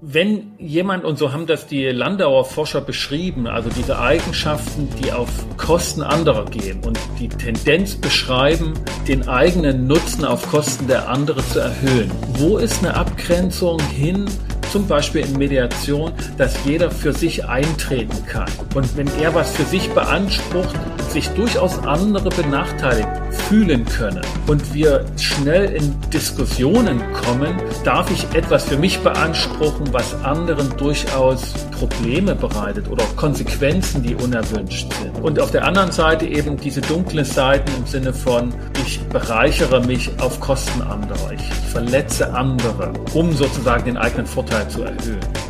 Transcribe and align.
wenn 0.00 0.52
jemand, 0.58 1.04
und 1.04 1.18
so 1.18 1.32
haben 1.32 1.46
das 1.46 1.66
die 1.66 1.86
Landauer 1.86 2.44
Forscher 2.44 2.80
beschrieben, 2.80 3.46
also 3.46 3.68
diese 3.68 3.98
Eigenschaften, 3.98 4.88
die 5.02 5.12
auf 5.12 5.28
Kosten 5.56 6.02
anderer 6.02 6.44
gehen 6.44 6.80
und 6.84 6.98
die 7.18 7.28
Tendenz 7.28 7.96
beschreiben, 7.96 8.74
den 9.08 9.28
eigenen 9.28 9.86
Nutzen 9.86 10.24
auf 10.24 10.48
Kosten 10.50 10.86
der 10.86 11.08
anderen 11.08 11.44
zu 11.50 11.58
erhöhen. 11.60 12.10
Wo 12.34 12.58
ist 12.58 12.78
eine 12.78 12.94
Abgrenzung 12.94 13.80
hin 13.80 14.26
zum 14.70 14.86
Beispiel 14.86 15.22
in 15.22 15.38
Mediation, 15.38 16.12
dass 16.36 16.64
jeder 16.64 16.90
für 16.90 17.12
sich 17.12 17.46
eintreten 17.46 18.24
kann. 18.26 18.50
Und 18.74 18.96
wenn 18.96 19.08
er 19.20 19.34
was 19.34 19.56
für 19.56 19.64
sich 19.64 19.88
beansprucht, 19.90 20.76
sich 21.10 21.28
durchaus 21.30 21.78
andere 21.84 22.28
benachteiligt 22.30 23.08
fühlen 23.48 23.84
können 23.84 24.22
und 24.46 24.74
wir 24.74 25.04
schnell 25.16 25.66
in 25.70 25.94
Diskussionen 26.10 27.00
kommen, 27.12 27.56
darf 27.84 28.10
ich 28.10 28.24
etwas 28.36 28.64
für 28.64 28.76
mich 28.76 28.98
beanspruchen, 29.00 29.92
was 29.92 30.14
anderen 30.24 30.68
durchaus 30.76 31.52
Probleme 31.78 32.34
bereitet 32.34 32.88
oder 32.88 33.04
Konsequenzen, 33.16 34.02
die 34.02 34.14
unerwünscht 34.14 34.92
sind. 34.92 35.22
Und 35.22 35.40
auf 35.40 35.50
der 35.50 35.64
anderen 35.64 35.92
Seite 35.92 36.26
eben 36.26 36.56
diese 36.56 36.80
dunklen 36.80 37.24
Seiten 37.24 37.70
im 37.76 37.86
Sinne 37.86 38.12
von, 38.12 38.52
ich 38.86 39.00
bereichere 39.08 39.84
mich 39.84 40.10
auf 40.20 40.40
Kosten 40.40 40.82
anderer, 40.82 41.32
ich 41.32 41.70
verletze 41.70 42.32
andere, 42.34 42.92
um 43.14 43.32
sozusagen 43.32 43.84
den 43.84 43.96
eigenen 43.96 44.26
Vorteil 44.26 44.68
zu 44.68 44.82
erhöhen. 44.82 45.47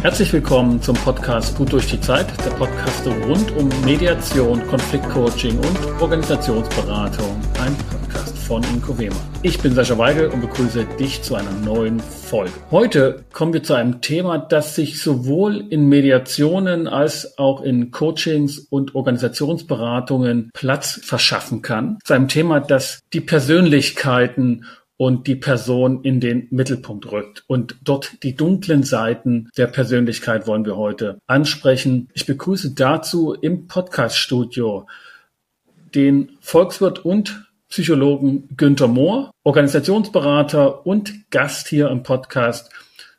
Herzlich 0.00 0.32
willkommen 0.32 0.80
zum 0.80 0.94
Podcast 0.94 1.56
Gut 1.56 1.72
durch 1.72 1.88
die 1.88 2.00
Zeit, 2.00 2.28
der 2.44 2.50
Podcast 2.50 3.04
rund 3.26 3.50
um 3.56 3.68
Mediation, 3.84 4.64
Konfliktcoaching 4.68 5.58
und 5.58 6.00
Organisationsberatung. 6.00 7.40
Ein 7.60 7.76
Podcast 7.90 8.38
von 8.38 8.62
Inko 8.62 8.96
Wehmer. 8.96 9.16
Ich 9.42 9.58
bin 9.58 9.74
Sascha 9.74 9.98
Weigel 9.98 10.28
und 10.28 10.40
begrüße 10.40 10.86
dich 11.00 11.22
zu 11.22 11.34
einer 11.34 11.50
neuen 11.50 11.98
Folge. 11.98 12.52
Heute 12.70 13.24
kommen 13.32 13.52
wir 13.52 13.64
zu 13.64 13.74
einem 13.74 14.00
Thema, 14.00 14.38
das 14.38 14.76
sich 14.76 15.02
sowohl 15.02 15.64
in 15.68 15.88
Mediationen 15.88 16.86
als 16.86 17.36
auch 17.36 17.62
in 17.62 17.90
Coachings 17.90 18.60
und 18.70 18.94
Organisationsberatungen 18.94 20.50
Platz 20.54 21.00
verschaffen 21.02 21.60
kann. 21.60 21.98
Zu 22.04 22.14
einem 22.14 22.28
Thema, 22.28 22.60
das 22.60 23.00
die 23.12 23.20
Persönlichkeiten 23.20 24.64
und 24.98 25.26
die 25.26 25.36
Person 25.36 26.02
in 26.02 26.20
den 26.20 26.48
Mittelpunkt 26.50 27.10
rückt. 27.10 27.44
Und 27.46 27.76
dort 27.82 28.22
die 28.22 28.34
dunklen 28.34 28.82
Seiten 28.82 29.48
der 29.56 29.68
Persönlichkeit 29.68 30.46
wollen 30.46 30.66
wir 30.66 30.76
heute 30.76 31.20
ansprechen. 31.26 32.10
Ich 32.12 32.26
begrüße 32.26 32.74
dazu 32.74 33.32
im 33.32 33.68
Podcaststudio 33.68 34.86
den 35.94 36.32
Volkswirt 36.40 37.04
und 37.04 37.44
Psychologen 37.70 38.48
Günther 38.56 38.88
Mohr, 38.88 39.30
Organisationsberater 39.44 40.86
und 40.86 41.30
Gast 41.30 41.68
hier 41.68 41.90
im 41.90 42.02
Podcast 42.02 42.70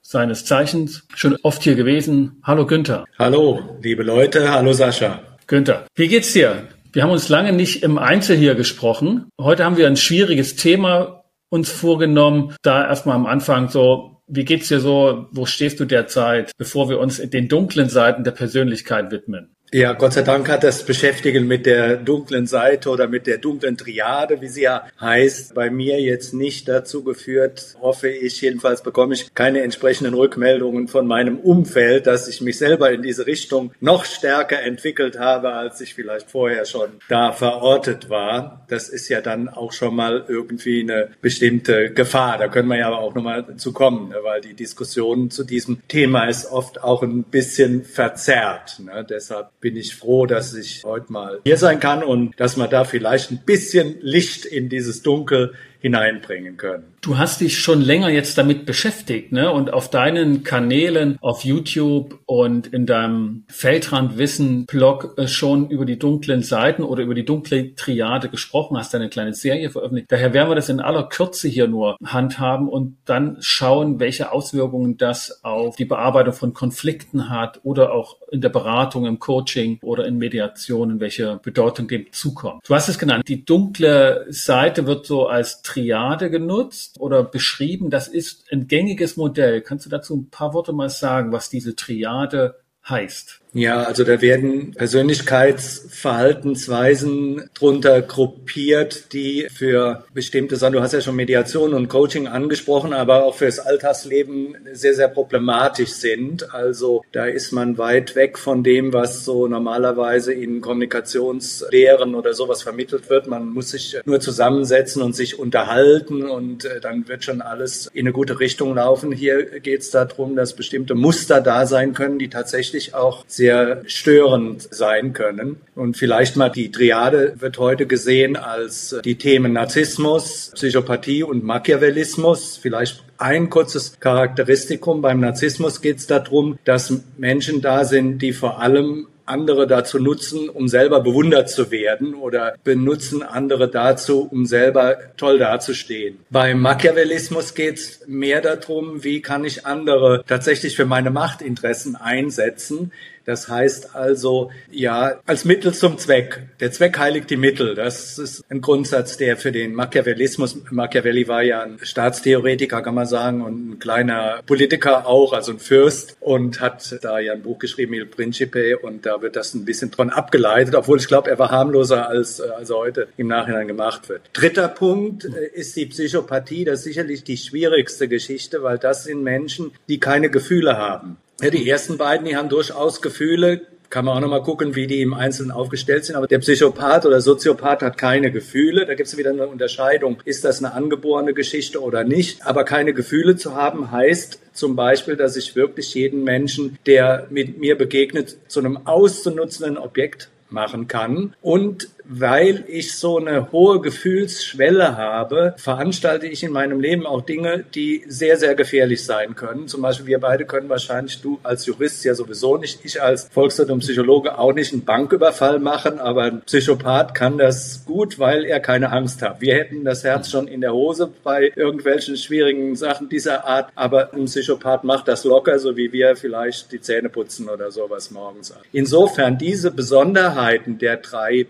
seines 0.02 0.44
Zeichens. 0.46 1.08
Schon 1.16 1.38
oft 1.44 1.64
hier 1.64 1.76
gewesen. 1.76 2.42
Hallo 2.44 2.66
Günther. 2.66 3.06
Hallo, 3.18 3.78
liebe 3.82 4.04
Leute. 4.04 4.52
Hallo 4.52 4.74
Sascha. 4.74 5.22
Günther, 5.48 5.86
wie 5.96 6.08
geht's 6.08 6.34
dir? 6.34 6.68
Wir 6.92 7.04
haben 7.04 7.12
uns 7.12 7.30
lange 7.30 7.54
nicht 7.54 7.84
im 7.84 8.00
Einzel 8.00 8.36
hier 8.36 8.56
gesprochen. 8.56 9.30
Heute 9.40 9.64
haben 9.64 9.78
wir 9.78 9.86
ein 9.86 9.98
schwieriges 9.98 10.56
Thema, 10.56 11.19
uns 11.50 11.72
vorgenommen, 11.72 12.56
da 12.62 12.88
erstmal 12.88 13.16
am 13.16 13.26
Anfang 13.26 13.70
so, 13.70 14.22
wie 14.28 14.46
geht's 14.46 14.68
dir 14.68 14.80
so, 14.80 15.28
wo 15.32 15.46
stehst 15.46 15.80
du 15.80 15.86
derzeit, 15.86 16.52
bevor 16.58 16.90
wir 16.90 17.00
uns 17.00 17.18
den 17.18 17.48
dunklen 17.48 17.90
Seiten 17.90 18.24
der 18.24 18.32
Persönlichkeit 18.32 19.12
widmen? 19.12 19.56
Ja, 19.72 19.94
Gott 19.94 20.14
sei 20.14 20.24
Dank 20.24 20.50
hat 20.50 20.64
das 20.64 20.84
Beschäftigen 20.84 21.46
mit 21.46 21.68
der 21.68 21.98
dunklen 21.98 22.48
Seite 22.48 22.90
oder 22.90 23.08
mit 23.08 23.28
der 23.28 23.38
dunklen 23.38 23.78
Triade, 23.78 24.42
wie 24.42 24.48
sie 24.48 24.64
ja 24.64 24.88
heißt, 25.00 25.54
bei 25.54 25.70
mir 25.70 26.02
jetzt 26.02 26.34
nicht 26.34 26.68
dazu 26.68 27.04
geführt, 27.04 27.76
hoffe 27.80 28.10
ich, 28.10 28.42
jedenfalls 28.42 28.82
bekomme 28.82 29.14
ich 29.14 29.32
keine 29.36 29.62
entsprechenden 29.62 30.16
Rückmeldungen 30.16 30.88
von 30.88 31.06
meinem 31.06 31.38
Umfeld, 31.38 32.08
dass 32.08 32.28
ich 32.28 32.42
mich 32.42 32.58
selber 32.58 32.92
in 32.92 33.04
diese 33.04 33.28
Richtung 33.28 33.72
noch 33.80 34.06
stärker 34.06 34.60
entwickelt 34.60 35.20
habe, 35.20 35.54
als 35.54 35.80
ich 35.82 35.94
vielleicht 35.94 36.32
vorher 36.32 36.66
schon 36.66 36.90
da 37.08 37.32
verortet 37.32 38.10
war. 38.10 38.66
Das 38.70 38.90
ist 38.90 39.08
ja 39.08 39.22
dann 39.22 39.50
auch 39.50 39.72
schon 39.72 39.96
mal 39.96 40.26
irgendwie 40.28 40.82
eine 40.82 41.10
bestimmte 41.22 41.92
Gefahr. 41.92 42.40
Da 42.40 42.48
können 42.48 42.70
wir 42.70 42.80
ja 42.80 42.88
aber 42.88 43.02
auch 43.02 43.14
nochmal 43.14 43.46
zu 43.58 43.72
kommen, 43.72 44.10
ne, 44.10 44.16
weil 44.24 44.42
die 44.42 44.56
Diskussion 44.56 45.30
zu 45.30 45.44
diesem 45.44 45.88
Thema 45.88 46.26
ist 46.26 46.52
oft 46.52 46.84
auch 46.84 47.04
ein 47.04 47.22
bisschen 47.22 47.84
verzerrt. 47.84 48.80
Ne? 48.84 49.06
Deshalb 49.08 49.59
bin 49.62 49.76
ich 49.76 49.96
froh, 49.96 50.26
dass 50.26 50.54
ich 50.54 50.84
heute 50.84 51.12
mal 51.12 51.42
hier 51.44 51.58
sein 51.58 51.80
kann 51.80 52.04
und 52.04 52.40
dass 52.40 52.56
man 52.56 52.70
da 52.70 52.86
vielleicht 52.86 53.32
ein 53.32 53.42
bisschen 53.46 53.98
Licht 54.02 54.46
in 54.46 54.70
dieses 54.70 55.02
Dunkel 55.02 55.54
hineinbringen 55.80 56.58
können. 56.58 56.94
Du 57.02 57.18
hast 57.18 57.40
dich 57.40 57.60
schon 57.60 57.82
länger 57.82 58.10
jetzt 58.10 58.38
damit 58.38 58.66
beschäftigt, 58.66 59.32
ne? 59.32 59.52
Und 59.52 59.72
auf 59.72 59.90
deinen 59.90 60.44
Kanälen 60.44 61.18
auf 61.22 61.46
YouTube 61.46 62.20
und 62.26 62.68
in 62.68 62.86
deinem 62.86 63.46
Feldrandwissen-Blog 63.48 65.14
äh, 65.18 65.28
schon 65.28 65.70
über 65.70 65.86
die 65.86 65.98
dunklen 65.98 66.44
Seiten 66.44 66.84
oder 66.84 67.04
über 67.04 67.14
die 67.14 67.24
dunkle 67.24 67.74
Triade 67.76 68.30
gesprochen 68.30 68.78
hast, 68.78 68.94
eine 68.96 69.10
kleine 69.10 69.34
Serie 69.34 69.70
veröffentlicht. 69.70 70.12
Daher 70.12 70.34
werden 70.34 70.50
wir 70.50 70.56
das 70.56 70.70
in 70.70 70.82
aller 70.82 71.04
Kürze 71.04 71.48
hier 71.48 71.68
nur 71.68 71.96
handhaben 72.04 72.68
und 72.68 72.98
dann 73.06 73.38
schauen, 73.40 74.00
welche 74.00 74.32
Auswirkungen 74.32 74.98
das 74.98 75.44
auf 75.44 75.78
die 75.78 75.86
Bearbeitung 75.86 76.34
von 76.34 76.54
Konflikten 76.54 77.30
hat 77.30 77.62
oder 77.64 77.94
auch 77.94 78.18
in 78.32 78.42
der 78.42 78.50
Beratung, 78.50 79.06
im 79.06 79.20
Coaching 79.20 79.80
oder 79.82 80.06
in 80.06 80.18
Mediationen, 80.18 81.00
welche 81.00 81.40
Bedeutung 81.44 81.88
dem 81.88 82.12
zukommt. 82.12 82.62
Du 82.68 82.76
hast 82.76 82.90
es 82.90 83.00
genannt, 83.00 83.24
die 83.28 83.46
dunkle 83.46 84.26
Seite 84.30 84.86
wird 84.86 85.06
so 85.06 85.28
als 85.28 85.62
Triade 85.62 86.30
genutzt 86.30 86.89
oder 86.98 87.24
beschrieben. 87.24 87.90
Das 87.90 88.08
ist 88.08 88.52
ein 88.52 88.68
gängiges 88.68 89.18
Modell. 89.18 89.62
Kannst 89.62 89.86
du 89.86 89.90
dazu 89.90 90.16
ein 90.16 90.30
paar 90.30 90.54
Worte 90.54 90.74
mal 90.74 90.90
sagen, 90.90 91.32
was 91.32 91.50
diese 91.50 91.76
Triade 91.76 92.60
heißt? 92.88 93.42
Ja, 93.54 93.82
also 93.82 94.04
da 94.04 94.22
werden 94.22 94.76
Persönlichkeitsverhaltensweisen 94.76 97.50
drunter 97.56 98.04
gruppiert, 98.04 99.12
die 99.12 99.48
für 99.52 100.06
bestimmte 100.14 100.56
Sachen, 100.56 100.74
du 100.74 100.82
hast 100.82 100.94
ja 100.94 101.02
schon 101.02 101.16
Mediation 101.16 101.74
und 101.74 101.88
Coaching 101.88 102.28
angesprochen, 102.28 102.94
aber 102.94 103.24
auch 103.24 103.34
fürs 103.34 103.58
Alltagsleben 103.58 104.56
sehr, 104.74 104.94
sehr 104.94 105.08
problematisch 105.08 105.94
sind. 105.94 106.54
Also 106.54 107.04
da 107.12 107.26
ist 107.26 107.52
man 107.52 107.80
weit 107.80 108.16
weg 108.16 108.38
von 108.38 108.64
dem, 108.64 108.94
was 108.94 109.26
so 109.26 109.48
normalerweise 109.48 110.32
in 110.32 110.62
Kommunikationslehren 110.62 112.14
oder 112.14 112.36
sowas 112.36 112.62
vermittelt 112.62 113.10
wird. 113.10 113.26
Man 113.28 113.50
muss 113.50 113.72
sich 113.72 113.98
nur 114.06 114.20
zusammensetzen 114.20 115.02
und 115.02 115.16
sich 115.16 115.40
unterhalten 115.40 116.30
und 116.30 116.66
äh, 116.66 116.80
dann 116.80 117.08
wird 117.08 117.24
schon 117.24 117.42
alles 117.42 117.90
in 117.94 118.02
eine 118.02 118.14
gute 118.14 118.40
Richtung 118.40 118.76
laufen. 118.76 119.12
Hier 119.12 119.60
geht 119.60 119.82
es 119.82 119.90
darum, 119.90 120.36
dass 120.36 120.54
bestimmte 120.54 120.94
Muster 120.94 121.42
da 121.42 121.66
sein 121.66 121.96
können, 121.96 122.20
die 122.20 122.30
tatsächlich 122.30 122.94
auch 122.94 123.26
sehr 123.40 123.84
störend 123.86 124.68
sein 124.70 125.14
können. 125.14 125.62
Und 125.74 125.96
vielleicht 125.96 126.36
mal 126.36 126.50
die 126.50 126.72
Triade 126.72 127.36
wird 127.40 127.58
heute 127.58 127.88
gesehen 127.88 128.36
als 128.36 129.00
die 129.06 129.16
Themen 129.16 129.54
Narzissmus, 129.54 130.52
Psychopathie 130.56 131.24
und 131.24 131.46
Machiavellismus. 131.46 132.58
Vielleicht 132.62 133.02
ein 133.18 133.50
kurzes 133.50 133.98
Charakteristikum. 134.02 135.02
Beim 135.02 135.22
Narzissmus 135.22 135.80
geht 135.80 136.00
es 136.00 136.08
darum, 136.08 136.60
dass 136.66 136.94
Menschen 137.18 137.62
da 137.62 137.86
sind, 137.86 138.20
die 138.22 138.34
vor 138.34 138.60
allem 138.62 139.08
andere 139.30 139.68
dazu 139.68 140.00
nutzen, 140.00 140.50
um 140.50 140.68
selber 140.68 141.02
bewundert 141.02 141.50
zu 141.50 141.72
werden 141.72 142.16
oder 142.16 142.56
benutzen 142.64 143.22
andere 143.22 143.70
dazu, 143.70 144.28
um 144.30 144.46
selber 144.46 144.98
toll 145.18 145.38
dazustehen. 145.38 146.18
Beim 146.30 146.60
Machiavellismus 146.60 147.54
geht 147.54 147.78
es 147.78 148.02
mehr 148.08 148.42
darum, 148.42 149.04
wie 149.04 149.22
kann 149.22 149.46
ich 149.46 149.66
andere 149.66 150.24
tatsächlich 150.28 150.76
für 150.76 150.86
meine 150.86 151.12
Machtinteressen 151.12 151.96
einsetzen. 151.96 152.92
Das 153.30 153.48
heißt 153.48 153.96
also, 153.96 154.50
ja, 154.72 155.20
als 155.28 155.46
Mittel 155.46 155.72
zum 155.72 156.00
Zweck. 156.00 156.48
Der 156.60 156.72
Zweck 156.72 156.98
heiligt 156.98 157.30
die 157.30 157.38
Mittel. 157.38 157.76
Das 157.76 158.18
ist 158.18 158.44
ein 158.50 158.60
Grundsatz, 158.60 159.18
der 159.18 159.38
für 159.38 159.52
den 159.52 159.76
Machiavellismus, 159.76 160.58
Machiavelli 160.72 161.28
war 161.28 161.44
ja 161.44 161.62
ein 161.62 161.78
Staatstheoretiker, 161.80 162.82
kann 162.82 162.96
man 162.96 163.06
sagen, 163.06 163.44
und 163.44 163.70
ein 163.70 163.80
kleiner 163.80 164.42
Politiker 164.48 165.06
auch, 165.06 165.34
also 165.34 165.52
ein 165.52 165.60
Fürst, 165.60 166.18
und 166.20 166.60
hat 166.60 166.98
da 167.04 167.20
ja 167.20 167.34
ein 167.34 167.44
Buch 167.44 167.60
geschrieben, 167.60 167.94
Il 167.94 168.08
Principe, 168.08 168.80
und 168.80 169.06
da 169.06 169.22
wird 169.22 169.36
das 169.36 169.54
ein 169.54 169.64
bisschen 169.64 169.92
dran 169.92 170.10
abgeleitet, 170.10 170.74
obwohl 170.74 170.98
ich 170.98 171.08
glaube, 171.08 171.30
er 171.30 171.38
war 171.38 171.52
harmloser, 171.52 172.10
als, 172.10 172.42
als 172.42 172.72
er 172.72 172.78
heute 172.78 173.10
im 173.16 173.28
Nachhinein 173.28 173.68
gemacht 173.68 174.10
wird. 174.10 174.24
Dritter 174.34 174.70
Punkt 174.70 175.26
äh, 175.26 175.50
ist 175.54 175.76
die 175.76 175.86
Psychopathie. 175.86 176.66
Das 176.66 176.80
ist 176.80 176.86
sicherlich 176.86 177.24
die 177.24 177.38
schwierigste 177.38 178.08
Geschichte, 178.08 178.64
weil 178.64 178.80
das 178.80 179.04
sind 179.04 179.22
Menschen, 179.22 179.70
die 179.88 180.00
keine 180.00 180.32
Gefühle 180.32 180.78
haben. 180.78 181.18
Ja, 181.42 181.50
die 181.50 181.70
ersten 181.70 181.98
beiden, 181.98 182.26
die 182.26 182.36
haben 182.36 182.50
durchaus 182.50 183.02
Gefühle, 183.02 183.62
kann 183.90 184.06
man 184.06 184.18
auch 184.18 184.22
nochmal 184.22 184.44
gucken, 184.44 184.76
wie 184.76 184.88
die 184.88 185.02
im 185.02 185.14
Einzelnen 185.14 185.52
aufgestellt 185.52 186.06
sind. 186.06 186.16
Aber 186.16 186.28
der 186.28 186.40
Psychopath 186.40 187.06
oder 187.06 187.22
Soziopath 187.22 187.82
hat 187.82 187.98
keine 187.98 188.32
Gefühle. 188.32 188.86
Da 188.86 188.94
gibt 188.94 189.08
es 189.08 189.18
wieder 189.18 189.32
eine 189.32 189.48
Unterscheidung. 189.48 190.18
Ist 190.26 190.46
das 190.46 190.64
eine 190.64 190.74
angeborene 190.74 191.34
Geschichte 191.34 191.82
oder 191.82 192.04
nicht? 192.04 192.46
Aber 192.46 192.66
keine 192.66 192.94
Gefühle 192.94 193.36
zu 193.36 193.56
haben 193.56 193.92
heißt 193.92 194.40
zum 194.54 194.76
Beispiel, 194.76 195.16
dass 195.16 195.38
ich 195.38 195.56
wirklich 195.56 195.94
jeden 195.94 196.24
Menschen, 196.24 196.78
der 196.86 197.28
mit 197.30 197.58
mir 197.58 197.78
begegnet, 197.78 198.38
zu 198.48 198.60
einem 198.60 198.86
auszunutzenden 198.86 199.78
Objekt 199.78 200.30
machen 200.50 200.88
kann. 200.88 201.34
Und 201.42 201.90
weil 202.10 202.66
ich 202.68 202.98
so 202.98 203.20
eine 203.20 203.52
hohe 203.52 203.80
Gefühlsschwelle 203.82 204.98
habe, 204.98 205.54
veranstalte 205.58 206.26
ich 206.26 206.44
in 206.44 206.52
meinem 206.52 206.80
Leben 206.80 207.06
auch 207.06 207.22
Dinge, 207.22 207.64
die 207.76 208.04
sehr, 208.08 208.38
sehr 208.38 208.56
gefährlich 208.56 209.06
sein 209.06 209.36
können. 209.36 209.68
Zum 209.68 209.84
Beispiel 209.84 210.08
wir 210.08 210.20
beide 210.20 210.46
können 210.46 210.70
wahrscheinlich, 210.70 211.22
du 211.22 211.40
als 211.44 211.68
Jurist 211.68 212.04
ja 212.04 212.16
sowieso 212.16 212.58
nicht, 212.58 212.84
ich 212.84 213.00
als 213.02 213.30
Volkswirt 213.32 213.70
und 213.70 213.80
Psychologe 213.80 214.40
auch 214.40 214.54
nicht 214.54 214.74
einen 214.74 214.86
Banküberfall 214.86 215.60
machen, 215.60 216.00
aber 216.00 216.24
ein 216.24 216.42
Psychopath 216.42 217.14
kann 217.14 217.38
das 217.38 217.86
gut, 217.86 218.18
weil 218.18 218.44
er 218.44 218.60
keine 218.60 218.92
Angst 218.92 219.22
hat. 219.22 219.40
Wir 219.40 219.54
hätten 219.54 219.86
das 219.86 220.04
Herz 220.04 220.32
schon 220.32 220.48
in 220.48 220.62
der 220.62 220.74
Hose 220.74 221.12
bei 221.24 221.52
irgendwelchen 221.56 222.18
schwierigen 222.18 222.76
Sachen 222.76 223.08
dieser 223.08 223.46
Art, 223.46 223.72
aber 223.76 224.14
ein 224.14 224.26
Psychopath 224.26 224.84
macht 224.84 225.08
das 225.08 225.26
locker, 225.26 225.60
so 225.60 225.78
wie 225.78 225.94
wir 225.94 226.16
vielleicht 226.16 226.72
die 226.72 226.82
Zähne 226.82 227.10
putzen 227.10 227.50
oder 227.50 227.70
sowas 227.70 228.10
morgens. 228.10 228.52
Insofern 228.72 229.38
diese 229.38 229.70
Besonderheiten 229.70 230.80
der 230.80 230.98
drei 230.98 231.46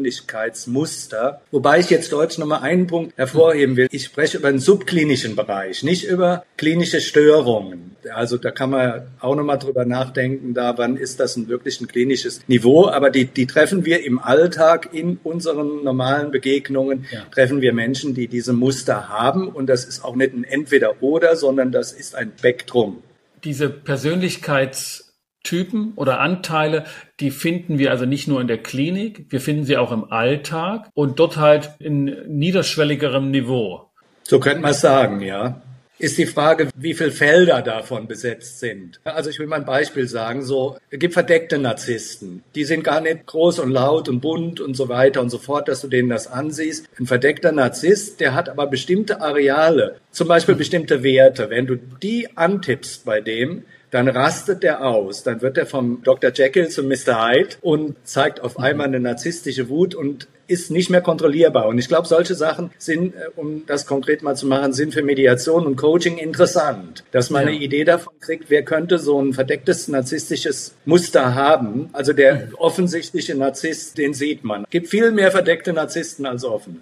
Persönlichkeitsmuster, 0.00 1.40
wobei 1.50 1.80
ich 1.80 1.90
jetzt 1.90 2.12
deutsch 2.12 2.38
nochmal 2.38 2.62
einen 2.62 2.86
Punkt 2.86 3.16
hervorheben 3.16 3.76
will. 3.76 3.88
Ich 3.90 4.04
spreche 4.04 4.38
über 4.38 4.50
den 4.50 4.60
subklinischen 4.60 5.36
Bereich, 5.36 5.82
nicht 5.82 6.04
über 6.04 6.44
klinische 6.56 7.00
Störungen. 7.00 7.96
Also 8.14 8.38
da 8.38 8.50
kann 8.50 8.70
man 8.70 9.02
auch 9.20 9.34
nochmal 9.36 9.58
drüber 9.58 9.84
nachdenken, 9.84 10.54
da 10.54 10.76
wann 10.78 10.96
ist 10.96 11.20
das 11.20 11.36
ein 11.36 11.48
wirklich 11.48 11.80
ein 11.80 11.86
klinisches 11.86 12.40
Niveau, 12.48 12.88
aber 12.88 13.10
die, 13.10 13.26
die 13.26 13.46
treffen 13.46 13.84
wir 13.84 14.04
im 14.04 14.18
Alltag 14.18 14.88
in 14.92 15.18
unseren 15.22 15.84
normalen 15.84 16.30
Begegnungen, 16.30 17.06
ja. 17.12 17.24
treffen 17.32 17.60
wir 17.60 17.74
Menschen, 17.74 18.14
die 18.14 18.26
diese 18.26 18.54
Muster 18.54 19.08
haben 19.10 19.48
und 19.48 19.66
das 19.66 19.84
ist 19.84 20.02
auch 20.02 20.16
nicht 20.16 20.32
ein 20.32 20.44
Entweder-Oder, 20.44 21.36
sondern 21.36 21.72
das 21.72 21.92
ist 21.92 22.14
ein 22.14 22.32
Spektrum. 22.38 23.02
Diese 23.44 23.68
Persönlichkeits 23.68 25.09
Typen 25.42 25.92
oder 25.96 26.20
Anteile, 26.20 26.84
die 27.18 27.30
finden 27.30 27.78
wir 27.78 27.90
also 27.90 28.04
nicht 28.04 28.28
nur 28.28 28.40
in 28.40 28.46
der 28.46 28.58
Klinik, 28.58 29.26
wir 29.30 29.40
finden 29.40 29.64
sie 29.64 29.76
auch 29.76 29.92
im 29.92 30.10
Alltag 30.10 30.90
und 30.94 31.18
dort 31.18 31.36
halt 31.36 31.70
in 31.78 32.16
niederschwelligerem 32.28 33.30
Niveau. 33.30 33.90
So 34.22 34.38
könnte 34.38 34.60
man 34.60 34.74
sagen, 34.74 35.20
ja. 35.20 35.62
Ist 35.98 36.16
die 36.16 36.24
Frage, 36.24 36.70
wie 36.76 36.94
viele 36.94 37.10
Felder 37.10 37.60
davon 37.60 38.08
besetzt 38.08 38.58
sind. 38.58 39.00
Also 39.04 39.28
ich 39.28 39.38
will 39.38 39.46
mal 39.46 39.56
ein 39.56 39.66
Beispiel 39.66 40.08
sagen. 40.08 40.42
So, 40.42 40.78
es 40.88 40.98
gibt 40.98 41.12
verdeckte 41.12 41.58
Narzissten. 41.58 42.42
Die 42.54 42.64
sind 42.64 42.84
gar 42.84 43.02
nicht 43.02 43.26
groß 43.26 43.58
und 43.58 43.70
laut 43.70 44.08
und 44.08 44.20
bunt 44.20 44.60
und 44.60 44.74
so 44.74 44.88
weiter 44.88 45.20
und 45.20 45.28
so 45.28 45.36
fort, 45.36 45.68
dass 45.68 45.82
du 45.82 45.88
denen 45.88 46.08
das 46.08 46.26
ansiehst. 46.26 46.88
Ein 46.98 47.06
verdeckter 47.06 47.52
Narzisst, 47.52 48.18
der 48.20 48.34
hat 48.34 48.48
aber 48.48 48.66
bestimmte 48.66 49.20
Areale, 49.20 49.96
zum 50.10 50.26
Beispiel 50.26 50.54
bestimmte 50.54 51.02
Werte. 51.02 51.50
Wenn 51.50 51.66
du 51.66 51.76
die 51.76 52.34
antippst 52.34 53.04
bei 53.04 53.20
dem, 53.20 53.64
dann 53.90 54.08
rastet 54.08 54.64
er 54.64 54.86
aus. 54.86 55.22
Dann 55.22 55.42
wird 55.42 55.58
er 55.58 55.66
vom 55.66 56.02
Dr. 56.02 56.30
Jekyll 56.32 56.68
zum 56.68 56.88
Mr. 56.88 57.26
Hyde 57.26 57.56
und 57.60 57.96
zeigt 58.04 58.40
auf 58.40 58.58
einmal 58.58 58.86
eine 58.86 59.00
narzisstische 59.00 59.68
Wut 59.68 59.94
und 59.94 60.28
ist 60.50 60.70
nicht 60.70 60.90
mehr 60.90 61.00
kontrollierbar. 61.00 61.68
Und 61.68 61.78
ich 61.78 61.86
glaube, 61.86 62.08
solche 62.08 62.34
Sachen 62.34 62.70
sind, 62.76 63.14
äh, 63.14 63.28
um 63.36 63.64
das 63.66 63.86
konkret 63.86 64.22
mal 64.22 64.34
zu 64.34 64.46
machen, 64.46 64.72
sind 64.72 64.92
für 64.92 65.02
Mediation 65.02 65.64
und 65.64 65.76
Coaching 65.76 66.18
interessant. 66.18 67.04
Dass 67.12 67.30
man 67.30 67.42
ja. 67.42 67.48
eine 67.48 67.58
Idee 67.58 67.84
davon 67.84 68.12
kriegt, 68.20 68.50
wer 68.50 68.64
könnte 68.64 68.98
so 68.98 69.22
ein 69.22 69.32
verdecktes 69.32 69.86
narzisstisches 69.86 70.74
Muster 70.84 71.36
haben. 71.36 71.88
Also 71.92 72.12
der 72.12 72.48
offensichtliche 72.58 73.36
Narzisst, 73.36 73.96
den 73.96 74.12
sieht 74.12 74.42
man. 74.42 74.64
Es 74.64 74.70
gibt 74.70 74.88
viel 74.88 75.12
mehr 75.12 75.30
verdeckte 75.30 75.72
Narzissten 75.72 76.26
als 76.26 76.44
offene. 76.44 76.78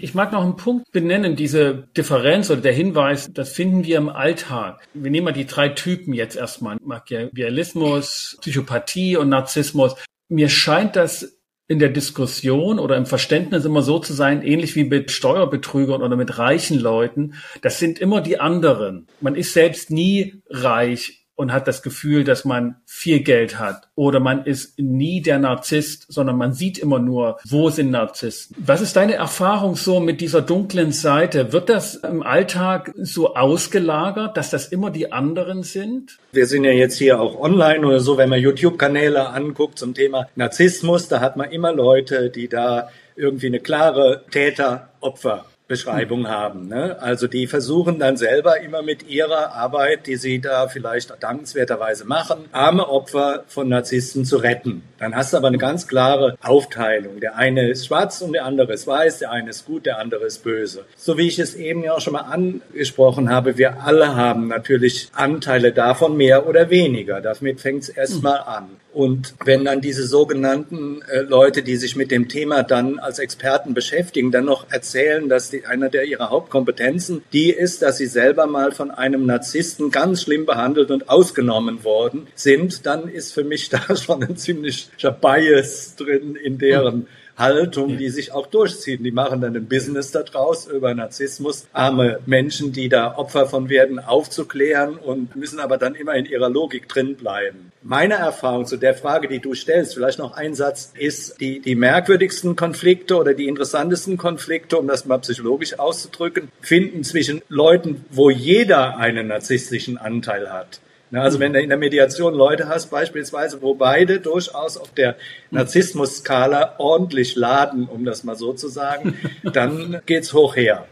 Ich 0.00 0.14
mag 0.14 0.32
noch 0.32 0.42
einen 0.42 0.56
Punkt 0.56 0.90
benennen, 0.92 1.36
diese 1.36 1.88
Differenz 1.96 2.50
oder 2.50 2.60
der 2.60 2.72
Hinweis, 2.72 3.30
das 3.32 3.52
finden 3.52 3.84
wir 3.84 3.98
im 3.98 4.08
Alltag. 4.08 4.86
Wir 4.94 5.10
nehmen 5.10 5.24
mal 5.24 5.32
die 5.32 5.46
drei 5.46 5.68
Typen 5.68 6.12
jetzt 6.12 6.36
erstmal, 6.36 6.76
Machiavellismus, 6.82 8.38
Psychopathie 8.40 9.16
und 9.16 9.28
Narzissmus. 9.28 9.94
Mir 10.28 10.48
scheint 10.48 10.96
das 10.96 11.38
in 11.68 11.78
der 11.78 11.90
Diskussion 11.90 12.78
oder 12.78 12.96
im 12.96 13.06
Verständnis 13.06 13.66
immer 13.66 13.82
so 13.82 13.98
zu 13.98 14.14
sein, 14.14 14.42
ähnlich 14.42 14.74
wie 14.74 14.84
mit 14.84 15.10
Steuerbetrügern 15.10 16.02
oder 16.02 16.16
mit 16.16 16.38
reichen 16.38 16.78
Leuten. 16.78 17.34
Das 17.60 17.78
sind 17.78 17.98
immer 17.98 18.22
die 18.22 18.40
anderen. 18.40 19.06
Man 19.20 19.34
ist 19.34 19.52
selbst 19.52 19.90
nie 19.90 20.42
reich 20.48 21.17
und 21.38 21.52
hat 21.52 21.68
das 21.68 21.82
Gefühl, 21.82 22.24
dass 22.24 22.44
man 22.44 22.74
viel 22.84 23.20
Geld 23.20 23.60
hat. 23.60 23.88
Oder 23.94 24.18
man 24.18 24.44
ist 24.44 24.76
nie 24.76 25.22
der 25.22 25.38
Narzisst, 25.38 26.06
sondern 26.08 26.36
man 26.36 26.52
sieht 26.52 26.78
immer 26.78 26.98
nur, 26.98 27.38
wo 27.48 27.70
sind 27.70 27.92
Narzissten. 27.92 28.56
Was 28.58 28.80
ist 28.80 28.96
deine 28.96 29.14
Erfahrung 29.14 29.76
so 29.76 30.00
mit 30.00 30.20
dieser 30.20 30.42
dunklen 30.42 30.90
Seite? 30.90 31.52
Wird 31.52 31.68
das 31.68 31.94
im 31.94 32.24
Alltag 32.24 32.92
so 32.96 33.36
ausgelagert, 33.36 34.36
dass 34.36 34.50
das 34.50 34.66
immer 34.66 34.90
die 34.90 35.12
anderen 35.12 35.62
sind? 35.62 36.18
Wir 36.32 36.46
sind 36.46 36.64
ja 36.64 36.72
jetzt 36.72 36.98
hier 36.98 37.20
auch 37.20 37.38
online 37.38 37.86
oder 37.86 38.00
so, 38.00 38.18
wenn 38.18 38.30
man 38.30 38.40
YouTube-Kanäle 38.40 39.28
anguckt 39.28 39.78
zum 39.78 39.94
Thema 39.94 40.26
Narzissmus, 40.34 41.06
da 41.06 41.20
hat 41.20 41.36
man 41.36 41.52
immer 41.52 41.72
Leute, 41.72 42.30
die 42.30 42.48
da 42.48 42.88
irgendwie 43.14 43.46
eine 43.46 43.60
klare 43.60 44.24
Täter-Opfer 44.32 45.44
Beschreibung 45.68 46.28
haben. 46.28 46.66
Ne? 46.66 46.96
Also 47.00 47.26
die 47.26 47.46
versuchen 47.46 47.98
dann 47.98 48.16
selber 48.16 48.60
immer 48.60 48.80
mit 48.80 49.06
ihrer 49.06 49.52
Arbeit, 49.52 50.06
die 50.06 50.16
sie 50.16 50.40
da 50.40 50.66
vielleicht 50.66 51.12
dankenswerterweise 51.22 52.06
machen, 52.06 52.46
arme 52.52 52.88
Opfer 52.88 53.44
von 53.48 53.68
Narzissten 53.68 54.24
zu 54.24 54.38
retten. 54.38 54.82
Dann 54.98 55.14
hast 55.14 55.34
du 55.34 55.36
aber 55.36 55.48
eine 55.48 55.58
ganz 55.58 55.86
klare 55.86 56.38
Aufteilung. 56.42 57.20
Der 57.20 57.36
eine 57.36 57.68
ist 57.68 57.86
schwarz 57.86 58.22
und 58.22 58.32
der 58.32 58.46
andere 58.46 58.72
ist 58.72 58.86
weiß, 58.86 59.18
der 59.18 59.30
eine 59.30 59.50
ist 59.50 59.66
gut, 59.66 59.84
der 59.84 59.98
andere 59.98 60.24
ist 60.24 60.42
böse. 60.42 60.86
So 60.96 61.18
wie 61.18 61.28
ich 61.28 61.38
es 61.38 61.54
eben 61.54 61.84
ja 61.84 61.92
auch 61.92 62.00
schon 62.00 62.14
mal 62.14 62.22
angesprochen 62.22 63.30
habe, 63.30 63.58
wir 63.58 63.82
alle 63.82 64.16
haben 64.16 64.48
natürlich 64.48 65.10
Anteile 65.12 65.72
davon, 65.72 66.16
mehr 66.16 66.48
oder 66.48 66.70
weniger. 66.70 67.20
Damit 67.20 67.60
fängt 67.60 67.82
es 67.82 67.88
erstmal 67.90 68.40
hm. 68.40 68.48
an. 68.48 68.68
Und 68.98 69.34
wenn 69.44 69.64
dann 69.64 69.80
diese 69.80 70.08
sogenannten 70.08 71.02
äh, 71.02 71.20
Leute, 71.20 71.62
die 71.62 71.76
sich 71.76 71.94
mit 71.94 72.10
dem 72.10 72.26
Thema 72.26 72.64
dann 72.64 72.98
als 72.98 73.20
Experten 73.20 73.72
beschäftigen, 73.72 74.32
dann 74.32 74.46
noch 74.46 74.72
erzählen, 74.72 75.28
dass 75.28 75.50
die, 75.50 75.66
einer 75.66 75.88
der 75.88 76.02
ihrer 76.02 76.30
Hauptkompetenzen 76.30 77.22
die 77.32 77.50
ist, 77.50 77.80
dass 77.80 77.98
sie 77.98 78.06
selber 78.06 78.48
mal 78.48 78.72
von 78.72 78.90
einem 78.90 79.24
Narzissten 79.24 79.92
ganz 79.92 80.22
schlimm 80.22 80.46
behandelt 80.46 80.90
und 80.90 81.08
ausgenommen 81.08 81.84
worden 81.84 82.26
sind, 82.34 82.86
dann 82.86 83.06
ist 83.06 83.32
für 83.32 83.44
mich 83.44 83.68
da 83.70 83.94
schon 83.94 84.24
ein 84.24 84.36
ziemlicher 84.36 85.12
Bias 85.12 85.94
drin 85.94 86.34
in 86.34 86.58
deren 86.58 87.06
Haltung, 87.38 87.96
die 87.96 88.10
sich 88.10 88.32
auch 88.32 88.46
durchziehen. 88.46 89.04
Die 89.04 89.10
machen 89.10 89.40
dann 89.40 89.56
ein 89.56 89.66
Business 89.66 90.10
daraus 90.10 90.66
über 90.66 90.94
Narzissmus, 90.94 91.66
arme 91.72 92.20
Menschen, 92.26 92.72
die 92.72 92.88
da 92.88 93.16
Opfer 93.16 93.46
von 93.46 93.68
werden, 93.68 93.98
aufzuklären 93.98 94.96
und 94.96 95.36
müssen 95.36 95.60
aber 95.60 95.78
dann 95.78 95.94
immer 95.94 96.14
in 96.14 96.26
ihrer 96.26 96.50
Logik 96.50 96.88
drin 96.88 97.16
bleiben. 97.16 97.72
Meine 97.82 98.14
Erfahrung 98.14 98.66
zu 98.66 98.76
der 98.76 98.94
Frage, 98.94 99.28
die 99.28 99.38
du 99.38 99.54
stellst, 99.54 99.94
vielleicht 99.94 100.18
noch 100.18 100.36
ein 100.36 100.54
Satz, 100.54 100.92
ist 100.98 101.40
die, 101.40 101.60
die 101.60 101.76
merkwürdigsten 101.76 102.56
Konflikte 102.56 103.16
oder 103.16 103.34
die 103.34 103.46
interessantesten 103.46 104.16
Konflikte, 104.16 104.78
um 104.78 104.88
das 104.88 105.06
mal 105.06 105.18
psychologisch 105.18 105.78
auszudrücken, 105.78 106.48
finden 106.60 107.04
zwischen 107.04 107.40
Leuten, 107.48 108.04
wo 108.10 108.30
jeder 108.30 108.96
einen 108.98 109.28
narzisstischen 109.28 109.96
Anteil 109.96 110.52
hat. 110.52 110.80
Also 111.12 111.40
wenn 111.40 111.52
du 111.52 111.60
in 111.60 111.68
der 111.68 111.78
Mediation 111.78 112.34
Leute 112.34 112.68
hast, 112.68 112.90
beispielsweise, 112.90 113.62
wo 113.62 113.74
beide 113.74 114.20
durchaus 114.20 114.76
auf 114.76 114.92
der 114.92 115.16
Narzissmus-Skala 115.50 116.74
ordentlich 116.78 117.34
laden, 117.34 117.88
um 117.88 118.04
das 118.04 118.24
mal 118.24 118.36
so 118.36 118.52
zu 118.52 118.68
sagen, 118.68 119.16
dann 119.42 120.00
geht's 120.06 120.32
hoch 120.32 120.56
her. 120.56 120.86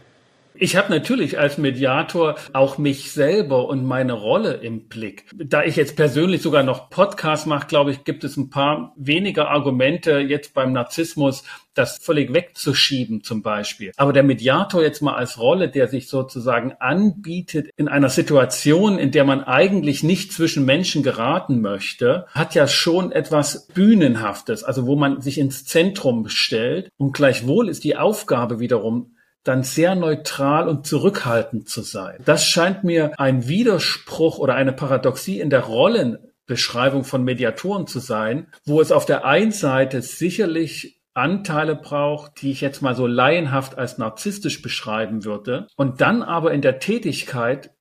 Ich 0.59 0.75
habe 0.75 0.91
natürlich 0.91 1.37
als 1.37 1.59
Mediator 1.59 2.35
auch 2.53 2.79
mich 2.79 3.11
selber 3.11 3.67
und 3.67 3.85
meine 3.85 4.13
Rolle 4.13 4.53
im 4.53 4.87
Blick. 4.87 5.25
Da 5.35 5.63
ich 5.63 5.75
jetzt 5.75 5.95
persönlich 5.95 6.41
sogar 6.41 6.63
noch 6.63 6.89
Podcast 6.89 7.45
mache, 7.45 7.67
glaube 7.67 7.91
ich, 7.91 8.05
gibt 8.05 8.23
es 8.23 8.37
ein 8.37 8.49
paar 8.49 8.93
weniger 8.95 9.49
Argumente 9.49 10.17
jetzt 10.17 10.55
beim 10.55 10.73
Narzissmus, 10.73 11.43
das 11.75 11.99
völlig 11.99 12.33
wegzuschieben 12.33 13.23
zum 13.23 13.43
Beispiel. 13.43 13.91
Aber 13.97 14.13
der 14.13 14.23
Mediator 14.23 14.81
jetzt 14.81 15.01
mal 15.01 15.15
als 15.15 15.37
Rolle, 15.37 15.69
der 15.69 15.87
sich 15.87 16.09
sozusagen 16.09 16.73
anbietet 16.79 17.69
in 17.77 17.87
einer 17.87 18.09
Situation, 18.09 18.97
in 18.97 19.11
der 19.11 19.25
man 19.25 19.43
eigentlich 19.43 20.01
nicht 20.01 20.33
zwischen 20.33 20.65
Menschen 20.65 21.03
geraten 21.03 21.61
möchte, 21.61 22.25
hat 22.31 22.55
ja 22.55 22.67
schon 22.67 23.11
etwas 23.11 23.67
Bühnenhaftes, 23.67 24.63
also 24.63 24.87
wo 24.87 24.95
man 24.95 25.21
sich 25.21 25.37
ins 25.37 25.65
Zentrum 25.65 26.29
stellt. 26.29 26.89
Und 26.97 27.13
gleichwohl 27.13 27.69
ist 27.69 27.83
die 27.83 27.95
Aufgabe 27.95 28.59
wiederum 28.59 29.11
dann 29.47 29.63
sehr 29.63 29.95
neutral 29.95 30.67
und 30.67 30.85
zurückhaltend 30.85 31.69
zu 31.69 31.81
sein. 31.81 32.17
Das 32.25 32.45
scheint 32.45 32.83
mir 32.83 33.19
ein 33.19 33.47
Widerspruch 33.47 34.37
oder 34.37 34.55
eine 34.55 34.73
Paradoxie 34.73 35.39
in 35.39 35.49
der 35.49 35.61
Rollenbeschreibung 35.61 37.03
von 37.03 37.23
Mediatoren 37.23 37.87
zu 37.87 37.99
sein, 37.99 38.47
wo 38.65 38.81
es 38.81 38.91
auf 38.91 39.05
der 39.05 39.25
einen 39.25 39.51
Seite 39.51 40.01
sicherlich 40.01 41.01
Anteile 41.13 41.75
braucht, 41.75 42.41
die 42.41 42.51
ich 42.51 42.61
jetzt 42.61 42.81
mal 42.81 42.95
so 42.95 43.07
laienhaft 43.07 43.77
als 43.77 43.97
narzisstisch 43.97 44.61
beschreiben 44.61 45.25
würde, 45.25 45.67
und 45.75 45.99
dann 45.99 46.21
aber 46.21 46.53
in 46.53 46.61
der 46.61 46.79
Tätigkeit, 46.79 47.71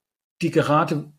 die 0.40 0.50
gerade 0.50 1.12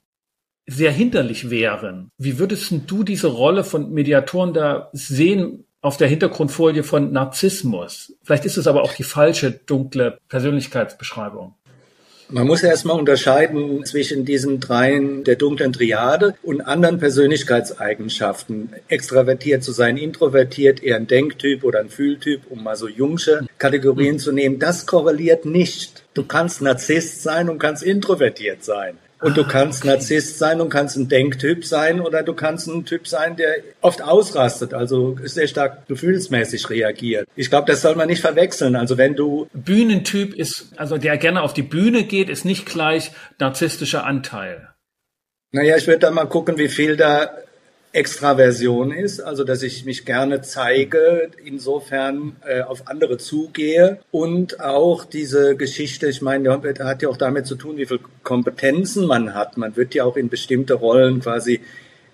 sehr 0.66 0.92
hinderlich 0.92 1.50
wären. 1.50 2.10
Wie 2.18 2.40
würdest 2.40 2.74
du 2.88 3.04
diese 3.04 3.28
Rolle 3.28 3.64
von 3.64 3.92
Mediatoren 3.92 4.54
da 4.54 4.90
sehen? 4.92 5.67
Auf 5.82 5.98
der 5.98 6.08
Hintergrundfolie 6.08 6.84
von 6.84 7.12
Narzissmus. 7.12 8.14
Vielleicht 8.24 8.46
ist 8.46 8.58
es 8.58 8.68
aber 8.68 8.84
auch 8.84 8.94
die 8.94 9.04
falsche 9.04 9.52
dunkle 9.52 10.20
Persönlichkeitsbeschreibung. 10.28 11.54
Man 12.30 12.46
muss 12.46 12.62
erstmal 12.62 13.00
unterscheiden 13.00 13.86
zwischen 13.86 14.26
diesen 14.26 14.60
dreien 14.60 15.24
der 15.24 15.38
dunklen 15.38 15.72
Triade 15.72 16.36
und 16.44 16.60
anderen 16.60 17.00
Persönlichkeitseigenschaften. 17.00 18.74
Extravertiert 18.90 19.64
zu 19.64 19.72
sein, 19.72 19.96
introvertiert, 19.96 20.84
eher 20.84 20.98
ein 20.98 21.08
Denktyp 21.08 21.64
oder 21.64 21.80
ein 21.80 21.90
Fühltyp, 21.90 22.42
um 22.50 22.64
mal 22.64 22.76
so 22.76 22.90
jungsche 22.90 23.48
Kategorien 23.58 24.20
zu 24.20 24.34
nehmen. 24.34 24.60
Das 24.60 24.86
korreliert 24.86 25.46
nicht. 25.46 26.04
Du 26.14 26.26
kannst 26.26 26.62
Narzisst 26.62 27.24
sein 27.24 27.50
und 27.50 27.60
kannst 27.60 27.82
introvertiert 27.82 28.62
sein. 28.62 28.98
Und 29.20 29.36
du 29.36 29.42
ah, 29.42 29.48
kannst 29.50 29.84
okay. 29.84 29.94
Narzisst 29.94 30.38
sein 30.38 30.62
und 30.62 30.70
kannst 30.70 30.96
ein 30.96 31.10
Denktyp 31.10 31.66
sein 31.66 32.00
oder 32.00 32.22
du 32.22 32.34
kannst 32.34 32.68
ein 32.68 32.86
Typ 32.86 33.08
sein, 33.08 33.36
der 33.36 33.56
oft 33.82 34.02
ausrastet, 34.02 34.74
also 34.74 35.18
sehr 35.24 35.48
stark 35.48 35.88
gefühlsmäßig 35.88 36.70
reagiert. 36.70 37.28
Ich 37.36 37.50
glaube, 37.50 37.66
das 37.72 37.82
soll 37.82 37.96
man 37.96 38.08
nicht 38.08 38.22
verwechseln. 38.22 38.76
Also 38.76 38.98
wenn 38.98 39.16
du 39.16 39.48
Bühnentyp 39.54 40.36
ist, 40.36 40.74
also 40.78 40.98
der 40.98 41.18
gerne 41.18 41.42
auf 41.42 41.54
die 41.54 41.64
Bühne 41.64 42.04
geht, 42.04 42.30
ist 42.30 42.46
nicht 42.46 42.66
gleich 42.66 43.12
narzisstischer 43.40 44.06
Anteil. 44.06 44.70
Naja, 45.52 45.78
ich 45.78 45.88
würde 45.88 46.00
da 46.00 46.12
mal 46.12 46.26
gucken, 46.26 46.58
wie 46.58 46.68
viel 46.68 46.98
da 46.98 47.32
Extraversion 47.98 48.92
ist, 48.92 49.22
also 49.22 49.44
dass 49.44 49.64
ich 49.64 49.84
mich 49.84 50.06
gerne 50.06 50.42
zeige, 50.44 51.32
insofern 51.44 52.36
äh, 52.46 52.62
auf 52.62 52.88
andere 52.88 53.18
zugehe 53.18 53.98
und 54.12 54.60
auch 54.60 55.04
diese 55.04 55.56
Geschichte, 55.56 56.08
ich 56.08 56.22
meine, 56.22 56.62
hat 56.80 57.02
ja 57.02 57.10
auch 57.10 57.18
damit 57.18 57.48
zu 57.48 57.56
tun, 57.56 57.78
wie 57.78 57.88
viel 57.88 58.00
Kompetenzen 58.22 59.08
man 59.08 59.34
hat. 59.34 59.58
Man 59.58 59.76
wird 59.76 59.96
ja 59.96 60.04
auch 60.04 60.16
in 60.16 60.30
bestimmte 60.30 60.76
Rollen 60.76 61.22
quasi 61.22 61.60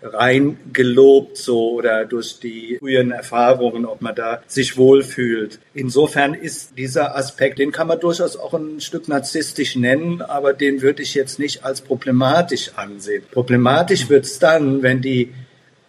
reingelobt 0.01 1.37
so 1.37 1.71
oder 1.73 2.05
durch 2.05 2.39
die 2.39 2.77
frühen 2.79 3.11
Erfahrungen, 3.11 3.85
ob 3.85 4.01
man 4.01 4.15
da 4.15 4.41
sich 4.47 4.77
wohlfühlt. 4.77 5.59
Insofern 5.73 6.33
ist 6.33 6.77
dieser 6.77 7.15
Aspekt, 7.15 7.59
den 7.59 7.71
kann 7.71 7.87
man 7.87 7.99
durchaus 7.99 8.37
auch 8.37 8.53
ein 8.53 8.79
Stück 8.79 9.07
narzisstisch 9.07 9.75
nennen, 9.75 10.21
aber 10.21 10.53
den 10.53 10.81
würde 10.81 11.01
ich 11.01 11.13
jetzt 11.13 11.39
nicht 11.39 11.65
als 11.65 11.81
problematisch 11.81 12.71
ansehen. 12.75 13.23
Problematisch 13.31 14.09
wird's 14.09 14.39
dann, 14.39 14.81
wenn 14.81 15.01
die 15.01 15.33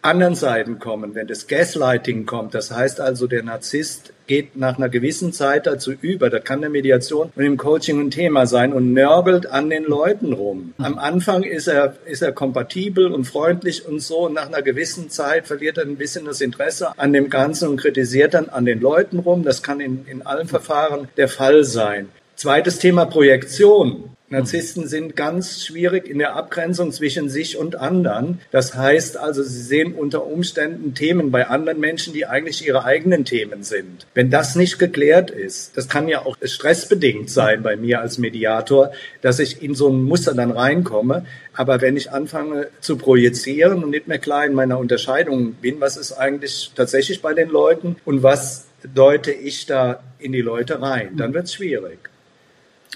anderen 0.05 0.35
Seiten 0.35 0.79
kommen, 0.79 1.15
wenn 1.15 1.27
das 1.27 1.47
Gaslighting 1.47 2.27
kommt, 2.27 2.55
das 2.55 2.71
heißt 2.71 3.01
also, 3.01 3.27
der 3.27 3.43
Narzisst 3.43 4.13
geht 4.27 4.57
nach 4.57 4.77
einer 4.77 4.89
gewissen 4.89 5.33
Zeit 5.33 5.67
dazu 5.67 5.93
über, 5.93 6.31
da 6.31 6.39
kann 6.39 6.59
eine 6.59 6.71
Mediation 6.71 7.31
und 7.35 7.45
im 7.45 7.57
Coaching 7.57 8.01
ein 8.01 8.11
Thema 8.11 8.47
sein 8.47 8.73
und 8.73 8.93
nörgelt 8.93 9.47
an 9.47 9.71
den 9.71 9.85
Leuten 9.85 10.33
rum. 10.33 10.75
Am 10.79 10.99
Anfang 10.99 11.43
ist 11.43 11.69
er, 11.69 11.97
ist 12.07 12.23
er 12.23 12.33
kompatibel 12.33 13.13
und 13.13 13.25
freundlich 13.25 13.87
und 13.87 14.01
so 14.01 14.27
und 14.27 14.35
nach 14.35 14.47
einer 14.47 14.63
gewissen 14.63 15.11
Zeit 15.11 15.47
verliert 15.47 15.79
er 15.79 15.85
ein 15.85 15.97
bisschen 15.97 16.27
das 16.27 16.41
Interesse 16.41 16.99
an 16.99 17.13
dem 17.13 17.31
Ganzen 17.31 17.69
und 17.69 17.77
kritisiert 17.79 18.35
dann 18.35 18.49
an 18.49 18.65
den 18.65 18.81
Leuten 18.81 19.19
rum. 19.19 19.43
Das 19.43 19.63
kann 19.63 19.81
in, 19.81 20.07
in 20.07 20.23
allen 20.23 20.49
Verfahren 20.49 21.09
der 21.17 21.29
Fall 21.29 21.65
sein. 21.65 22.09
Zweites 22.37 22.79
Thema 22.79 23.07
Projektion. 23.07 24.11
Narzissten 24.35 24.87
sind 24.87 25.17
ganz 25.17 25.65
schwierig 25.65 26.09
in 26.09 26.19
der 26.19 26.37
Abgrenzung 26.37 26.93
zwischen 26.93 27.29
sich 27.29 27.57
und 27.57 27.77
anderen. 27.77 28.41
Das 28.51 28.75
heißt 28.75 29.17
also, 29.17 29.43
sie 29.43 29.63
sehen 29.63 29.95
unter 29.95 30.27
Umständen 30.27 30.95
Themen 30.95 31.31
bei 31.31 31.47
anderen 31.47 31.81
Menschen, 31.81 32.13
die 32.13 32.27
eigentlich 32.27 32.67
ihre 32.67 32.85
eigenen 32.85 33.25
Themen 33.25 33.63
sind. 33.63 34.07
Wenn 34.15 34.31
das 34.31 34.57
nicht 34.57 34.79
geklärt 34.79 35.31
ist, 35.31 35.77
das 35.77 35.89
kann 35.89 36.09
ja 36.09 36.27
auch 36.27 36.37
stressbedingt 36.43 37.31
sein 37.31 37.63
bei 37.63 37.77
mir 37.77 38.01
als 38.01 38.19
Mediator, 38.19 38.93
dass 39.23 39.39
ich 39.39 39.63
in 39.63 39.75
so 39.75 39.89
ein 39.89 40.03
Muster 40.03 40.35
dann 40.35 40.51
reinkomme. 40.51 41.25
Aber 41.55 41.81
wenn 41.81 41.97
ich 41.97 42.11
anfange 42.11 42.69
zu 42.81 42.97
projizieren 42.97 43.85
und 43.85 43.91
nicht 43.91 44.09
mehr 44.09 44.19
klar 44.19 44.45
in 44.45 44.55
meiner 44.55 44.79
Unterscheidung 44.79 45.55
bin, 45.55 45.81
was 45.81 45.97
ist 45.97 46.13
eigentlich 46.13 46.73
tatsächlich 46.75 47.23
bei 47.23 47.35
den 47.35 47.49
Leuten 47.49 47.97
und 48.05 48.23
was 48.23 48.67
deute 48.93 49.33
ich 49.33 49.67
da 49.67 50.03
in 50.19 50.33
die 50.33 50.43
Leute 50.43 50.83
rein, 50.83 51.17
dann 51.17 51.33
wird 51.33 51.45
es 51.45 51.55
schwierig. 51.55 51.99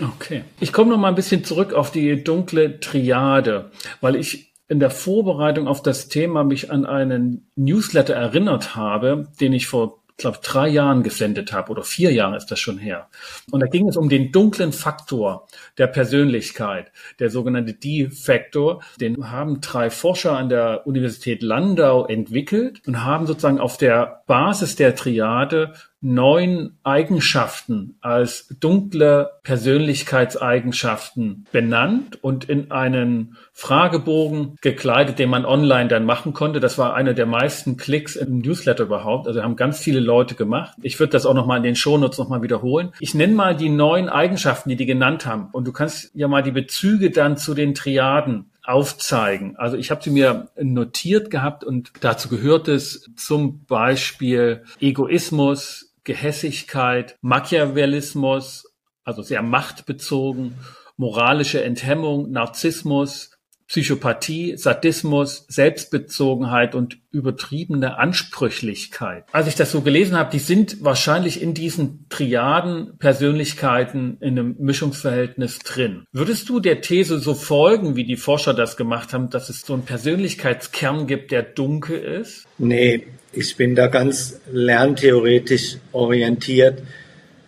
Okay. 0.00 0.44
Ich 0.60 0.72
komme 0.72 0.90
noch 0.90 0.98
mal 0.98 1.08
ein 1.08 1.14
bisschen 1.14 1.44
zurück 1.44 1.72
auf 1.72 1.90
die 1.90 2.22
dunkle 2.22 2.80
Triade, 2.80 3.70
weil 4.00 4.16
ich 4.16 4.52
in 4.68 4.80
der 4.80 4.90
Vorbereitung 4.90 5.66
auf 5.66 5.82
das 5.82 6.08
Thema 6.08 6.44
mich 6.44 6.70
an 6.70 6.84
einen 6.84 7.50
Newsletter 7.56 8.14
erinnert 8.14 8.76
habe, 8.76 9.28
den 9.40 9.52
ich 9.52 9.66
vor 9.66 10.02
glaube 10.18 10.38
drei 10.42 10.68
Jahren 10.68 11.04
gesendet 11.04 11.52
habe 11.52 11.70
oder 11.70 11.84
vier 11.84 12.12
Jahre 12.12 12.36
ist 12.36 12.50
das 12.50 12.58
schon 12.58 12.76
her. 12.76 13.08
Und 13.50 13.60
da 13.60 13.66
ging 13.66 13.88
es 13.88 13.96
um 13.96 14.08
den 14.08 14.32
dunklen 14.32 14.72
Faktor 14.72 15.46
der 15.78 15.86
Persönlichkeit, 15.86 16.90
der 17.20 17.30
sogenannte 17.30 17.72
D-Faktor. 17.72 18.82
Den 19.00 19.30
haben 19.30 19.60
drei 19.60 19.90
Forscher 19.90 20.36
an 20.36 20.48
der 20.48 20.86
Universität 20.86 21.40
Landau 21.40 22.04
entwickelt 22.04 22.82
und 22.86 23.04
haben 23.04 23.26
sozusagen 23.26 23.60
auf 23.60 23.78
der 23.78 24.24
Basis 24.26 24.74
der 24.74 24.96
Triade 24.96 25.72
neun 26.00 26.78
Eigenschaften 26.84 27.96
als 28.00 28.46
dunkle 28.60 29.30
Persönlichkeitseigenschaften 29.42 31.46
benannt 31.50 32.22
und 32.22 32.48
in 32.48 32.70
einen 32.70 33.36
Fragebogen 33.52 34.56
gekleidet, 34.60 35.18
den 35.18 35.30
man 35.30 35.44
online 35.44 35.88
dann 35.88 36.04
machen 36.04 36.34
konnte. 36.34 36.60
Das 36.60 36.78
war 36.78 36.94
einer 36.94 37.14
der 37.14 37.26
meisten 37.26 37.76
Klicks 37.76 38.14
im 38.14 38.38
Newsletter 38.38 38.84
überhaupt. 38.84 39.26
Also 39.26 39.42
haben 39.42 39.56
ganz 39.56 39.80
viele 39.80 40.00
Leute 40.00 40.36
gemacht. 40.36 40.76
Ich 40.82 41.00
würde 41.00 41.10
das 41.10 41.26
auch 41.26 41.34
nochmal 41.34 41.58
in 41.58 41.64
den 41.64 41.76
Shownotes 41.76 42.18
nochmal 42.18 42.42
wiederholen. 42.42 42.92
Ich 43.00 43.14
nenne 43.14 43.34
mal 43.34 43.56
die 43.56 43.68
neun 43.68 44.08
Eigenschaften, 44.08 44.68
die 44.68 44.76
die 44.76 44.86
genannt 44.86 45.26
haben. 45.26 45.48
Und 45.52 45.66
du 45.66 45.72
kannst 45.72 46.12
ja 46.14 46.28
mal 46.28 46.42
die 46.42 46.52
Bezüge 46.52 47.10
dann 47.10 47.36
zu 47.36 47.54
den 47.54 47.74
Triaden 47.74 48.50
aufzeigen. 48.68 49.56
Also 49.56 49.78
ich 49.78 49.90
habe 49.90 50.02
sie 50.02 50.10
mir 50.10 50.48
notiert 50.60 51.30
gehabt 51.30 51.64
und 51.64 51.90
dazu 52.00 52.28
gehört 52.28 52.68
es 52.68 53.10
zum 53.16 53.64
Beispiel 53.64 54.62
Egoismus, 54.78 55.87
Gehässigkeit, 56.08 57.18
Machiavellismus, 57.20 58.64
also 59.04 59.20
sehr 59.20 59.42
machtbezogen, 59.42 60.54
moralische 60.96 61.62
Enthemmung, 61.62 62.30
Narzissmus, 62.30 63.37
Psychopathie, 63.68 64.56
Sadismus, 64.56 65.44
Selbstbezogenheit 65.48 66.74
und 66.74 66.96
übertriebene 67.10 67.98
Ansprüchlichkeit. 67.98 69.24
Als 69.30 69.46
ich 69.46 69.56
das 69.56 69.72
so 69.72 69.82
gelesen 69.82 70.16
habe, 70.16 70.30
die 70.32 70.38
sind 70.38 70.82
wahrscheinlich 70.82 71.42
in 71.42 71.52
diesen 71.52 72.06
Triaden 72.08 72.96
Persönlichkeiten 72.98 74.16
in 74.20 74.38
einem 74.38 74.56
Mischungsverhältnis 74.58 75.58
drin. 75.58 76.04
Würdest 76.12 76.48
du 76.48 76.60
der 76.60 76.80
These 76.80 77.18
so 77.18 77.34
folgen, 77.34 77.94
wie 77.94 78.04
die 78.04 78.16
Forscher 78.16 78.54
das 78.54 78.78
gemacht 78.78 79.12
haben, 79.12 79.28
dass 79.28 79.50
es 79.50 79.60
so 79.60 79.74
einen 79.74 79.84
Persönlichkeitskern 79.84 81.06
gibt, 81.06 81.30
der 81.30 81.42
dunkel 81.42 81.98
ist? 81.98 82.46
Nee, 82.56 83.06
ich 83.32 83.54
bin 83.56 83.74
da 83.74 83.88
ganz 83.88 84.40
lerntheoretisch 84.50 85.76
orientiert. 85.92 86.82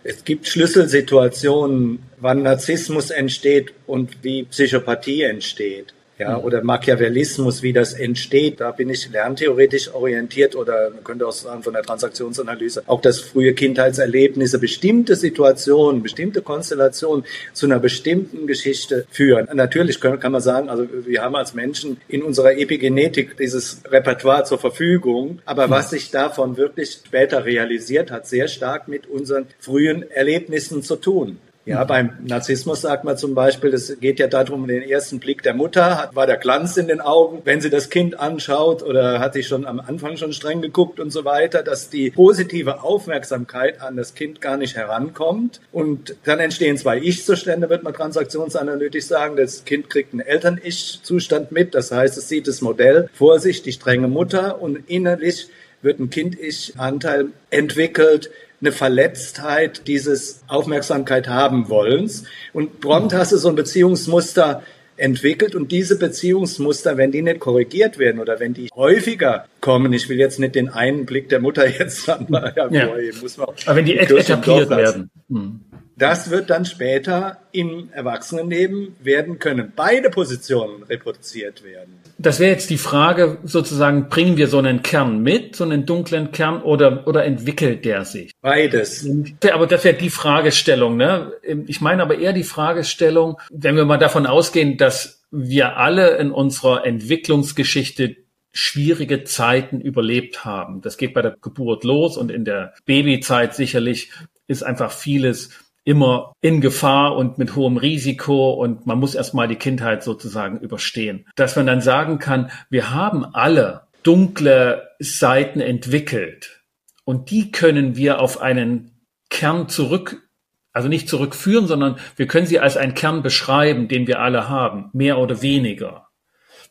Es 0.03 0.23
gibt 0.23 0.47
Schlüsselsituationen, 0.47 2.03
wann 2.19 2.43
Narzissmus 2.43 3.09
entsteht 3.09 3.73
und 3.87 4.23
wie 4.23 4.43
Psychopathie 4.43 5.23
entsteht 5.23 5.95
ja, 6.21 6.37
mhm. 6.37 6.43
oder 6.43 6.63
Machiavellismus, 6.63 7.63
wie 7.63 7.73
das 7.73 7.93
entsteht. 7.93 8.61
Da 8.61 8.71
bin 8.71 8.89
ich 8.89 9.09
lerntheoretisch 9.09 9.91
orientiert 9.93 10.55
oder 10.55 10.91
man 10.91 11.03
könnte 11.03 11.27
auch 11.27 11.31
sagen 11.31 11.63
von 11.63 11.73
der 11.73 11.81
Transaktionsanalyse, 11.81 12.83
auch 12.85 13.01
das 13.01 13.19
frühe 13.19 13.53
Kindheitserlebnisse, 13.53 14.59
bestimmte 14.59 15.15
Situationen, 15.15 16.03
bestimmte 16.03 16.43
Konstellationen 16.43 17.25
zu 17.53 17.65
einer 17.65 17.79
bestimmten 17.79 18.45
Geschichte 18.45 19.05
führen. 19.09 19.47
Natürlich 19.53 19.99
kann, 19.99 20.19
kann 20.19 20.31
man 20.31 20.41
sagen, 20.41 20.69
also 20.69 20.87
wir 20.91 21.23
haben 21.23 21.35
als 21.35 21.55
Menschen 21.55 21.97
in 22.07 22.21
unserer 22.21 22.55
Epigenetik 22.55 23.37
dieses 23.37 23.81
Repertoire 23.89 24.43
zur 24.43 24.59
Verfügung, 24.59 25.39
aber 25.45 25.71
was 25.71 25.89
sich 25.89 26.11
davon 26.11 26.55
wirklich 26.55 26.99
später 27.03 27.45
realisiert 27.45 28.11
hat, 28.11 28.27
sehr 28.27 28.47
stark 28.47 28.87
mit 28.87 29.07
unseren 29.07 29.47
frühen 29.59 30.09
Erlebnissen 30.11 30.83
zu 30.83 30.97
tun. 30.97 31.39
Ja, 31.63 31.83
beim 31.83 32.13
Narzissmus 32.25 32.81
sagt 32.81 33.03
man 33.03 33.17
zum 33.17 33.35
Beispiel, 33.35 33.71
es 33.73 33.99
geht 33.99 34.17
ja 34.19 34.25
darum, 34.25 34.67
den 34.67 34.81
ersten 34.81 35.19
Blick 35.19 35.43
der 35.43 35.53
Mutter, 35.53 35.97
hat, 35.97 36.15
war 36.15 36.25
der 36.25 36.37
Glanz 36.37 36.75
in 36.77 36.87
den 36.87 37.01
Augen, 37.01 37.41
wenn 37.45 37.61
sie 37.61 37.69
das 37.69 37.91
Kind 37.91 38.19
anschaut 38.19 38.81
oder 38.81 39.19
hat 39.19 39.33
sie 39.33 39.43
schon 39.43 39.67
am 39.67 39.79
Anfang 39.79 40.17
schon 40.17 40.33
streng 40.33 40.63
geguckt 40.63 40.99
und 40.99 41.11
so 41.11 41.23
weiter, 41.23 41.61
dass 41.61 41.89
die 41.89 42.09
positive 42.09 42.83
Aufmerksamkeit 42.83 43.79
an 43.79 43.95
das 43.95 44.15
Kind 44.15 44.41
gar 44.41 44.57
nicht 44.57 44.75
herankommt. 44.75 45.61
Und 45.71 46.15
dann 46.23 46.39
entstehen 46.39 46.77
zwei 46.77 46.97
Ich-Zustände, 46.97 47.69
wird 47.69 47.83
man 47.83 47.93
transaktionsanalytisch 47.93 49.05
sagen. 49.05 49.35
Das 49.35 49.63
Kind 49.63 49.87
kriegt 49.87 50.13
einen 50.13 50.21
Eltern-Ich-Zustand 50.21 51.51
mit, 51.51 51.75
das 51.75 51.91
heißt, 51.91 52.17
es 52.17 52.27
sieht 52.27 52.47
das 52.47 52.61
Modell 52.61 53.07
vor 53.13 53.39
sich, 53.39 53.61
die 53.61 53.71
strenge 53.71 54.07
Mutter 54.07 54.59
und 54.61 54.89
innerlich 54.89 55.47
wird 55.83 55.99
ein 55.99 56.09
Kind-Ich-Anteil 56.09 57.27
entwickelt, 57.49 58.31
eine 58.61 58.71
Verletztheit 58.71 59.87
dieses 59.87 60.41
Aufmerksamkeit 60.47 61.27
haben 61.27 61.69
wollens. 61.69 62.25
Und 62.53 62.79
prompt 62.79 63.13
hast 63.13 63.31
du 63.31 63.37
so 63.37 63.49
ein 63.49 63.55
Beziehungsmuster 63.55 64.63
entwickelt 64.97 65.55
und 65.55 65.71
diese 65.71 65.97
Beziehungsmuster, 65.97 66.95
wenn 66.95 67.11
die 67.11 67.23
nicht 67.23 67.39
korrigiert 67.39 67.97
werden 67.97 68.21
oder 68.21 68.39
wenn 68.39 68.53
die 68.53 68.69
häufiger 68.75 69.45
kommen. 69.61 69.93
Ich 69.93 70.09
will 70.09 70.17
jetzt 70.17 70.39
nicht 70.39 70.55
den 70.55 70.69
einen 70.69 71.05
Blick 71.05 71.29
der 71.29 71.39
Mutter 71.39 71.67
jetzt 71.79 72.07
dann 72.07 72.25
mal 72.29 72.53
hervorheben. 72.53 73.15
Ja. 73.15 73.21
Muss 73.21 73.37
man 73.37 73.49
Aber 73.65 73.75
wenn 73.75 73.85
die, 73.85 73.97
etabliert 73.97 74.69
werden. 74.69 75.09
Hm. 75.29 75.61
Das 76.01 76.31
wird 76.31 76.49
dann 76.49 76.65
später 76.65 77.41
im 77.51 77.89
Erwachsenenleben 77.91 78.95
werden 79.03 79.37
können. 79.37 79.71
Beide 79.75 80.09
Positionen 80.09 80.81
reproduziert 80.81 81.63
werden. 81.63 81.99
Das 82.17 82.39
wäre 82.39 82.49
jetzt 82.49 82.71
die 82.71 82.79
Frage, 82.79 83.37
sozusagen, 83.43 84.09
bringen 84.09 84.35
wir 84.35 84.47
so 84.47 84.57
einen 84.57 84.81
Kern 84.81 85.21
mit, 85.21 85.55
so 85.55 85.63
einen 85.63 85.85
dunklen 85.85 86.31
Kern, 86.31 86.63
oder, 86.63 87.07
oder 87.07 87.23
entwickelt 87.23 87.85
der 87.85 88.03
sich? 88.05 88.31
Beides. 88.41 89.07
Aber 89.53 89.67
das 89.67 89.83
wäre 89.83 89.95
die 89.95 90.09
Fragestellung, 90.09 90.97
ne? 90.97 91.33
Ich 91.67 91.81
meine 91.81 92.01
aber 92.01 92.17
eher 92.17 92.33
die 92.33 92.43
Fragestellung, 92.43 93.37
wenn 93.51 93.75
wir 93.75 93.85
mal 93.85 93.99
davon 93.99 94.25
ausgehen, 94.25 94.77
dass 94.77 95.23
wir 95.29 95.77
alle 95.77 96.17
in 96.17 96.31
unserer 96.31 96.83
Entwicklungsgeschichte 96.83 98.15
schwierige 98.53 99.23
Zeiten 99.23 99.79
überlebt 99.79 100.45
haben. 100.45 100.81
Das 100.81 100.97
geht 100.97 101.13
bei 101.13 101.21
der 101.21 101.37
Geburt 101.41 101.83
los 101.83 102.17
und 102.17 102.31
in 102.31 102.45
der 102.45 102.73
Babyzeit 102.85 103.55
sicherlich 103.55 104.11
ist 104.47 104.63
einfach 104.63 104.91
vieles 104.91 105.49
immer 105.83 106.33
in 106.41 106.61
Gefahr 106.61 107.15
und 107.15 107.37
mit 107.37 107.55
hohem 107.55 107.77
Risiko 107.77 108.51
und 108.51 108.85
man 108.85 108.99
muss 108.99 109.15
erstmal 109.15 109.47
die 109.47 109.55
Kindheit 109.55 110.03
sozusagen 110.03 110.59
überstehen. 110.59 111.25
Dass 111.35 111.55
man 111.55 111.65
dann 111.65 111.81
sagen 111.81 112.19
kann, 112.19 112.51
wir 112.69 112.93
haben 112.93 113.25
alle 113.25 113.87
dunkle 114.03 114.89
Seiten 114.99 115.59
entwickelt 115.59 116.61
und 117.03 117.31
die 117.31 117.51
können 117.51 117.95
wir 117.95 118.19
auf 118.19 118.41
einen 118.41 118.91
Kern 119.29 119.69
zurück, 119.69 120.29
also 120.73 120.87
nicht 120.87 121.09
zurückführen, 121.09 121.67
sondern 121.67 121.97
wir 122.15 122.27
können 122.27 122.45
sie 122.45 122.59
als 122.59 122.77
einen 122.77 122.93
Kern 122.93 123.23
beschreiben, 123.23 123.87
den 123.87 124.07
wir 124.07 124.19
alle 124.19 124.49
haben, 124.49 124.89
mehr 124.93 125.17
oder 125.17 125.41
weniger. 125.41 126.10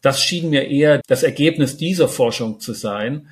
Das 0.03 0.23
schien 0.23 0.51
mir 0.51 0.69
eher 0.69 1.01
das 1.07 1.23
Ergebnis 1.23 1.77
dieser 1.77 2.09
Forschung 2.09 2.61
zu 2.61 2.73
sein, 2.73 3.29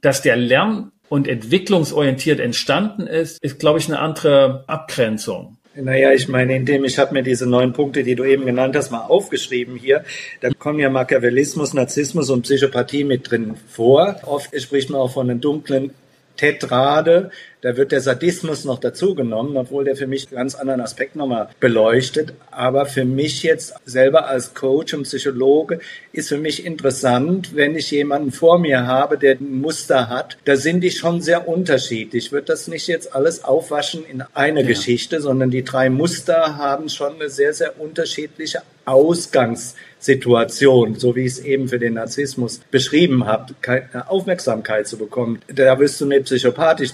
dass 0.00 0.22
der 0.22 0.36
Lern 0.36 0.92
und 1.08 1.28
entwicklungsorientiert 1.28 2.40
entstanden 2.40 3.06
ist, 3.06 3.42
ist, 3.42 3.58
glaube 3.58 3.78
ich, 3.78 3.86
eine 3.86 3.98
andere 3.98 4.64
Abgrenzung. 4.66 5.58
Naja, 5.74 6.12
ich 6.12 6.28
meine, 6.28 6.54
indem 6.54 6.84
ich 6.84 6.98
habe 6.98 7.14
mir 7.14 7.22
diese 7.22 7.46
neun 7.46 7.72
Punkte, 7.72 8.02
die 8.02 8.14
du 8.14 8.24
eben 8.24 8.44
genannt 8.44 8.76
hast, 8.76 8.90
mal 8.90 9.06
aufgeschrieben 9.06 9.76
hier. 9.76 10.04
Da 10.40 10.50
kommen 10.50 10.78
ja 10.78 10.90
Machiavellismus, 10.90 11.72
Narzissmus 11.72 12.28
und 12.28 12.42
Psychopathie 12.42 13.04
mit 13.04 13.30
drin 13.30 13.54
vor. 13.68 14.20
Oft 14.24 14.58
spricht 14.60 14.90
man 14.90 15.00
auch 15.00 15.12
von 15.12 15.30
einem 15.30 15.40
dunklen 15.40 15.92
Tetrade. 16.36 17.30
Da 17.62 17.76
wird 17.76 17.92
der 17.92 18.00
Sadismus 18.00 18.64
noch 18.64 18.80
dazugenommen, 18.80 19.56
obwohl 19.56 19.84
der 19.84 19.94
für 19.94 20.08
mich 20.08 20.26
einen 20.26 20.36
ganz 20.36 20.56
anderen 20.56 20.80
Aspekt 20.80 21.14
nochmal 21.14 21.48
beleuchtet. 21.60 22.34
Aber 22.50 22.86
für 22.86 23.04
mich 23.04 23.44
jetzt 23.44 23.74
selber 23.84 24.26
als 24.26 24.52
Coach 24.52 24.94
und 24.94 25.04
Psychologe 25.04 25.78
ist 26.12 26.28
für 26.28 26.38
mich 26.38 26.66
interessant, 26.66 27.54
wenn 27.54 27.76
ich 27.76 27.92
jemanden 27.92 28.32
vor 28.32 28.58
mir 28.58 28.88
habe, 28.88 29.16
der 29.16 29.36
ein 29.36 29.60
Muster 29.60 30.08
hat, 30.08 30.38
da 30.44 30.56
sind 30.56 30.80
die 30.80 30.90
schon 30.90 31.20
sehr 31.20 31.46
unterschiedlich. 31.46 32.26
Ich 32.26 32.32
würde 32.32 32.46
das 32.46 32.66
nicht 32.66 32.88
jetzt 32.88 33.14
alles 33.14 33.44
aufwaschen 33.44 34.04
in 34.04 34.24
eine 34.34 34.62
ja. 34.62 34.66
Geschichte, 34.66 35.20
sondern 35.20 35.52
die 35.52 35.62
drei 35.62 35.88
Muster 35.88 36.56
haben 36.56 36.88
schon 36.88 37.14
eine 37.14 37.30
sehr, 37.30 37.54
sehr 37.54 37.80
unterschiedliche 37.80 38.62
Ausgangssituation, 38.84 40.96
so 40.96 41.14
wie 41.14 41.20
ich 41.20 41.32
es 41.32 41.38
eben 41.38 41.68
für 41.68 41.78
den 41.78 41.94
Narzissmus 41.94 42.60
beschrieben 42.70 43.26
habe, 43.26 43.54
keine 43.60 44.10
Aufmerksamkeit 44.10 44.88
zu 44.88 44.98
bekommen. 44.98 45.40
Da 45.48 45.78
wirst 45.78 46.00
du 46.00 46.06
nicht 46.06 46.24
psychopathisch. 46.24 46.90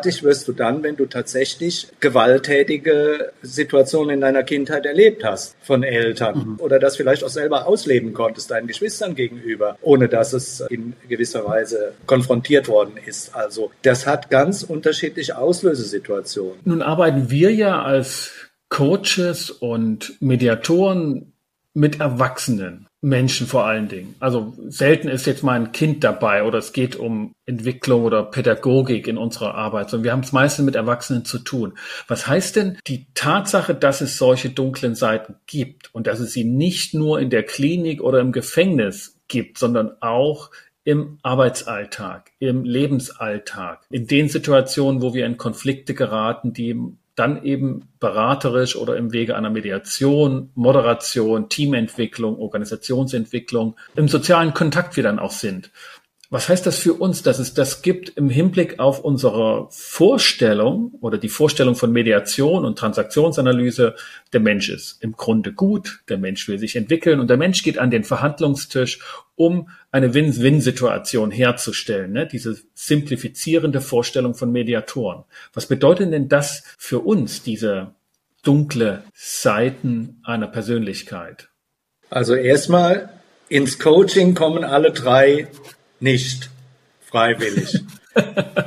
Psychopathisch 0.00 0.22
wirst 0.22 0.48
du 0.48 0.52
dann, 0.52 0.82
wenn 0.82 0.96
du 0.96 1.06
tatsächlich 1.06 1.88
gewalttätige 2.00 3.32
Situationen 3.42 4.14
in 4.14 4.20
deiner 4.20 4.42
Kindheit 4.42 4.86
erlebt 4.86 5.24
hast 5.24 5.56
von 5.62 5.82
Eltern 5.82 6.38
mhm. 6.38 6.56
oder 6.58 6.78
das 6.78 6.96
vielleicht 6.96 7.22
auch 7.24 7.28
selber 7.28 7.66
ausleben 7.66 8.12
konntest 8.12 8.50
deinen 8.50 8.66
Geschwistern 8.66 9.14
gegenüber, 9.14 9.76
ohne 9.82 10.08
dass 10.08 10.32
es 10.32 10.60
in 10.70 10.94
gewisser 11.08 11.46
Weise 11.46 11.94
konfrontiert 12.06 12.68
worden 12.68 12.94
ist. 13.04 13.34
Also 13.34 13.70
das 13.82 14.06
hat 14.06 14.30
ganz 14.30 14.62
unterschiedliche 14.62 15.38
Auslösesituationen. 15.38 16.60
Nun 16.64 16.82
arbeiten 16.82 17.30
wir 17.30 17.52
ja 17.52 17.82
als 17.82 18.32
Coaches 18.68 19.50
und 19.50 20.14
Mediatoren 20.20 21.32
mit 21.74 22.00
Erwachsenen, 22.00 22.86
Menschen 23.02 23.46
vor 23.46 23.64
allen 23.64 23.88
Dingen. 23.88 24.14
Also 24.20 24.54
selten 24.68 25.08
ist 25.08 25.26
jetzt 25.26 25.42
mal 25.42 25.58
ein 25.58 25.72
Kind 25.72 26.04
dabei 26.04 26.44
oder 26.44 26.58
es 26.58 26.72
geht 26.72 26.96
um 26.96 27.32
Entwicklung 27.46 28.04
oder 28.04 28.24
Pädagogik 28.24 29.08
in 29.08 29.16
unserer 29.16 29.54
Arbeit, 29.54 29.88
sondern 29.88 30.04
wir 30.04 30.12
haben 30.12 30.20
es 30.20 30.32
meistens 30.32 30.66
mit 30.66 30.74
Erwachsenen 30.74 31.24
zu 31.24 31.38
tun. 31.38 31.78
Was 32.08 32.26
heißt 32.26 32.56
denn 32.56 32.78
die 32.86 33.06
Tatsache, 33.14 33.74
dass 33.74 34.02
es 34.02 34.18
solche 34.18 34.50
dunklen 34.50 34.94
Seiten 34.94 35.36
gibt 35.46 35.94
und 35.94 36.06
dass 36.06 36.20
es 36.20 36.32
sie 36.32 36.44
nicht 36.44 36.92
nur 36.92 37.20
in 37.20 37.30
der 37.30 37.42
Klinik 37.42 38.02
oder 38.02 38.20
im 38.20 38.32
Gefängnis 38.32 39.18
gibt, 39.28 39.56
sondern 39.56 39.92
auch 40.00 40.50
im 40.84 41.18
Arbeitsalltag, 41.22 42.32
im 42.38 42.64
Lebensalltag, 42.64 43.86
in 43.90 44.06
den 44.06 44.28
Situationen, 44.28 45.02
wo 45.02 45.14
wir 45.14 45.24
in 45.24 45.36
Konflikte 45.36 45.94
geraten, 45.94 46.52
die 46.52 46.76
dann 47.20 47.44
eben 47.44 47.82
beraterisch 48.00 48.76
oder 48.76 48.96
im 48.96 49.12
Wege 49.12 49.36
einer 49.36 49.50
Mediation, 49.50 50.48
Moderation, 50.54 51.50
Teamentwicklung, 51.50 52.38
Organisationsentwicklung, 52.38 53.76
im 53.94 54.08
sozialen 54.08 54.54
Kontakt 54.54 54.96
wir 54.96 55.02
dann 55.02 55.18
auch 55.18 55.30
sind. 55.30 55.70
Was 56.32 56.48
heißt 56.48 56.64
das 56.64 56.78
für 56.78 56.94
uns, 56.94 57.24
dass 57.24 57.40
es 57.40 57.54
das 57.54 57.82
gibt 57.82 58.10
im 58.10 58.30
Hinblick 58.30 58.78
auf 58.78 59.00
unsere 59.00 59.66
Vorstellung 59.70 60.92
oder 61.00 61.18
die 61.18 61.28
Vorstellung 61.28 61.74
von 61.74 61.90
Mediation 61.90 62.64
und 62.64 62.78
Transaktionsanalyse? 62.78 63.96
Der 64.32 64.38
Mensch 64.38 64.68
ist 64.68 65.02
im 65.02 65.16
Grunde 65.16 65.52
gut, 65.52 66.04
der 66.08 66.18
Mensch 66.18 66.46
will 66.46 66.60
sich 66.60 66.76
entwickeln 66.76 67.18
und 67.18 67.28
der 67.30 67.36
Mensch 67.36 67.64
geht 67.64 67.78
an 67.78 67.90
den 67.90 68.04
Verhandlungstisch, 68.04 69.00
um 69.34 69.70
eine 69.90 70.14
Win-Win-Situation 70.14 71.32
herzustellen. 71.32 72.12
Ne? 72.12 72.28
Diese 72.28 72.56
simplifizierende 72.74 73.80
Vorstellung 73.80 74.36
von 74.36 74.52
Mediatoren. 74.52 75.24
Was 75.52 75.66
bedeutet 75.66 76.12
denn 76.12 76.28
das 76.28 76.62
für 76.78 77.00
uns, 77.00 77.42
diese 77.42 77.96
dunkle 78.44 79.02
Seiten 79.14 80.20
einer 80.22 80.46
Persönlichkeit? 80.46 81.48
Also 82.08 82.36
erstmal 82.36 83.08
ins 83.48 83.80
Coaching 83.80 84.36
kommen 84.36 84.62
alle 84.62 84.92
drei 84.92 85.48
nicht 86.00 86.50
freiwillig. 87.08 87.80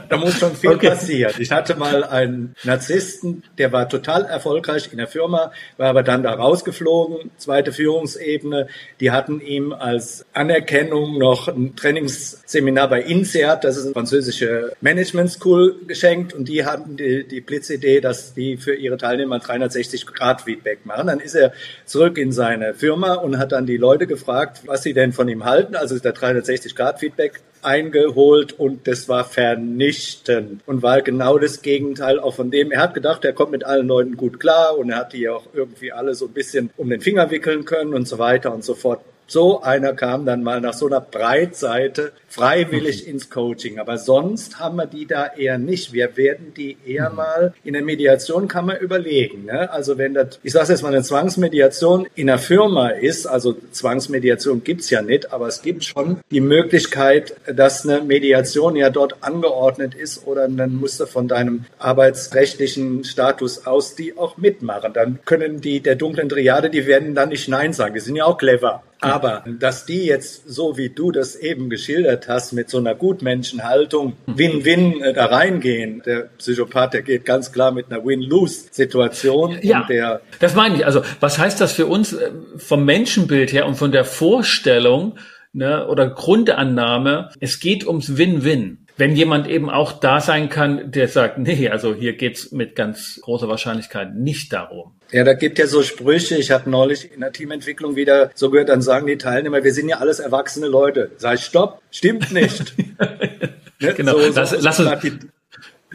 Da 0.09 0.17
muss 0.17 0.37
schon 0.39 0.55
viel 0.55 0.71
okay. 0.71 0.89
passieren. 0.89 1.33
Ich 1.39 1.51
hatte 1.51 1.75
mal 1.75 2.03
einen 2.03 2.55
Narzissten, 2.63 3.43
der 3.57 3.71
war 3.71 3.89
total 3.89 4.25
erfolgreich 4.25 4.89
in 4.91 4.97
der 4.97 5.07
Firma, 5.07 5.51
war 5.77 5.89
aber 5.89 6.03
dann 6.03 6.23
da 6.23 6.33
rausgeflogen, 6.33 7.31
zweite 7.37 7.71
Führungsebene. 7.73 8.67
Die 8.99 9.11
hatten 9.11 9.41
ihm 9.41 9.73
als 9.73 10.25
Anerkennung 10.33 11.17
noch 11.17 11.47
ein 11.47 11.75
Trainingsseminar 11.75 12.89
bei 12.89 13.01
INSEAD, 13.01 13.63
das 13.63 13.77
ist 13.77 13.85
eine 13.85 13.93
französische 13.93 14.73
Management 14.81 15.31
School, 15.31 15.75
geschenkt 15.87 16.33
und 16.33 16.47
die 16.47 16.65
hatten 16.65 16.95
die, 16.95 17.27
die 17.27 17.41
Blitzidee, 17.41 17.99
dass 17.99 18.33
die 18.33 18.57
für 18.57 18.75
ihre 18.75 18.97
Teilnehmer 18.97 19.39
360 19.39 20.05
Grad 20.05 20.41
Feedback 20.41 20.85
machen. 20.85 21.07
Dann 21.07 21.19
ist 21.19 21.35
er 21.35 21.53
zurück 21.85 22.17
in 22.17 22.31
seine 22.31 22.73
Firma 22.73 23.15
und 23.15 23.37
hat 23.37 23.51
dann 23.51 23.65
die 23.65 23.77
Leute 23.77 24.07
gefragt, 24.07 24.61
was 24.65 24.83
sie 24.83 24.93
denn 24.93 25.11
von 25.11 25.27
ihm 25.27 25.43
halten. 25.43 25.75
Also 25.75 25.95
ist 25.95 26.05
der 26.05 26.13
360 26.13 26.75
Grad 26.75 26.99
Feedback 26.99 27.41
eingeholt 27.65 28.53
und 28.53 28.87
das 28.87 29.09
war 29.09 29.25
vernichtend 29.25 30.61
und 30.65 30.81
war 30.81 31.01
genau 31.01 31.37
das 31.37 31.61
Gegenteil 31.61 32.19
auch 32.19 32.35
von 32.35 32.51
dem. 32.51 32.71
Er 32.71 32.81
hat 32.81 32.93
gedacht, 32.93 33.25
er 33.25 33.33
kommt 33.33 33.51
mit 33.51 33.63
allen 33.63 33.87
Leuten 33.87 34.17
gut 34.17 34.39
klar 34.39 34.77
und 34.77 34.89
er 34.89 34.97
hat 34.97 35.13
die 35.13 35.29
auch 35.29 35.47
irgendwie 35.53 35.91
alle 35.91 36.15
so 36.15 36.25
ein 36.25 36.33
bisschen 36.33 36.69
um 36.77 36.89
den 36.89 37.01
Finger 37.01 37.31
wickeln 37.31 37.65
können 37.65 37.93
und 37.93 38.07
so 38.07 38.19
weiter 38.19 38.53
und 38.53 38.63
so 38.63 38.75
fort. 38.75 39.01
So 39.27 39.61
einer 39.61 39.93
kam 39.93 40.25
dann 40.25 40.43
mal 40.43 40.61
nach 40.61 40.73
so 40.73 40.87
einer 40.87 41.01
Breitseite 41.01 42.11
freiwillig 42.33 43.07
ins 43.07 43.29
Coaching. 43.29 43.79
Aber 43.79 43.97
sonst 43.97 44.59
haben 44.59 44.77
wir 44.77 44.87
die 44.87 45.05
da 45.05 45.27
eher 45.37 45.57
nicht. 45.59 45.93
Wir 45.93 46.17
werden 46.17 46.53
die 46.55 46.77
eher 46.85 47.11
mhm. 47.11 47.15
mal 47.15 47.53
in 47.63 47.73
der 47.73 47.83
Mediation 47.83 48.47
kann 48.47 48.65
man 48.65 48.77
überlegen. 48.77 49.45
Ne? 49.45 49.71
Also 49.71 49.97
wenn 49.97 50.13
das, 50.13 50.39
ich 50.41 50.51
sage 50.51 50.71
jetzt 50.71 50.81
mal, 50.81 50.89
eine 50.89 51.03
Zwangsmediation 51.03 52.07
in 52.15 52.29
einer 52.29 52.39
Firma 52.39 52.89
ist, 52.89 53.27
also 53.27 53.55
Zwangsmediation 53.71 54.63
gibt's 54.63 54.89
ja 54.89 55.01
nicht, 55.01 55.31
aber 55.31 55.47
es 55.47 55.61
gibt 55.61 55.83
schon 55.83 56.21
die 56.31 56.41
Möglichkeit, 56.41 57.35
dass 57.45 57.87
eine 57.87 58.01
Mediation 58.01 58.75
ja 58.75 58.89
dort 58.89 59.17
angeordnet 59.21 59.93
ist 59.93 60.25
oder 60.25 60.47
dann 60.47 60.75
musst 60.75 60.99
du 60.99 61.05
von 61.05 61.27
deinem 61.27 61.65
arbeitsrechtlichen 61.77 63.03
Status 63.03 63.67
aus 63.67 63.95
die 63.95 64.17
auch 64.17 64.37
mitmachen. 64.37 64.93
Dann 64.93 65.19
können 65.25 65.61
die 65.61 65.81
der 65.81 65.95
dunklen 65.95 66.29
Triade, 66.29 66.69
die 66.69 66.87
werden 66.87 67.13
dann 67.13 67.29
nicht 67.29 67.47
Nein 67.47 67.73
sagen. 67.73 67.93
Die 67.93 67.99
sind 67.99 68.15
ja 68.15 68.25
auch 68.25 68.37
clever. 68.37 68.81
Aber 69.03 69.43
dass 69.59 69.85
die 69.85 70.05
jetzt, 70.05 70.47
so 70.47 70.77
wie 70.77 70.89
du 70.89 71.11
das 71.11 71.35
eben 71.35 71.69
geschildert 71.69 72.27
hast, 72.27 72.53
mit 72.53 72.69
so 72.69 72.77
einer 72.77 72.95
Gutmenschenhaltung 72.95 74.13
Win-Win 74.25 75.01
äh, 75.01 75.13
da 75.13 75.25
reingehen, 75.25 76.01
der 76.05 76.29
Psychopath, 76.37 76.93
der 76.93 77.01
geht 77.01 77.25
ganz 77.25 77.51
klar 77.51 77.71
mit 77.71 77.91
einer 77.91 78.05
Win-Lose-Situation. 78.05 79.59
Ja, 79.61 79.85
der 79.87 80.21
das 80.39 80.55
meine 80.55 80.75
ich. 80.75 80.85
Also 80.85 81.01
was 81.19 81.37
heißt 81.37 81.59
das 81.61 81.73
für 81.73 81.85
uns 81.85 82.13
äh, 82.13 82.31
vom 82.57 82.85
Menschenbild 82.85 83.51
her 83.53 83.65
und 83.65 83.75
von 83.75 83.91
der 83.91 84.05
Vorstellung, 84.05 85.17
ne, 85.53 85.87
oder 85.87 86.09
Grundannahme, 86.09 87.29
es 87.39 87.59
geht 87.59 87.85
ums 87.85 88.17
Win-Win. 88.17 88.82
Wenn 88.97 89.15
jemand 89.15 89.47
eben 89.47 89.69
auch 89.69 89.93
da 89.93 90.21
sein 90.21 90.49
kann, 90.49 90.91
der 90.91 91.07
sagt, 91.07 91.37
nee, 91.37 91.69
also 91.69 91.95
hier 91.95 92.13
geht's 92.13 92.51
mit 92.51 92.75
ganz 92.75 93.19
großer 93.21 93.47
Wahrscheinlichkeit 93.47 94.15
nicht 94.15 94.53
darum. 94.53 94.93
Ja, 95.11 95.23
da 95.23 95.33
gibt 95.33 95.59
ja 95.59 95.67
so 95.67 95.81
Sprüche. 95.83 96.37
Ich 96.37 96.51
habe 96.51 96.69
neulich 96.69 97.11
in 97.11 97.21
der 97.21 97.31
Teamentwicklung 97.31 97.95
wieder 97.95 98.31
so 98.35 98.49
gehört, 98.49 98.69
dann 98.69 98.81
sagen 98.81 99.07
die 99.07 99.17
Teilnehmer, 99.17 99.63
wir 99.63 99.73
sind 99.73 99.89
ja 99.89 99.97
alles 99.97 100.19
erwachsene 100.19 100.67
Leute. 100.67 101.11
Sag 101.17 101.35
ich, 101.35 101.45
stopp, 101.45 101.81
stimmt 101.91 102.31
nicht. 102.31 102.75
ne? 103.79 103.93
Genau, 103.95 104.13
so, 104.13 104.31
so, 104.31 104.39
lass, 104.39 104.61
lass, 104.61 104.79
uns, 104.79 105.25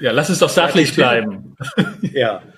ja, 0.01 0.13
lass 0.13 0.29
es 0.29 0.39
doch 0.39 0.51
sachlich 0.51 0.95
bleiben. 0.95 1.57
ja. 2.13 2.43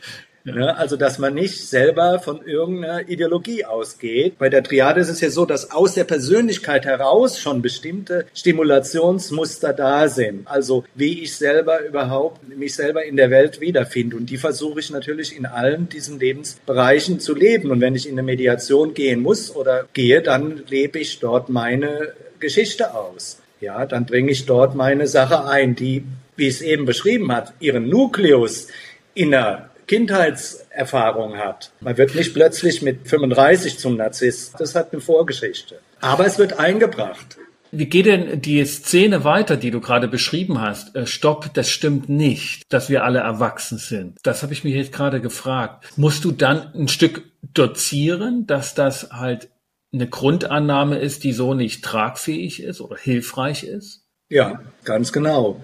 Ne? 0.44 0.76
Also, 0.76 0.96
dass 0.96 1.18
man 1.18 1.34
nicht 1.34 1.68
selber 1.68 2.18
von 2.18 2.44
irgendeiner 2.46 3.08
Ideologie 3.08 3.64
ausgeht. 3.64 4.38
Bei 4.38 4.48
der 4.48 4.62
Triade 4.62 5.00
ist 5.00 5.08
es 5.08 5.20
ja 5.20 5.30
so, 5.30 5.44
dass 5.44 5.70
aus 5.70 5.94
der 5.94 6.04
Persönlichkeit 6.04 6.84
heraus 6.86 7.38
schon 7.38 7.60
bestimmte 7.62 8.26
Stimulationsmuster 8.34 9.72
da 9.72 10.08
sind. 10.08 10.46
Also, 10.46 10.84
wie 10.94 11.22
ich 11.22 11.36
selber 11.36 11.84
überhaupt 11.84 12.48
mich 12.48 12.74
selber 12.74 13.04
in 13.04 13.16
der 13.16 13.30
Welt 13.30 13.60
wiederfinde. 13.60 14.16
Und 14.16 14.30
die 14.30 14.38
versuche 14.38 14.80
ich 14.80 14.90
natürlich 14.90 15.36
in 15.36 15.46
allen 15.46 15.88
diesen 15.88 16.18
Lebensbereichen 16.18 17.20
zu 17.20 17.34
leben. 17.34 17.70
Und 17.70 17.80
wenn 17.80 17.94
ich 17.94 18.06
in 18.06 18.14
eine 18.14 18.22
Mediation 18.22 18.94
gehen 18.94 19.20
muss 19.20 19.54
oder 19.54 19.86
gehe, 19.92 20.22
dann 20.22 20.62
lebe 20.68 20.98
ich 20.98 21.20
dort 21.20 21.48
meine 21.50 22.12
Geschichte 22.38 22.94
aus. 22.94 23.38
Ja, 23.60 23.84
dann 23.84 24.06
bringe 24.06 24.30
ich 24.30 24.46
dort 24.46 24.74
meine 24.74 25.06
Sache 25.06 25.44
ein, 25.44 25.74
die, 25.74 26.04
wie 26.36 26.48
es 26.48 26.62
eben 26.62 26.86
beschrieben 26.86 27.30
hat, 27.30 27.52
ihren 27.60 27.88
Nukleus 27.90 28.68
in 29.12 29.32
der 29.32 29.69
Kindheitserfahrung 29.90 31.36
hat. 31.36 31.72
Man 31.80 31.98
wird 31.98 32.14
nicht 32.14 32.32
plötzlich 32.32 32.80
mit 32.80 33.08
35 33.08 33.76
zum 33.76 33.96
Narzisst. 33.96 34.54
Das 34.60 34.76
hat 34.76 34.92
eine 34.92 35.00
Vorgeschichte. 35.00 35.80
Aber 36.00 36.24
es 36.24 36.38
wird 36.38 36.60
eingebracht. 36.60 37.38
Wie 37.72 37.86
geht 37.86 38.06
denn 38.06 38.40
die 38.40 38.64
Szene 38.66 39.24
weiter, 39.24 39.56
die 39.56 39.72
du 39.72 39.80
gerade 39.80 40.06
beschrieben 40.06 40.60
hast? 40.60 40.94
Äh, 40.94 41.08
stopp, 41.08 41.52
das 41.54 41.70
stimmt 41.70 42.08
nicht, 42.08 42.72
dass 42.72 42.88
wir 42.88 43.02
alle 43.02 43.18
erwachsen 43.18 43.78
sind. 43.78 44.18
Das 44.22 44.44
habe 44.44 44.52
ich 44.52 44.62
mich 44.62 44.74
jetzt 44.74 44.92
gerade 44.92 45.20
gefragt. 45.20 45.84
Musst 45.96 46.24
du 46.24 46.30
dann 46.30 46.72
ein 46.72 46.86
Stück 46.86 47.24
dozieren, 47.52 48.46
dass 48.46 48.76
das 48.76 49.10
halt 49.10 49.48
eine 49.92 50.08
Grundannahme 50.08 51.00
ist, 51.00 51.24
die 51.24 51.32
so 51.32 51.54
nicht 51.54 51.84
tragfähig 51.84 52.62
ist 52.62 52.80
oder 52.80 52.96
hilfreich 52.96 53.64
ist? 53.64 54.04
Ja, 54.28 54.62
ganz 54.84 55.10
genau 55.12 55.60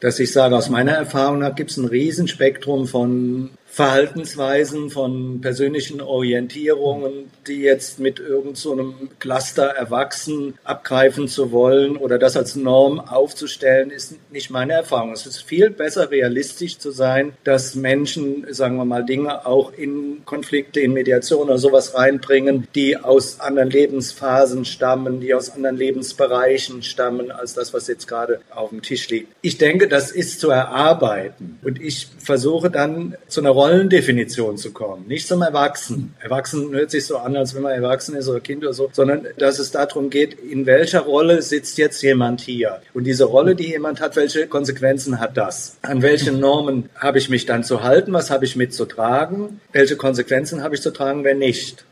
dass 0.00 0.18
ich 0.18 0.32
sage, 0.32 0.56
aus 0.56 0.68
meiner 0.68 0.92
Erfahrung 0.92 1.40
nach 1.40 1.54
gibt 1.54 1.70
es 1.70 1.76
ein 1.76 1.86
Riesenspektrum 1.86 2.86
von 2.86 3.50
Verhaltensweisen, 3.70 4.90
von 4.90 5.40
persönlichen 5.40 6.00
Orientierungen, 6.00 7.30
die 7.46 7.60
jetzt 7.60 8.00
mit 8.00 8.18
irgendeinem 8.18 8.54
so 8.54 8.94
Cluster 9.18 9.66
erwachsen 9.66 10.54
abgreifen 10.64 11.28
zu 11.28 11.52
wollen 11.52 11.96
oder 11.96 12.18
das 12.18 12.36
als 12.36 12.56
Norm 12.56 12.98
aufzustellen, 12.98 13.90
ist 13.90 14.16
nicht 14.32 14.50
meine 14.50 14.72
Erfahrung. 14.72 15.12
Es 15.12 15.26
ist 15.26 15.42
viel 15.42 15.70
besser 15.70 16.10
realistisch 16.10 16.78
zu 16.78 16.90
sein, 16.90 17.34
dass 17.44 17.74
Menschen, 17.74 18.46
sagen 18.50 18.76
wir 18.76 18.84
mal, 18.84 19.04
Dinge 19.04 19.46
auch 19.46 19.72
in 19.72 20.22
Konflikte, 20.24 20.80
in 20.80 20.92
Mediation 20.92 21.42
oder 21.42 21.58
sowas 21.58 21.94
reinbringen, 21.94 22.66
die 22.74 22.96
aus 22.96 23.38
anderen 23.38 23.70
Lebensphasen 23.70 24.64
stammen, 24.64 25.20
die 25.20 25.34
aus 25.34 25.50
anderen 25.50 25.76
Lebensbereichen 25.76 26.82
stammen, 26.82 27.30
als 27.30 27.54
das, 27.54 27.74
was 27.74 27.86
jetzt 27.86 28.08
gerade 28.08 28.40
auf 28.50 28.70
dem 28.70 28.82
Tisch 28.82 29.08
liegt. 29.08 29.34
Ich 29.42 29.58
denke, 29.58 29.88
das 29.88 30.10
ist 30.10 30.40
zu 30.40 30.50
erarbeiten 30.50 31.58
und 31.62 31.80
ich 31.80 32.08
versuche 32.18 32.70
dann 32.70 33.14
zu 33.28 33.40
einer 33.40 33.57
Rollendefinition 33.58 34.56
zu 34.56 34.70
kommen, 34.70 35.08
nicht 35.08 35.26
zum 35.26 35.42
Erwachsenen. 35.42 36.14
Erwachsen 36.20 36.70
hört 36.72 36.92
sich 36.92 37.04
so 37.04 37.16
an, 37.16 37.34
als 37.34 37.56
wenn 37.56 37.62
man 37.62 37.72
erwachsen 37.72 38.14
ist 38.14 38.28
oder 38.28 38.38
Kind 38.38 38.62
oder 38.62 38.72
so, 38.72 38.88
sondern 38.92 39.26
dass 39.36 39.58
es 39.58 39.72
darum 39.72 40.10
geht, 40.10 40.34
in 40.34 40.64
welcher 40.64 41.00
Rolle 41.00 41.42
sitzt 41.42 41.76
jetzt 41.76 42.00
jemand 42.02 42.40
hier? 42.40 42.80
Und 42.94 43.02
diese 43.02 43.24
Rolle, 43.24 43.56
die 43.56 43.66
jemand 43.66 44.00
hat, 44.00 44.14
welche 44.14 44.46
Konsequenzen 44.46 45.18
hat 45.18 45.36
das? 45.36 45.76
An 45.82 46.02
welchen 46.02 46.38
Normen 46.38 46.88
habe 46.94 47.18
ich 47.18 47.30
mich 47.30 47.46
dann 47.46 47.64
zu 47.64 47.82
halten? 47.82 48.12
Was 48.12 48.30
habe 48.30 48.44
ich 48.44 48.54
mitzutragen? 48.54 49.60
Welche 49.72 49.96
Konsequenzen 49.96 50.62
habe 50.62 50.76
ich 50.76 50.80
zu 50.80 50.92
tragen, 50.92 51.24
wenn 51.24 51.38
nicht? 51.38 51.84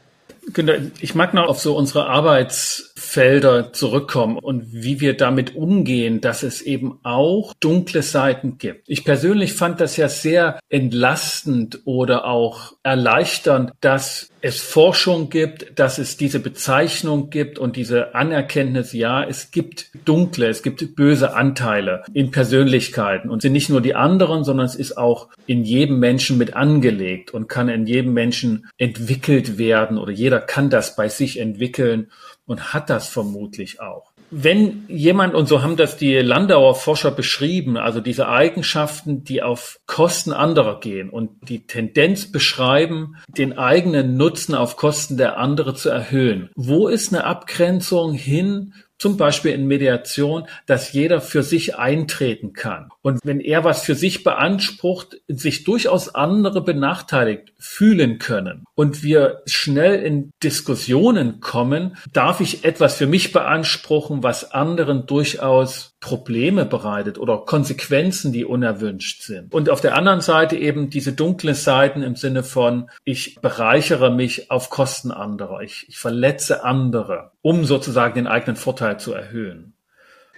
Ich 1.00 1.14
mag 1.14 1.34
noch 1.34 1.48
auf 1.48 1.60
so 1.60 1.76
unsere 1.76 2.06
Arbeitsfelder 2.06 3.72
zurückkommen 3.72 4.38
und 4.38 4.64
wie 4.72 5.00
wir 5.00 5.16
damit 5.16 5.56
umgehen, 5.56 6.20
dass 6.20 6.42
es 6.42 6.62
eben 6.62 7.00
auch 7.02 7.52
dunkle 7.60 8.02
Seiten 8.02 8.56
gibt. 8.58 8.84
Ich 8.88 9.04
persönlich 9.04 9.54
fand 9.54 9.80
das 9.80 9.96
ja 9.96 10.08
sehr 10.08 10.60
entlastend 10.68 11.80
oder 11.84 12.26
auch 12.26 12.74
erleichternd, 12.82 13.72
dass 13.80 14.30
es 14.46 14.60
Forschung 14.60 15.28
gibt, 15.28 15.76
dass 15.76 15.98
es 15.98 16.16
diese 16.16 16.38
Bezeichnung 16.38 17.30
gibt 17.30 17.58
und 17.58 17.74
diese 17.74 18.14
Anerkenntnis, 18.14 18.92
ja, 18.92 19.24
es 19.24 19.50
gibt 19.50 19.90
dunkle, 20.04 20.46
es 20.46 20.62
gibt 20.62 20.94
böse 20.94 21.34
Anteile 21.34 22.04
in 22.14 22.30
Persönlichkeiten 22.30 23.28
und 23.28 23.42
sind 23.42 23.52
nicht 23.52 23.70
nur 23.70 23.80
die 23.80 23.96
anderen, 23.96 24.44
sondern 24.44 24.66
es 24.66 24.76
ist 24.76 24.96
auch 24.96 25.30
in 25.46 25.64
jedem 25.64 25.98
Menschen 25.98 26.38
mit 26.38 26.54
angelegt 26.54 27.34
und 27.34 27.48
kann 27.48 27.68
in 27.68 27.86
jedem 27.86 28.12
Menschen 28.12 28.68
entwickelt 28.78 29.58
werden 29.58 29.98
oder 29.98 30.12
jeder 30.12 30.38
kann 30.38 30.70
das 30.70 30.94
bei 30.94 31.08
sich 31.08 31.40
entwickeln 31.40 32.12
und 32.46 32.72
hat 32.72 32.88
das 32.88 33.08
vermutlich 33.08 33.80
auch 33.80 34.12
wenn 34.30 34.84
jemand, 34.88 35.34
und 35.34 35.46
so 35.46 35.62
haben 35.62 35.76
das 35.76 35.96
die 35.96 36.14
Landauer 36.16 36.74
Forscher 36.74 37.10
beschrieben, 37.10 37.76
also 37.76 38.00
diese 38.00 38.28
Eigenschaften, 38.28 39.24
die 39.24 39.42
auf 39.42 39.78
Kosten 39.86 40.32
anderer 40.32 40.80
gehen 40.80 41.10
und 41.10 41.48
die 41.48 41.66
Tendenz 41.66 42.30
beschreiben, 42.30 43.16
den 43.28 43.56
eigenen 43.58 44.16
Nutzen 44.16 44.54
auf 44.54 44.76
Kosten 44.76 45.16
der 45.16 45.38
andere 45.38 45.74
zu 45.74 45.88
erhöhen. 45.88 46.50
Wo 46.54 46.88
ist 46.88 47.12
eine 47.12 47.24
Abgrenzung 47.24 48.12
hin 48.12 48.74
zum 48.98 49.16
Beispiel 49.16 49.52
in 49.52 49.66
Mediation, 49.66 50.46
dass 50.66 50.92
jeder 50.92 51.20
für 51.20 51.42
sich 51.42 51.76
eintreten 51.76 52.52
kann. 52.52 52.88
Und 53.02 53.20
wenn 53.24 53.40
er 53.40 53.64
was 53.64 53.82
für 53.82 53.94
sich 53.94 54.24
beansprucht, 54.24 55.20
sich 55.28 55.64
durchaus 55.64 56.14
andere 56.14 56.62
benachteiligt 56.62 57.52
fühlen 57.58 58.18
können 58.18 58.64
und 58.74 59.02
wir 59.02 59.42
schnell 59.46 60.02
in 60.02 60.30
Diskussionen 60.42 61.40
kommen, 61.40 61.96
darf 62.12 62.40
ich 62.40 62.64
etwas 62.64 62.96
für 62.96 63.06
mich 63.06 63.32
beanspruchen, 63.32 64.22
was 64.22 64.52
anderen 64.52 65.06
durchaus 65.06 65.95
Probleme 66.06 66.64
bereitet 66.64 67.18
oder 67.18 67.38
Konsequenzen, 67.38 68.32
die 68.32 68.44
unerwünscht 68.44 69.22
sind. 69.22 69.52
Und 69.52 69.68
auf 69.68 69.80
der 69.80 69.96
anderen 69.96 70.20
Seite 70.20 70.56
eben 70.56 70.88
diese 70.88 71.12
dunklen 71.12 71.56
Seiten 71.56 72.02
im 72.04 72.14
Sinne 72.14 72.44
von, 72.44 72.88
ich 73.02 73.40
bereichere 73.40 74.12
mich 74.12 74.48
auf 74.52 74.70
Kosten 74.70 75.10
anderer, 75.10 75.62
ich, 75.62 75.86
ich 75.88 75.98
verletze 75.98 76.62
andere, 76.62 77.32
um 77.42 77.64
sozusagen 77.64 78.14
den 78.14 78.28
eigenen 78.28 78.54
Vorteil 78.54 79.00
zu 79.00 79.14
erhöhen. 79.14 79.75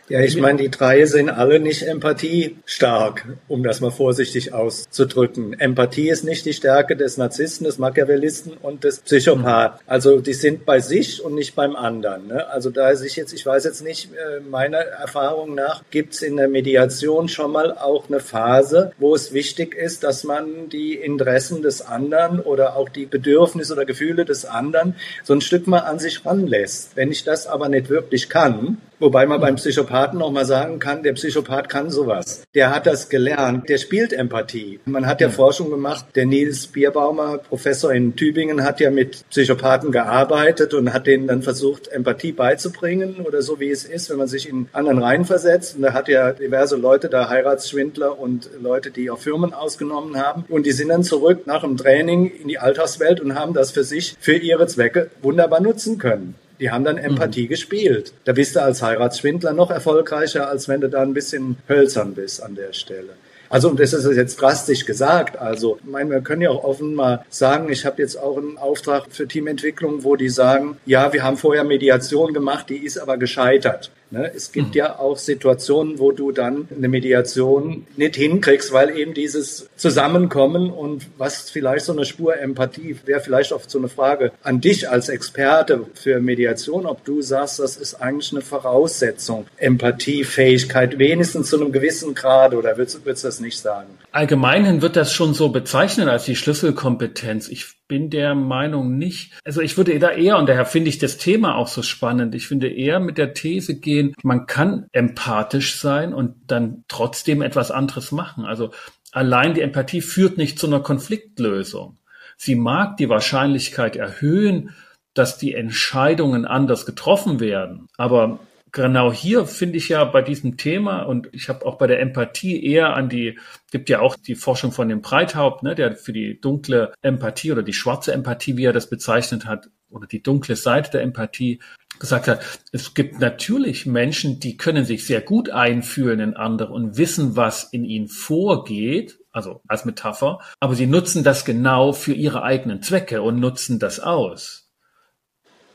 Ja, 0.09 0.21
ich 0.21 0.39
meine, 0.39 0.59
die 0.59 0.71
drei 0.71 1.05
sind 1.05 1.29
alle 1.29 1.61
nicht 1.61 1.83
empathiestark, 1.83 3.27
um 3.47 3.63
das 3.63 3.81
mal 3.81 3.91
vorsichtig 3.91 4.55
auszudrücken. 4.55 5.59
Empathie 5.61 6.09
ist 6.09 6.25
nicht 6.25 6.47
die 6.47 6.55
Stärke 6.55 6.97
des 6.97 7.19
Narzissten, 7.19 7.67
des 7.67 7.77
Machiavellisten 7.77 8.55
und 8.55 8.85
des 8.85 9.01
Psychopathen. 9.01 9.81
Also 9.87 10.21
die 10.21 10.33
sind 10.33 10.65
bei 10.65 10.81
sich 10.81 11.23
und 11.23 11.35
nicht 11.35 11.55
beim 11.55 11.77
anderen. 11.77 12.29
Ne? 12.29 12.49
Also 12.49 12.71
da 12.71 12.97
sich 12.97 13.17
jetzt, 13.17 13.35
ich 13.35 13.45
weiß 13.45 13.65
jetzt 13.65 13.83
nicht, 13.83 14.11
äh, 14.15 14.41
meiner 14.41 14.79
Erfahrung 14.79 15.55
nach 15.55 15.83
gibt 15.91 16.15
es 16.15 16.23
in 16.23 16.39
der 16.39 16.49
Mediation 16.49 17.29
schon 17.29 17.53
mal 17.53 17.73
auch 17.73 18.09
eine 18.09 18.21
Phase, 18.21 18.93
wo 18.99 19.15
es 19.15 19.35
wichtig 19.35 19.75
ist, 19.75 20.05
dass 20.05 20.25
man 20.25 20.71
die 20.71 20.95
Interessen 20.95 21.61
des 21.61 21.83
anderen 21.83 22.41
oder 22.41 22.77
auch 22.77 22.89
die 22.89 23.05
Bedürfnisse 23.05 23.75
oder 23.75 23.85
Gefühle 23.85 24.25
des 24.25 24.47
anderen 24.47 24.95
so 25.23 25.35
ein 25.35 25.43
Stück 25.43 25.67
mal 25.67 25.81
an 25.81 25.99
sich 25.99 26.25
ranlässt. 26.25 26.93
Wenn 26.95 27.13
ich 27.13 27.25
das 27.25 27.47
aber 27.47 27.69
nicht 27.69 27.91
wirklich 27.91 28.31
kann, 28.31 28.79
Wobei 29.01 29.27
man 29.27 29.41
beim 29.41 29.55
Psychopathen 29.55 30.21
auch 30.21 30.33
mal 30.33 30.45
sagen 30.45 30.81
kann, 30.81 31.05
der 31.05 31.13
Psychopath 31.13 31.69
kann 31.69 31.91
sowas. 31.91 32.43
Der 32.55 32.75
hat 32.75 32.87
das 32.87 33.09
gelernt. 33.09 33.69
Der 33.69 33.79
spielt 33.79 34.13
Empathie. 34.13 34.81
Man 34.87 35.07
hat 35.07 35.21
ja, 35.21 35.29
ja 35.29 35.33
Forschung 35.33 35.71
gemacht. 35.71 36.07
Der 36.17 36.27
Nils 36.27 36.67
Bierbaumer, 36.67 37.39
Professor 37.39 37.93
in 37.93 38.17
Tübingen, 38.17 38.65
hat 38.65 38.81
ja 38.81 38.91
mit 38.91 39.25
Psychopathen 39.31 39.93
gearbeitet 39.93 40.75
und 40.75 40.93
hat 40.93 41.07
denen 41.07 41.29
dann 41.29 41.43
versucht, 41.43 41.87
Empathie 41.89 42.33
beizubringen 42.33 43.21
oder 43.25 43.41
so 43.41 43.61
wie 43.61 43.71
es 43.71 43.85
ist, 43.85 44.11
wenn 44.11 44.19
man 44.19 44.27
sich 44.27 44.49
in 44.49 44.69
anderen 44.73 44.99
reinversetzt. 44.99 45.77
Und 45.77 45.83
da 45.83 45.93
hat 45.93 46.09
ja 46.09 46.33
diverse 46.33 46.77
Leute 46.77 47.09
da, 47.09 47.29
Heiratsschwindler 47.29 48.19
und 48.19 48.51
Leute, 48.61 48.91
die 48.91 49.11
auch 49.11 49.19
Firmen 49.19 49.55
ausgenommen 49.55 50.17
haben. 50.17 50.45
Und 50.49 50.67
die 50.67 50.73
sind 50.73 50.89
dann 50.89 51.05
zurück 51.05 51.47
nach 51.47 51.61
dem 51.61 51.77
Training 51.77 52.27
in 52.27 52.49
die 52.49 52.59
Alltagswelt 52.59 53.21
und 53.21 53.37
haben 53.37 53.55
das 53.55 53.71
für 53.71 53.85
sich, 53.85 54.17
für 54.19 54.37
ihre 54.37 54.67
Zwecke 54.67 55.11
wunderbar 55.23 55.61
nutzen 55.61 55.99
können. 55.99 56.35
Die 56.61 56.71
haben 56.71 56.85
dann 56.85 56.99
Empathie 56.99 57.45
mhm. 57.45 57.49
gespielt. 57.49 58.13
Da 58.25 58.33
bist 58.33 58.57
du 58.57 58.63
als 58.63 58.83
Heiratsschwindler 58.83 59.53
noch 59.53 59.71
erfolgreicher, 59.71 60.49
als 60.49 60.69
wenn 60.69 60.81
du 60.81 60.89
da 60.89 61.03
ein 61.03 61.15
bisschen 61.15 61.57
hölzern 61.69 62.15
bist 62.15 62.43
an 62.43 62.55
der 62.55 62.73
Stelle. 62.73 63.15
Also 63.51 63.71
und 63.71 63.81
das 63.81 63.93
ist 63.93 64.05
jetzt 64.15 64.37
drastisch 64.41 64.85
gesagt. 64.85 65.39
Also 65.39 65.79
ich 65.83 65.91
meine, 65.91 66.11
wir 66.11 66.21
können 66.21 66.43
ja 66.43 66.51
auch 66.51 66.65
offen 66.65 66.95
mal 66.95 67.25
sagen, 67.31 67.71
ich 67.71 67.87
habe 67.87 68.03
jetzt 68.03 68.17
auch 68.17 68.37
einen 68.37 68.59
Auftrag 68.59 69.07
für 69.11 69.27
Teamentwicklung, 69.27 70.05
wo 70.05 70.17
die 70.17 70.29
sagen, 70.29 70.77
ja, 70.85 71.13
wir 71.13 71.23
haben 71.23 71.37
vorher 71.37 71.65
Mediation 71.65 72.35
gemacht, 72.35 72.69
die 72.69 72.77
ist 72.77 72.99
aber 72.99 73.17
gescheitert. 73.17 73.91
Ne? 74.11 74.31
Es 74.35 74.53
gibt 74.53 74.75
ja 74.75 74.99
auch 74.99 75.19
Situationen, 75.19 75.99
wo 75.99 76.13
du 76.13 76.33
dann 76.33 76.69
eine 76.75 76.89
Mediation 76.89 77.87
nicht 77.97 78.17
hinkriegst, 78.17 78.73
weil 78.73 78.97
eben 78.97 79.15
dieses 79.15 79.69
Zusammenkommen 79.77 80.71
und 80.71 81.07
was 81.19 81.51
vielleicht 81.51 81.85
so 81.85 81.93
eine 81.93 82.05
Spur 82.05 82.39
Empathie 82.39 82.97
wäre 83.05 83.21
vielleicht 83.21 83.53
oft 83.53 83.71
so 83.71 83.79
eine 83.79 83.89
Frage 83.89 84.33
an 84.43 84.61
dich 84.61 84.89
als 84.89 85.09
Experte 85.09 85.87
für 85.95 86.21
Mediation, 86.21 86.87
ob 86.87 87.05
du 87.05 87.21
sagst, 87.21 87.59
das 87.59 87.77
ist 87.77 87.95
eigentlich 87.95 88.33
eine 88.33 88.41
Voraussetzung, 88.41 89.47
Empathiefähigkeit, 89.59 90.99
wenigstens 90.99 91.51
zu 91.51 91.61
einem 91.61 91.73
gewissen 91.73 92.15
Grad 92.15 92.55
oder 92.55 92.77
würdest, 92.77 93.05
würdest 93.05 93.25
du 93.25 93.29
das 93.29 93.41
nicht 93.41 93.59
sagen? 93.59 93.89
Allgemeinhin 94.13 94.81
wird 94.81 94.97
das 94.97 95.13
schon 95.13 95.35
so 95.35 95.51
bezeichnet 95.51 96.09
als 96.09 96.25
die 96.25 96.37
Schlüsselkompetenz. 96.37 97.49
Ich 97.49 97.78
bin 97.89 98.11
der 98.11 98.35
Meinung 98.35 98.99
nicht. 98.99 99.33
Also 99.45 99.61
ich 99.63 99.77
würde 99.77 99.99
da 99.99 100.11
eher, 100.11 100.37
und 100.39 100.49
daher 100.49 100.67
finde 100.67 100.91
ich 100.91 100.99
das 100.99 101.17
Thema 101.17 101.57
auch 101.57 101.69
so 101.69 101.83
spannend, 101.83 102.35
ich 102.35 102.47
finde 102.47 102.69
eher 102.69 103.01
mit 103.01 103.19
der 103.19 103.35
These 103.35 103.81
gehen, 103.81 104.15
man 104.23 104.47
kann 104.47 104.87
empathisch 104.93 105.81
sein 105.81 106.15
und 106.15 106.35
dann 106.47 106.85
trotzdem 106.87 107.43
etwas 107.43 107.71
anderes 107.71 108.13
machen. 108.13 108.45
Also 108.45 108.71
allein 109.13 109.55
die 109.55 109.63
Empathie 109.63 110.03
führt 110.03 110.37
nicht 110.37 110.59
zu 110.59 110.67
einer 110.67 110.81
Konfliktlösung. 110.81 111.97
Sie 112.37 112.55
mag 112.55 112.99
die 112.99 113.09
Wahrscheinlichkeit 113.09 113.97
erhöhen, 113.97 114.71
dass 115.15 115.39
die 115.39 115.55
Entscheidungen 115.55 116.45
anders 116.45 116.87
getroffen 116.87 117.41
werden. 117.41 117.89
Aber 117.97 118.39
genau 118.73 119.13
hier 119.13 119.47
finde 119.47 119.79
ich 119.79 119.89
ja 119.89 120.05
bei 120.05 120.23
diesem 120.23 120.57
Thema 120.57 121.03
und 121.03 121.29
ich 121.33 121.49
habe 121.49 121.67
auch 121.67 121.79
bei 121.79 121.87
der 121.87 122.01
Empathie 122.01 122.65
eher 122.65 122.95
an 122.95 123.09
die, 123.09 123.39
gibt 123.71 123.89
ja 123.89 124.01
auch 124.01 124.17
die 124.17 124.35
Forschung 124.35 124.73
von 124.73 124.89
dem 124.89 125.03
Breithaupt, 125.03 125.63
ne, 125.63 125.75
der 125.75 125.97
für 125.97 126.13
die 126.13 126.41
dunkle 126.41 126.93
Empathie 127.03 127.53
oder 127.53 127.63
die 127.63 127.73
schwarze 127.73 128.13
Empathie, 128.13 128.57
wie 128.57 128.65
er 128.65 128.73
das 128.73 128.91
bezeichnet 128.91 129.47
hat, 129.47 129.71
oder 129.91 130.07
die 130.07 130.23
dunkle 130.23 130.57
Seite 130.57 130.91
der 130.91 131.03
Empathie 131.03 131.61
gesagt 131.99 132.29
hat, 132.29 132.45
es 132.73 132.95
gibt 132.95 133.21
natürlich 133.21 133.87
Menschen, 133.87 134.41
die 134.41 134.57
können 134.57 134.85
sich 134.85 135.07
sehr 135.07 135.21
gut 135.21 135.51
einfühlen 135.51 136.21
in 136.21 136.37
andere 136.37 136.73
und 136.73 136.97
wissen, 136.97 137.37
was 137.37 137.65
in 137.65 137.85
ihnen 137.85 138.09
vorgeht, 138.09 139.19
also 139.33 139.63
als 139.67 139.85
Metapher, 139.85 140.41
aber 140.61 140.75
sie 140.75 140.87
nutzen 140.87 141.25
das 141.25 141.45
genau 141.45 141.93
für 141.93 142.13
ihre 142.13 142.43
eigenen 142.43 142.83
Zwecke 142.83 143.23
und 143.23 143.41
nutzen 143.41 143.79
das 143.79 144.01
aus. 144.01 144.71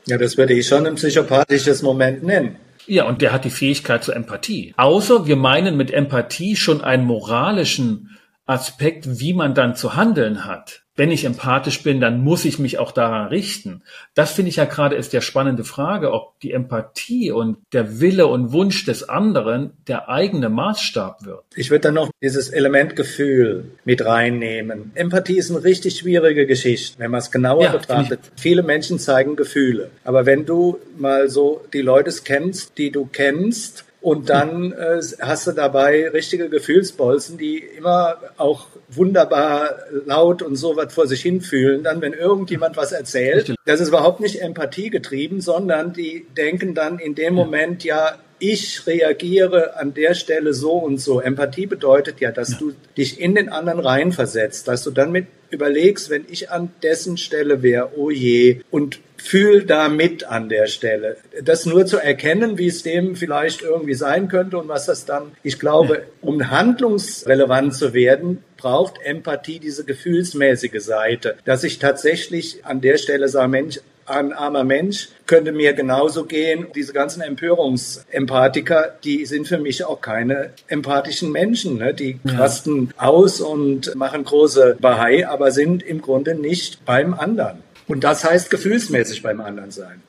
Ja, 0.06 0.18
das 0.18 0.36
würde 0.36 0.54
ich 0.54 0.66
schon 0.66 0.86
ein 0.86 0.96
psychopathisches 0.96 1.82
Moment 1.82 2.22
nennen. 2.22 2.56
Ja, 2.86 3.04
und 3.04 3.22
der 3.22 3.32
hat 3.32 3.44
die 3.44 3.50
Fähigkeit 3.50 4.04
zur 4.04 4.16
Empathie. 4.16 4.74
Außer 4.76 5.26
wir 5.26 5.36
meinen 5.36 5.76
mit 5.76 5.90
Empathie 5.90 6.56
schon 6.56 6.82
einen 6.82 7.04
moralischen 7.04 8.16
Aspekt, 8.46 9.20
wie 9.20 9.32
man 9.32 9.54
dann 9.54 9.74
zu 9.74 9.96
handeln 9.96 10.44
hat 10.44 10.83
wenn 10.96 11.10
ich 11.10 11.24
empathisch 11.24 11.82
bin, 11.82 12.00
dann 12.00 12.22
muss 12.22 12.44
ich 12.44 12.58
mich 12.58 12.78
auch 12.78 12.92
daran 12.92 13.28
richten. 13.28 13.82
Das 14.14 14.32
finde 14.32 14.50
ich 14.50 14.56
ja 14.56 14.64
gerade 14.64 14.94
ist 14.94 15.12
der 15.12 15.20
spannende 15.20 15.64
Frage, 15.64 16.12
ob 16.12 16.38
die 16.40 16.52
Empathie 16.52 17.32
und 17.32 17.56
der 17.72 18.00
Wille 18.00 18.28
und 18.28 18.52
Wunsch 18.52 18.84
des 18.84 19.08
anderen 19.08 19.72
der 19.88 20.08
eigene 20.08 20.48
Maßstab 20.48 21.24
wird. 21.24 21.42
Ich 21.56 21.70
würde 21.70 21.82
dann 21.82 21.94
noch 21.94 22.10
dieses 22.22 22.48
Element 22.48 22.94
Gefühl 22.94 23.72
mit 23.84 24.04
reinnehmen. 24.04 24.92
Empathie 24.94 25.38
ist 25.38 25.50
eine 25.50 25.64
richtig 25.64 25.98
schwierige 25.98 26.46
Geschichte, 26.46 26.98
wenn 26.98 27.10
man 27.10 27.18
es 27.18 27.30
genauer 27.30 27.64
ja, 27.64 27.72
betrachtet. 27.72 28.20
Viele 28.36 28.62
Menschen 28.62 28.98
zeigen 28.98 29.34
Gefühle. 29.34 29.90
Aber 30.04 30.26
wenn 30.26 30.46
du 30.46 30.78
mal 30.96 31.28
so 31.28 31.64
die 31.72 31.82
Leute 31.82 32.12
kennst, 32.24 32.78
die 32.78 32.90
du 32.90 33.08
kennst, 33.10 33.84
und 34.04 34.28
dann 34.28 34.72
äh, 34.72 35.00
hast 35.22 35.46
du 35.46 35.52
dabei 35.52 36.10
richtige 36.10 36.50
Gefühlsbolzen, 36.50 37.38
die 37.38 37.56
immer 37.56 38.18
auch 38.36 38.66
wunderbar 38.90 39.78
laut 40.04 40.42
und 40.42 40.56
so 40.56 40.76
was 40.76 40.92
vor 40.92 41.06
sich 41.06 41.22
hin 41.22 41.40
fühlen. 41.40 41.82
Dann, 41.82 42.02
wenn 42.02 42.12
irgendjemand 42.12 42.76
was 42.76 42.92
erzählt, 42.92 43.54
das 43.64 43.80
ist 43.80 43.88
überhaupt 43.88 44.20
nicht 44.20 44.42
Empathie 44.42 44.90
getrieben, 44.90 45.40
sondern 45.40 45.94
die 45.94 46.26
denken 46.36 46.74
dann 46.74 46.98
in 46.98 47.14
dem 47.14 47.32
Moment, 47.32 47.82
ja, 47.82 48.18
ich 48.38 48.86
reagiere 48.86 49.78
an 49.78 49.94
der 49.94 50.12
Stelle 50.12 50.52
so 50.52 50.72
und 50.72 50.98
so. 50.98 51.20
Empathie 51.20 51.64
bedeutet 51.64 52.20
ja, 52.20 52.30
dass 52.30 52.50
ja. 52.50 52.58
du 52.58 52.72
dich 52.98 53.18
in 53.18 53.34
den 53.34 53.48
anderen 53.48 53.80
reinversetzt, 53.80 54.68
dass 54.68 54.84
du 54.84 54.90
dann 54.90 55.12
mit 55.12 55.28
überlegst, 55.54 56.10
wenn 56.10 56.26
ich 56.28 56.50
an 56.50 56.70
dessen 56.82 57.16
Stelle 57.16 57.62
wäre, 57.62 57.92
oh 57.96 58.10
je, 58.10 58.60
und 58.70 59.00
fühl 59.16 59.64
da 59.64 59.88
mit 59.88 60.24
an 60.24 60.50
der 60.50 60.66
Stelle. 60.66 61.16
Das 61.42 61.64
nur 61.64 61.86
zu 61.86 61.96
erkennen, 61.96 62.58
wie 62.58 62.66
es 62.66 62.82
dem 62.82 63.16
vielleicht 63.16 63.62
irgendwie 63.62 63.94
sein 63.94 64.28
könnte 64.28 64.58
und 64.58 64.68
was 64.68 64.84
das 64.84 65.06
dann, 65.06 65.32
ich 65.42 65.58
glaube, 65.58 66.02
um 66.20 66.50
handlungsrelevant 66.50 67.74
zu 67.74 67.94
werden, 67.94 68.44
braucht 68.58 69.00
Empathie 69.02 69.58
diese 69.58 69.84
gefühlsmäßige 69.84 70.82
Seite, 70.82 71.36
dass 71.46 71.64
ich 71.64 71.78
tatsächlich 71.78 72.66
an 72.66 72.82
der 72.82 72.98
Stelle 72.98 73.28
sage, 73.28 73.48
Mensch, 73.48 73.80
ein 74.06 74.32
armer 74.32 74.64
Mensch 74.64 75.08
könnte 75.26 75.52
mir 75.52 75.72
genauso 75.72 76.24
gehen. 76.24 76.66
Diese 76.74 76.92
ganzen 76.92 77.22
Empörungsempathiker, 77.22 78.94
die 79.02 79.26
sind 79.26 79.48
für 79.48 79.58
mich 79.58 79.84
auch 79.84 80.00
keine 80.00 80.50
empathischen 80.68 81.32
Menschen. 81.32 81.78
Ne? 81.78 81.94
Die 81.94 82.18
rasten 82.24 82.92
ja. 82.96 83.06
aus 83.06 83.40
und 83.40 83.94
machen 83.94 84.24
große 84.24 84.76
Bahai, 84.80 85.26
aber 85.26 85.50
sind 85.50 85.82
im 85.82 86.00
Grunde 86.00 86.34
nicht 86.34 86.84
beim 86.84 87.14
anderen. 87.14 87.58
Und 87.86 88.04
das 88.04 88.24
heißt 88.24 88.50
gefühlsmäßig 88.50 89.22
beim 89.22 89.40
anderen 89.40 89.70
sein. 89.70 90.02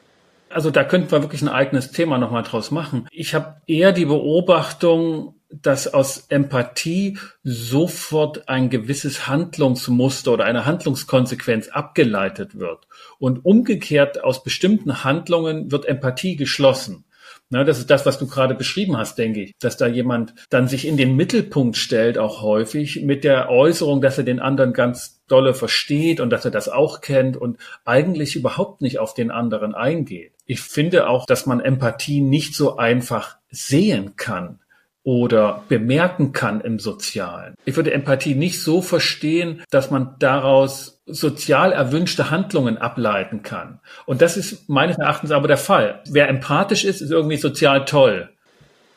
Also 0.50 0.72
da 0.72 0.84
könnten 0.84 1.12
wir 1.12 1.22
wirklich 1.22 1.42
ein 1.42 1.50
eigenes 1.50 1.92
Thema 1.92 2.18
nochmal 2.18 2.44
draus 2.44 2.72
machen. 2.72 3.08
Ich 3.12 3.36
habe 3.36 3.62
eher 3.68 3.92
die 3.92 4.06
Beobachtung, 4.06 5.36
dass 5.50 5.94
aus 5.94 6.26
Empathie 6.30 7.18
sofort 7.44 8.48
ein 8.50 8.70
gewisses 8.70 9.28
Handlungsmuster 9.28 10.34
oder 10.34 10.46
eine 10.46 10.66
Handlungskonsequenz 10.66 11.70
abgeleitet 11.70 12.60
wird. 12.60 12.88
Und 13.20 13.46
umgekehrt 13.46 14.24
aus 14.24 14.44
bestimmten 14.44 15.04
Handlungen 15.04 15.72
wird 15.72 15.86
Empathie 15.86 16.36
geschlossen. 16.36 17.06
Na, 17.50 17.64
das 17.64 17.78
ist 17.78 17.92
das, 17.92 18.08
was 18.08 18.18
du 18.18 18.26
gerade 18.26 18.56
beschrieben 18.56 18.98
hast, 18.98 19.20
denke 19.20 19.44
ich, 19.44 19.54
dass 19.60 19.78
da 19.78 19.86
jemand 19.86 20.34
dann 20.50 20.68
sich 20.68 20.88
in 20.88 20.98
den 20.98 21.16
Mittelpunkt 21.16 21.78
stellt, 21.78 22.18
auch 22.18 22.42
häufig 22.42 23.04
mit 23.04 23.24
der 23.24 23.50
Äußerung, 23.50 24.02
dass 24.02 24.18
er 24.18 24.24
den 24.24 24.40
anderen 24.40 24.74
ganz 24.74 25.22
dolle 25.28 25.54
versteht 25.54 26.20
und 26.20 26.32
dass 26.32 26.44
er 26.46 26.52
das 26.52 26.70
auch 26.70 27.02
kennt 27.02 27.38
und 27.38 27.58
eigentlich 27.86 28.36
überhaupt 28.36 28.82
nicht 28.82 28.98
auf 28.98 29.14
den 29.14 29.30
anderen 29.30 29.76
eingeht. 29.76 30.35
Ich 30.46 30.62
finde 30.62 31.08
auch, 31.08 31.26
dass 31.26 31.46
man 31.46 31.60
Empathie 31.60 32.22
nicht 32.22 32.56
so 32.56 32.78
einfach 32.78 33.38
sehen 33.50 34.16
kann 34.16 34.60
oder 35.04 35.64
bemerken 35.70 36.34
kann 36.34 36.62
im 36.62 36.80
Sozialen. 36.80 37.56
Ich 37.66 37.76
würde 37.76 37.94
Empathie 37.94 38.36
nicht 38.36 38.62
so 38.62 38.82
verstehen, 38.82 39.64
dass 39.70 39.92
man 39.92 40.16
daraus 40.20 41.02
sozial 41.06 41.72
erwünschte 41.72 42.32
Handlungen 42.32 42.78
ableiten 42.78 43.44
kann. 43.44 43.80
Und 44.06 44.22
das 44.22 44.38
ist 44.38 44.68
meines 44.68 44.98
Erachtens 44.98 45.32
aber 45.32 45.48
der 45.48 45.58
Fall. 45.58 46.02
Wer 46.10 46.28
empathisch 46.28 46.86
ist, 46.86 47.02
ist 47.02 47.12
irgendwie 47.12 47.38
sozial 47.38 47.86
toll. 47.86 48.30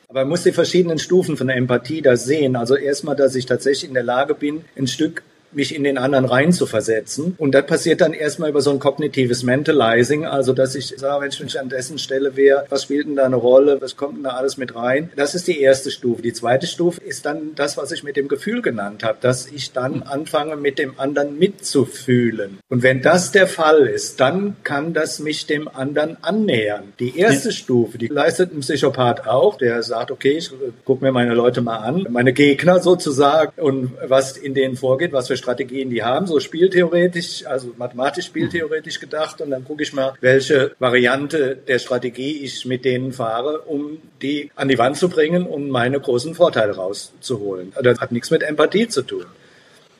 Aber 0.09 0.21
man 0.21 0.31
muss 0.31 0.43
die 0.43 0.53
verschiedenen 0.53 0.99
Stufen 0.99 1.37
von 1.37 1.49
der 1.49 1.57
Empathie 1.57 2.01
da 2.01 2.17
sehen. 2.17 2.57
Also 2.57 2.77
erstmal, 2.77 3.15
dass 3.15 3.35
ich 3.35 3.45
tatsächlich 3.45 3.89
in 3.89 3.95
der 3.95 4.03
Lage 4.03 4.35
bin, 4.35 4.65
ein 4.77 4.87
Stück 4.87 5.23
mich 5.53 5.75
in 5.75 5.85
den 5.85 5.99
anderen 5.99 6.25
rein 6.25 6.53
zu 6.53 6.67
versetzen. 6.67 7.35
Und 7.39 7.55
das 7.55 7.67
passiert 7.67 8.01
dann 8.01 8.13
erstmal 8.13 8.51
über 8.51 8.61
so 8.61 8.71
ein 8.71 8.79
kognitives 8.79 9.43
Mentalizing, 9.43 10.27
also 10.27 10.53
dass 10.53 10.75
ich 10.75 10.95
sage, 10.97 11.23
wenn 11.23 11.47
ich 11.47 11.61
an 11.61 11.69
dessen 11.69 11.99
Stelle 11.99 12.37
wäre, 12.37 12.67
was 12.69 12.85
spielt 12.85 13.07
denn 13.07 13.17
da 13.17 13.25
eine 13.25 13.37
Rolle, 13.37 13.81
was 13.81 13.97
kommt 13.97 14.17
denn 14.17 14.25
da 14.25 14.31
alles 14.31 14.57
mit 14.57 14.75
rein? 14.75 15.11
Das 15.17 15.35
ist 15.35 15.49
die 15.49 15.61
erste 15.61 15.91
Stufe. 15.91 16.23
Die 16.23 16.33
zweite 16.33 16.67
Stufe 16.67 17.01
ist 17.03 17.27
dann 17.27 17.55
das, 17.55 17.77
was 17.77 17.93
ich 17.93 18.03
mit 18.03 18.17
dem 18.17 18.29
Gefühl 18.29 18.63
genannt 18.63 19.05
habe, 19.05 19.19
dass 19.21 19.47
ich 19.47 19.73
dann 19.73 20.03
anfange, 20.03 20.57
mit 20.57 20.79
dem 20.79 20.99
anderen 20.99 21.39
mitzufühlen. 21.39 22.59
Und 22.69 22.83
wenn 22.83 23.03
das 23.03 23.33
der 23.33 23.47
Fall 23.47 23.87
ist, 23.87 24.21
dann 24.21 24.57
kann 24.65 24.93
das 24.93 25.19
mich 25.19 25.47
dem 25.47 25.69
anderen 25.69 26.17
annähern. 26.23 26.93
Die 27.01 27.19
erste 27.19 27.49
ja. 27.49 27.55
Stufe, 27.55 27.99
die 27.99 28.09
leistet 28.09 28.53
ein 28.53 28.61
Psychopath 28.61 29.27
auch, 29.27 29.57
der 29.57 29.83
sagt, 29.83 30.11
okay, 30.11 30.39
ich 30.39 30.51
gucke 30.85 31.05
mir 31.05 31.13
meine 31.13 31.35
Leute 31.35 31.61
mal 31.61 31.79
an, 31.79 32.07
meine 32.11 32.33
Gegner 32.33 32.81
sozusagen 32.81 33.61
und 33.61 33.93
was 34.07 34.37
in 34.37 34.55
denen 34.55 34.77
vorgeht, 34.77 35.13
was 35.13 35.29
für 35.29 35.38
Strategien 35.39 35.91
die 35.91 36.03
haben, 36.03 36.27
so 36.27 36.41
spieltheoretisch, 36.41 37.47
also 37.47 37.73
mathematisch 37.77 38.27
spieltheoretisch 38.27 39.01
gedacht. 39.01 39.41
Und 39.41 39.51
dann 39.51 39.65
gucke 39.65 39.83
ich 39.83 39.93
mal, 39.93 40.15
welche 40.21 40.73
Variante 40.79 41.57
der 41.57 41.79
Strategie 41.79 42.39
ich 42.45 42.67
mit 42.67 42.85
denen 42.85 43.13
fahre, 43.13 43.61
um 43.63 43.99
die 44.21 44.51
an 44.55 44.69
die 44.69 44.79
Wand 44.79 44.97
zu 44.97 45.09
bringen 45.09 45.47
und 45.47 45.65
um 45.65 45.69
meine 45.71 46.01
großen 46.01 46.35
Vorteile 46.35 46.77
rauszuholen. 46.77 47.73
Das 47.83 48.01
hat 48.01 48.13
nichts 48.13 48.31
mit 48.31 48.43
Empathie 48.43 48.89
zu 48.89 49.03
tun. 49.03 49.25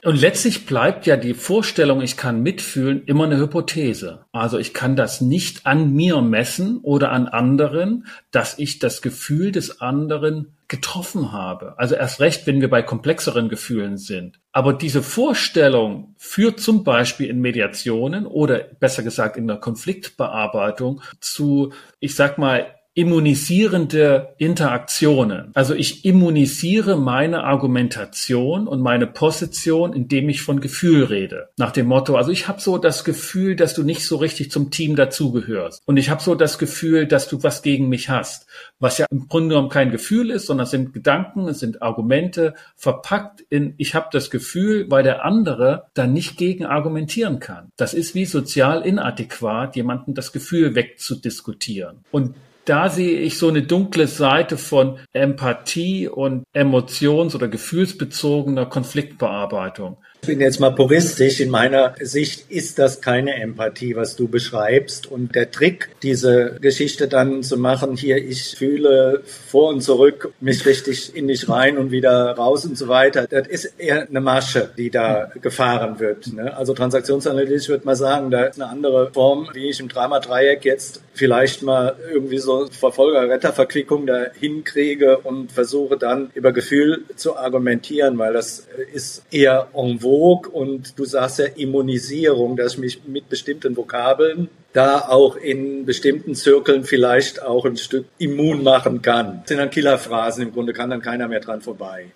Und 0.05 0.21
letztlich 0.21 0.67
bleibt 0.67 1.07
ja 1.07 1.17
die 1.17 1.35
Vorstellung, 1.35 2.01
ich 2.01 2.17
kann 2.17 2.43
mitfühlen, 2.43 3.05
immer 3.05 3.25
eine 3.25 3.39
Hypothese. 3.39 4.25
Also 4.33 4.59
ich 4.59 4.75
kann 4.75 4.97
das 4.97 5.21
nicht 5.21 5.67
an 5.67 5.93
mir 5.93 6.21
messen 6.21 6.79
oder 6.79 7.11
an 7.11 7.27
anderen, 7.27 8.07
dass 8.31 8.59
ich 8.59 8.79
das 8.79 9.03
Gefühl 9.03 9.53
des 9.53 9.81
anderen 9.81 10.55
getroffen 10.69 11.33
habe. 11.33 11.75
Also 11.79 11.95
erst 11.95 12.21
recht, 12.21 12.47
wenn 12.47 12.61
wir 12.61 12.69
bei 12.69 12.83
komplexeren 12.83 13.49
Gefühlen 13.49 13.97
sind. 13.97 14.39
Aber 14.53 14.75
diese 14.75 15.03
Vorstellung 15.03 16.15
führt 16.19 16.61
zum 16.61 16.85
Beispiel 16.85 17.29
in 17.29 17.41
Mediationen 17.41 18.27
oder 18.27 18.59
besser 18.59 19.03
gesagt 19.03 19.37
in 19.37 19.47
der 19.47 19.57
Konfliktbearbeitung 19.57 21.01
zu, 21.21 21.73
ich 22.01 22.15
sag 22.15 22.37
mal, 22.37 22.67
immunisierende 22.95 24.35
Interaktionen. 24.39 25.53
Also 25.55 25.75
ich 25.75 26.05
immunisiere 26.05 26.97
meine 26.97 27.45
Argumentation 27.45 28.67
und 28.67 28.81
meine 28.81 29.07
Position, 29.07 29.93
indem 29.93 30.29
ich 30.29 30.43
von 30.43 30.61
Gefühl 30.61 31.05
rede. 31.05 31.51
Nach 31.59 31.71
dem 31.71 31.87
Motto, 31.87 32.17
also 32.17 32.33
ich 32.33 32.49
habe 32.49 32.61
so 32.61 32.77
das 32.77 33.05
Gefühl, 33.05 33.55
dass 33.55 33.75
du 33.75 33.85
nicht 33.85 34.05
so 34.05 34.17
richtig 34.17 34.51
zum 34.51 34.73
Team 34.73 34.97
dazugehörst. 34.97 35.83
Und 35.87 35.97
ich 35.97 36.11
habe 36.11 36.21
so 36.21 36.35
das 36.35 36.59
Gefühl, 36.59 37.07
dass 37.07 37.29
du 37.29 37.41
was 37.45 37.63
gegen 37.63 37.89
mich 37.89 38.09
hast. 38.09 38.49
Was 38.81 38.99
ja 38.99 39.07
im 39.13 39.29
Grunde 39.29 39.51
genommen 39.51 39.69
kein 39.69 39.93
Gefühl 39.93 40.31
ist, 40.31 40.47
sondern 40.47 40.65
es 40.65 40.71
sind 40.73 40.93
Gedanken, 40.93 41.47
es 41.47 41.61
sind 41.61 41.83
Argumente 41.83 42.55
verpackt 42.75 43.43
in, 43.49 43.75
ich 43.77 43.95
habe 43.95 44.09
das 44.11 44.29
Gefühl, 44.29 44.91
weil 44.91 45.05
der 45.05 45.25
andere 45.25 45.85
dann 45.95 46.13
nicht 46.13 46.37
gegen 46.37 46.67
argumentieren 46.67 47.39
kann. 47.39 47.71
Das 47.77 47.95
ist 47.95 48.17
wie 48.17 48.25
sozial 48.25 48.85
inadäquat, 48.85 49.77
jemanden 49.77 50.15
das 50.15 50.33
Gefühl 50.33 50.75
wegzudiskutieren. 50.75 51.99
Und 52.11 52.35
da 52.69 52.91
sehe 52.91 53.21
ich 53.21 53.39
so 53.39 53.49
eine 53.49 53.63
dunkle 53.63 54.07
Seite 54.07 54.59
von 54.59 54.99
Empathie 55.13 56.07
und 56.09 56.45
emotions- 56.53 57.35
oder 57.35 57.49
gefühlsbezogener 57.49 58.67
Konfliktbearbeitung. 58.67 59.97
Ich 60.21 60.29
bin 60.29 60.41
jetzt 60.41 60.61
mal 60.61 60.75
puristisch. 60.75 61.41
In 61.41 61.49
meiner 61.49 61.95
Sicht 62.01 62.51
ist 62.51 62.79
das 62.79 63.01
keine 63.01 63.41
Empathie, 63.41 63.97
was 63.97 64.15
du 64.15 64.29
beschreibst. 64.29 65.07
Und 65.07 65.35
der 65.35 65.51
Trick, 65.51 65.89
diese 66.03 66.59
Geschichte 66.61 67.09
dann 67.09 67.43
zu 67.43 67.57
machen, 67.57 67.97
hier, 67.97 68.19
ich 68.19 68.57
fühle 68.57 69.23
vor 69.25 69.71
und 69.71 69.81
zurück, 69.81 70.33
mich 70.41 70.67
richtig 70.67 71.17
in 71.17 71.29
dich 71.29 71.49
rein 71.49 71.79
und 71.79 71.93
wieder 71.93 72.33
raus 72.33 72.67
und 72.67 72.77
so 72.77 72.89
weiter, 72.89 73.27
das 73.27 73.47
ist 73.47 73.73
eher 73.79 74.07
eine 74.07 74.21
Masche, 74.21 74.71
die 74.77 74.91
da 74.91 75.31
gefahren 75.41 75.99
wird. 75.99 76.33
Ne? 76.35 76.55
Also 76.55 76.75
transaktionsanalytisch 76.75 77.69
würde 77.71 77.87
man 77.87 77.97
sagen, 77.97 78.31
da 78.31 78.45
ist 78.45 78.61
eine 78.61 78.71
andere 78.71 79.11
Form, 79.13 79.49
wie 79.55 79.71
ich 79.71 79.81
im 79.81 79.89
Drama-Dreieck 79.89 80.65
jetzt 80.65 81.01
vielleicht 81.15 81.63
mal 81.63 81.97
irgendwie 82.13 82.39
so 82.39 82.67
Verfolger-Retter-Verquickung 82.71 84.07
da 84.07 84.27
hinkriege 84.39 85.19
und 85.19 85.53
versuche 85.53 85.97
dann 85.97 86.31
über 86.35 86.53
Gefühl 86.53 87.05
zu 87.17 87.37
argumentieren, 87.37 88.19
weil 88.19 88.35
das 88.35 88.67
ist 88.93 89.23
eher 89.31 89.69
en 89.75 89.99
vogue 89.99 90.08
und 90.09 90.99
du 90.99 91.05
sagst 91.05 91.39
ja 91.39 91.47
Immunisierung, 91.47 92.57
dass 92.57 92.75
ich 92.75 92.79
mich 92.79 93.01
mit 93.07 93.29
bestimmten 93.29 93.77
Vokabeln 93.77 94.49
da 94.73 95.01
auch 95.01 95.37
in 95.37 95.87
bestimmten 95.87 96.35
Zirkeln 96.35 96.85
vielleicht 96.85 97.43
auch 97.43 97.65
ein 97.65 97.77
Stück 97.77 98.07
immun 98.19 98.63
machen 98.63 99.03
kann. 99.03 99.41
Das 99.41 99.49
sind 99.49 99.59
dann 99.59 99.71
Killerphrasen, 99.71 100.45
im 100.45 100.53
Grunde 100.53 100.73
kann 100.73 100.91
dann 100.91 101.03
keiner 101.03 101.29
mehr 101.29 101.41
dran 101.41 101.61
vorbei. 101.61 102.07